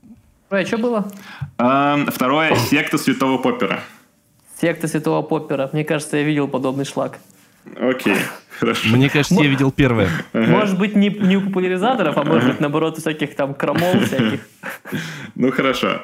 [0.50, 1.12] а что было?
[1.58, 2.56] А, Второе.
[2.56, 3.82] Секта святого Поппера.
[4.60, 5.70] Секта Святого Поппера.
[5.72, 7.20] Мне кажется, я видел подобный шлак.
[7.80, 8.18] Окей.
[8.60, 8.90] Хорошо.
[8.90, 10.10] Мне кажется, я видел первое.
[10.34, 14.42] Может быть, не, не у популяризаторов, а может быть, наоборот, у всяких там крамол всяких.
[15.36, 16.02] Ну хорошо.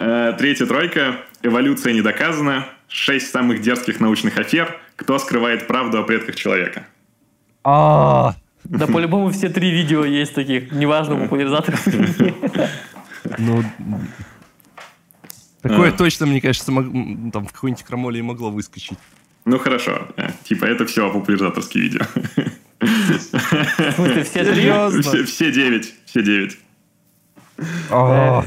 [0.00, 1.16] Э, Третья тройка.
[1.42, 2.66] Эволюция не доказана.
[2.88, 4.76] Шесть самых дерзких научных афер.
[4.96, 6.86] Кто скрывает правду о предках человека?
[7.62, 8.34] А,
[8.64, 10.72] Да по-любому все три видео есть таких.
[10.72, 11.86] Неважно, у популяризаторов
[13.38, 13.62] ну...
[15.62, 15.92] Такое А.
[15.92, 18.98] точно, мне кажется, там в какой-нибудь крамоле и могло выскочить.
[19.44, 20.08] Ну хорошо.
[20.16, 22.00] Э, Типа это все популяризаторские видео.
[22.80, 24.44] В смысле, все?
[24.44, 25.02] Серьезно?
[25.02, 25.94] Все, все девять.
[26.06, 26.58] Все девять.
[27.90, 28.44] А,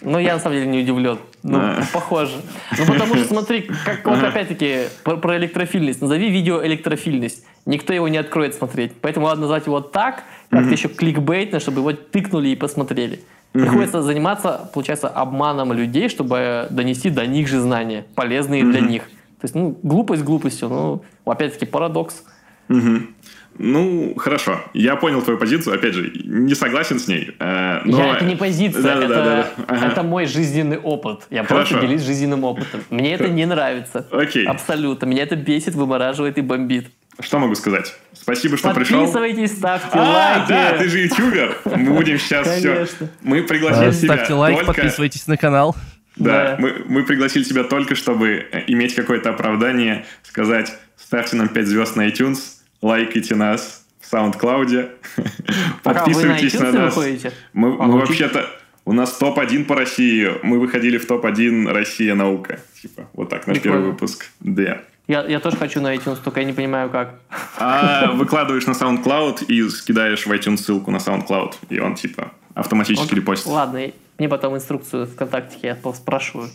[0.00, 1.18] Ну, я на самом деле не удивлен.
[1.42, 1.82] Ну, А.
[1.92, 2.36] похоже.
[2.78, 6.00] Ну, потому что, смотри, как вот опять-таки про, про электрофильность.
[6.02, 7.44] Назови видео электрофильность.
[7.66, 8.92] Никто его не откроет смотреть.
[9.00, 13.20] Поэтому надо назвать его так, как-то еще кликбейтно, чтобы его тыкнули и посмотрели.
[13.52, 19.02] Приходится заниматься, получается, обманом людей, чтобы донести до них же знания, полезные для них.
[19.44, 22.24] То есть, ну, глупость глупостью, ну, опять-таки, парадокс.
[22.68, 23.14] Мгм.
[23.58, 24.58] Ну, хорошо.
[24.72, 25.74] Я понял твою позицию.
[25.74, 27.32] Опять же, не согласен с ней.
[27.38, 29.64] э, но- Я, это не позиция, Да, да, это, да, да, да.
[29.68, 29.86] Ага.
[29.88, 31.26] это мой жизненный опыт.
[31.28, 31.72] Я Хорошо.
[31.74, 32.80] просто делюсь жизненным опытом.
[32.88, 34.06] Мне это не нравится.
[34.10, 34.46] Окей.
[34.46, 35.04] Абсолютно.
[35.04, 36.86] Меня это бесит, вымораживает и бомбит.
[37.20, 37.94] Что могу сказать?
[38.14, 39.00] Спасибо, что пришел.
[39.00, 40.48] Подписывайтесь, ставьте А, лайки.
[40.48, 41.58] да, ты же ютубер.
[41.66, 42.72] Мы будем сейчас все.
[42.72, 43.08] Конечно.
[43.20, 45.76] Мы пригласили а, тебя Ставьте лайк, подписывайтесь на канал.
[46.16, 46.56] Да, Да.
[46.58, 51.96] Мы, мы пригласили тебя только, чтобы э, иметь какое-то оправдание, сказать, ставьте нам 5 звезд
[51.96, 52.38] на iTunes,
[52.82, 56.96] лайкайте нас в SoundCloud, на подписывайтесь на нас.
[56.96, 57.32] выходите?
[57.52, 58.46] Мы, А, мы вообще-то...
[58.86, 60.30] У нас топ-1 по России.
[60.42, 62.60] Мы выходили в топ-1 Россия наука.
[62.82, 63.78] Типа, вот так, наш Прикольно.
[63.78, 64.26] первый выпуск.
[64.40, 64.82] Да.
[65.06, 67.14] Я, я тоже хочу на iTunes, только я не понимаю, как.
[67.58, 73.12] А выкладываешь на SoundCloud и скидаешь в iTunes ссылку на SoundCloud, и он типа автоматически
[73.12, 73.46] Он- репостит.
[73.46, 73.80] Ладно,
[74.18, 75.74] мне потом инструкцию ВКонтакте я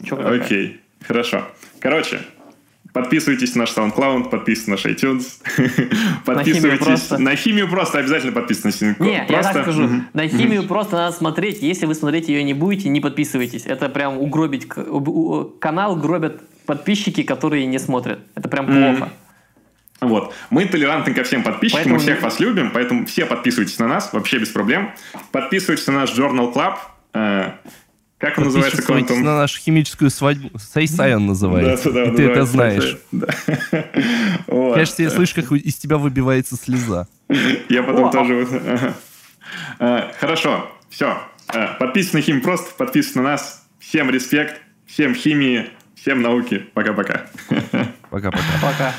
[0.08, 0.42] какая.
[0.42, 1.44] Окей, хорошо.
[1.80, 2.22] Короче,
[2.94, 5.24] подписывайтесь на наш SoundCloud, подписывайтесь на наш iTunes,
[6.26, 9.54] подписывайтесь на химию просто, обязательно подписывайтесь на Не, я просто.
[9.54, 9.90] так скажу.
[10.14, 11.62] На химию просто надо смотреть.
[11.62, 13.66] Если вы смотреть ее не будете, не подписывайтесь.
[13.66, 14.68] Это прям угробить.
[15.60, 18.20] Канал гробят подписчики, которые не смотрят.
[18.36, 19.10] Это прям плохо.
[20.02, 20.34] Вот.
[20.50, 24.14] Мы толерантны ко всем подписчикам, Поэтому мы всех вас любим, поэтому все подписывайтесь на нас,
[24.14, 24.92] вообще без проблем.
[25.32, 26.78] Подписывайтесь на наш Journal Club.
[27.14, 27.52] э,
[28.18, 28.78] Как он называется?
[28.78, 29.24] Подписывайтесь Quantum?
[29.24, 30.58] на нашу химическую свадьбу.
[30.58, 31.92] Сайсай он называется.
[31.92, 32.98] Да-да-да, И ты это знаешь.
[33.12, 33.28] Да.
[34.48, 34.76] Вот.
[34.76, 37.08] Кажется, я слышу, как из тебя выбивается слеза.
[37.70, 38.48] Я потом тоже...
[39.80, 41.18] Э, Хорошо, все.
[41.80, 43.66] Подписывайтесь на Хим Просто, подписывайтесь на нас.
[43.80, 46.66] Всем респект, всем химии, всем науки.
[46.74, 47.26] Пока-пока.
[48.10, 48.44] Пока-пока.
[48.62, 48.94] Пока.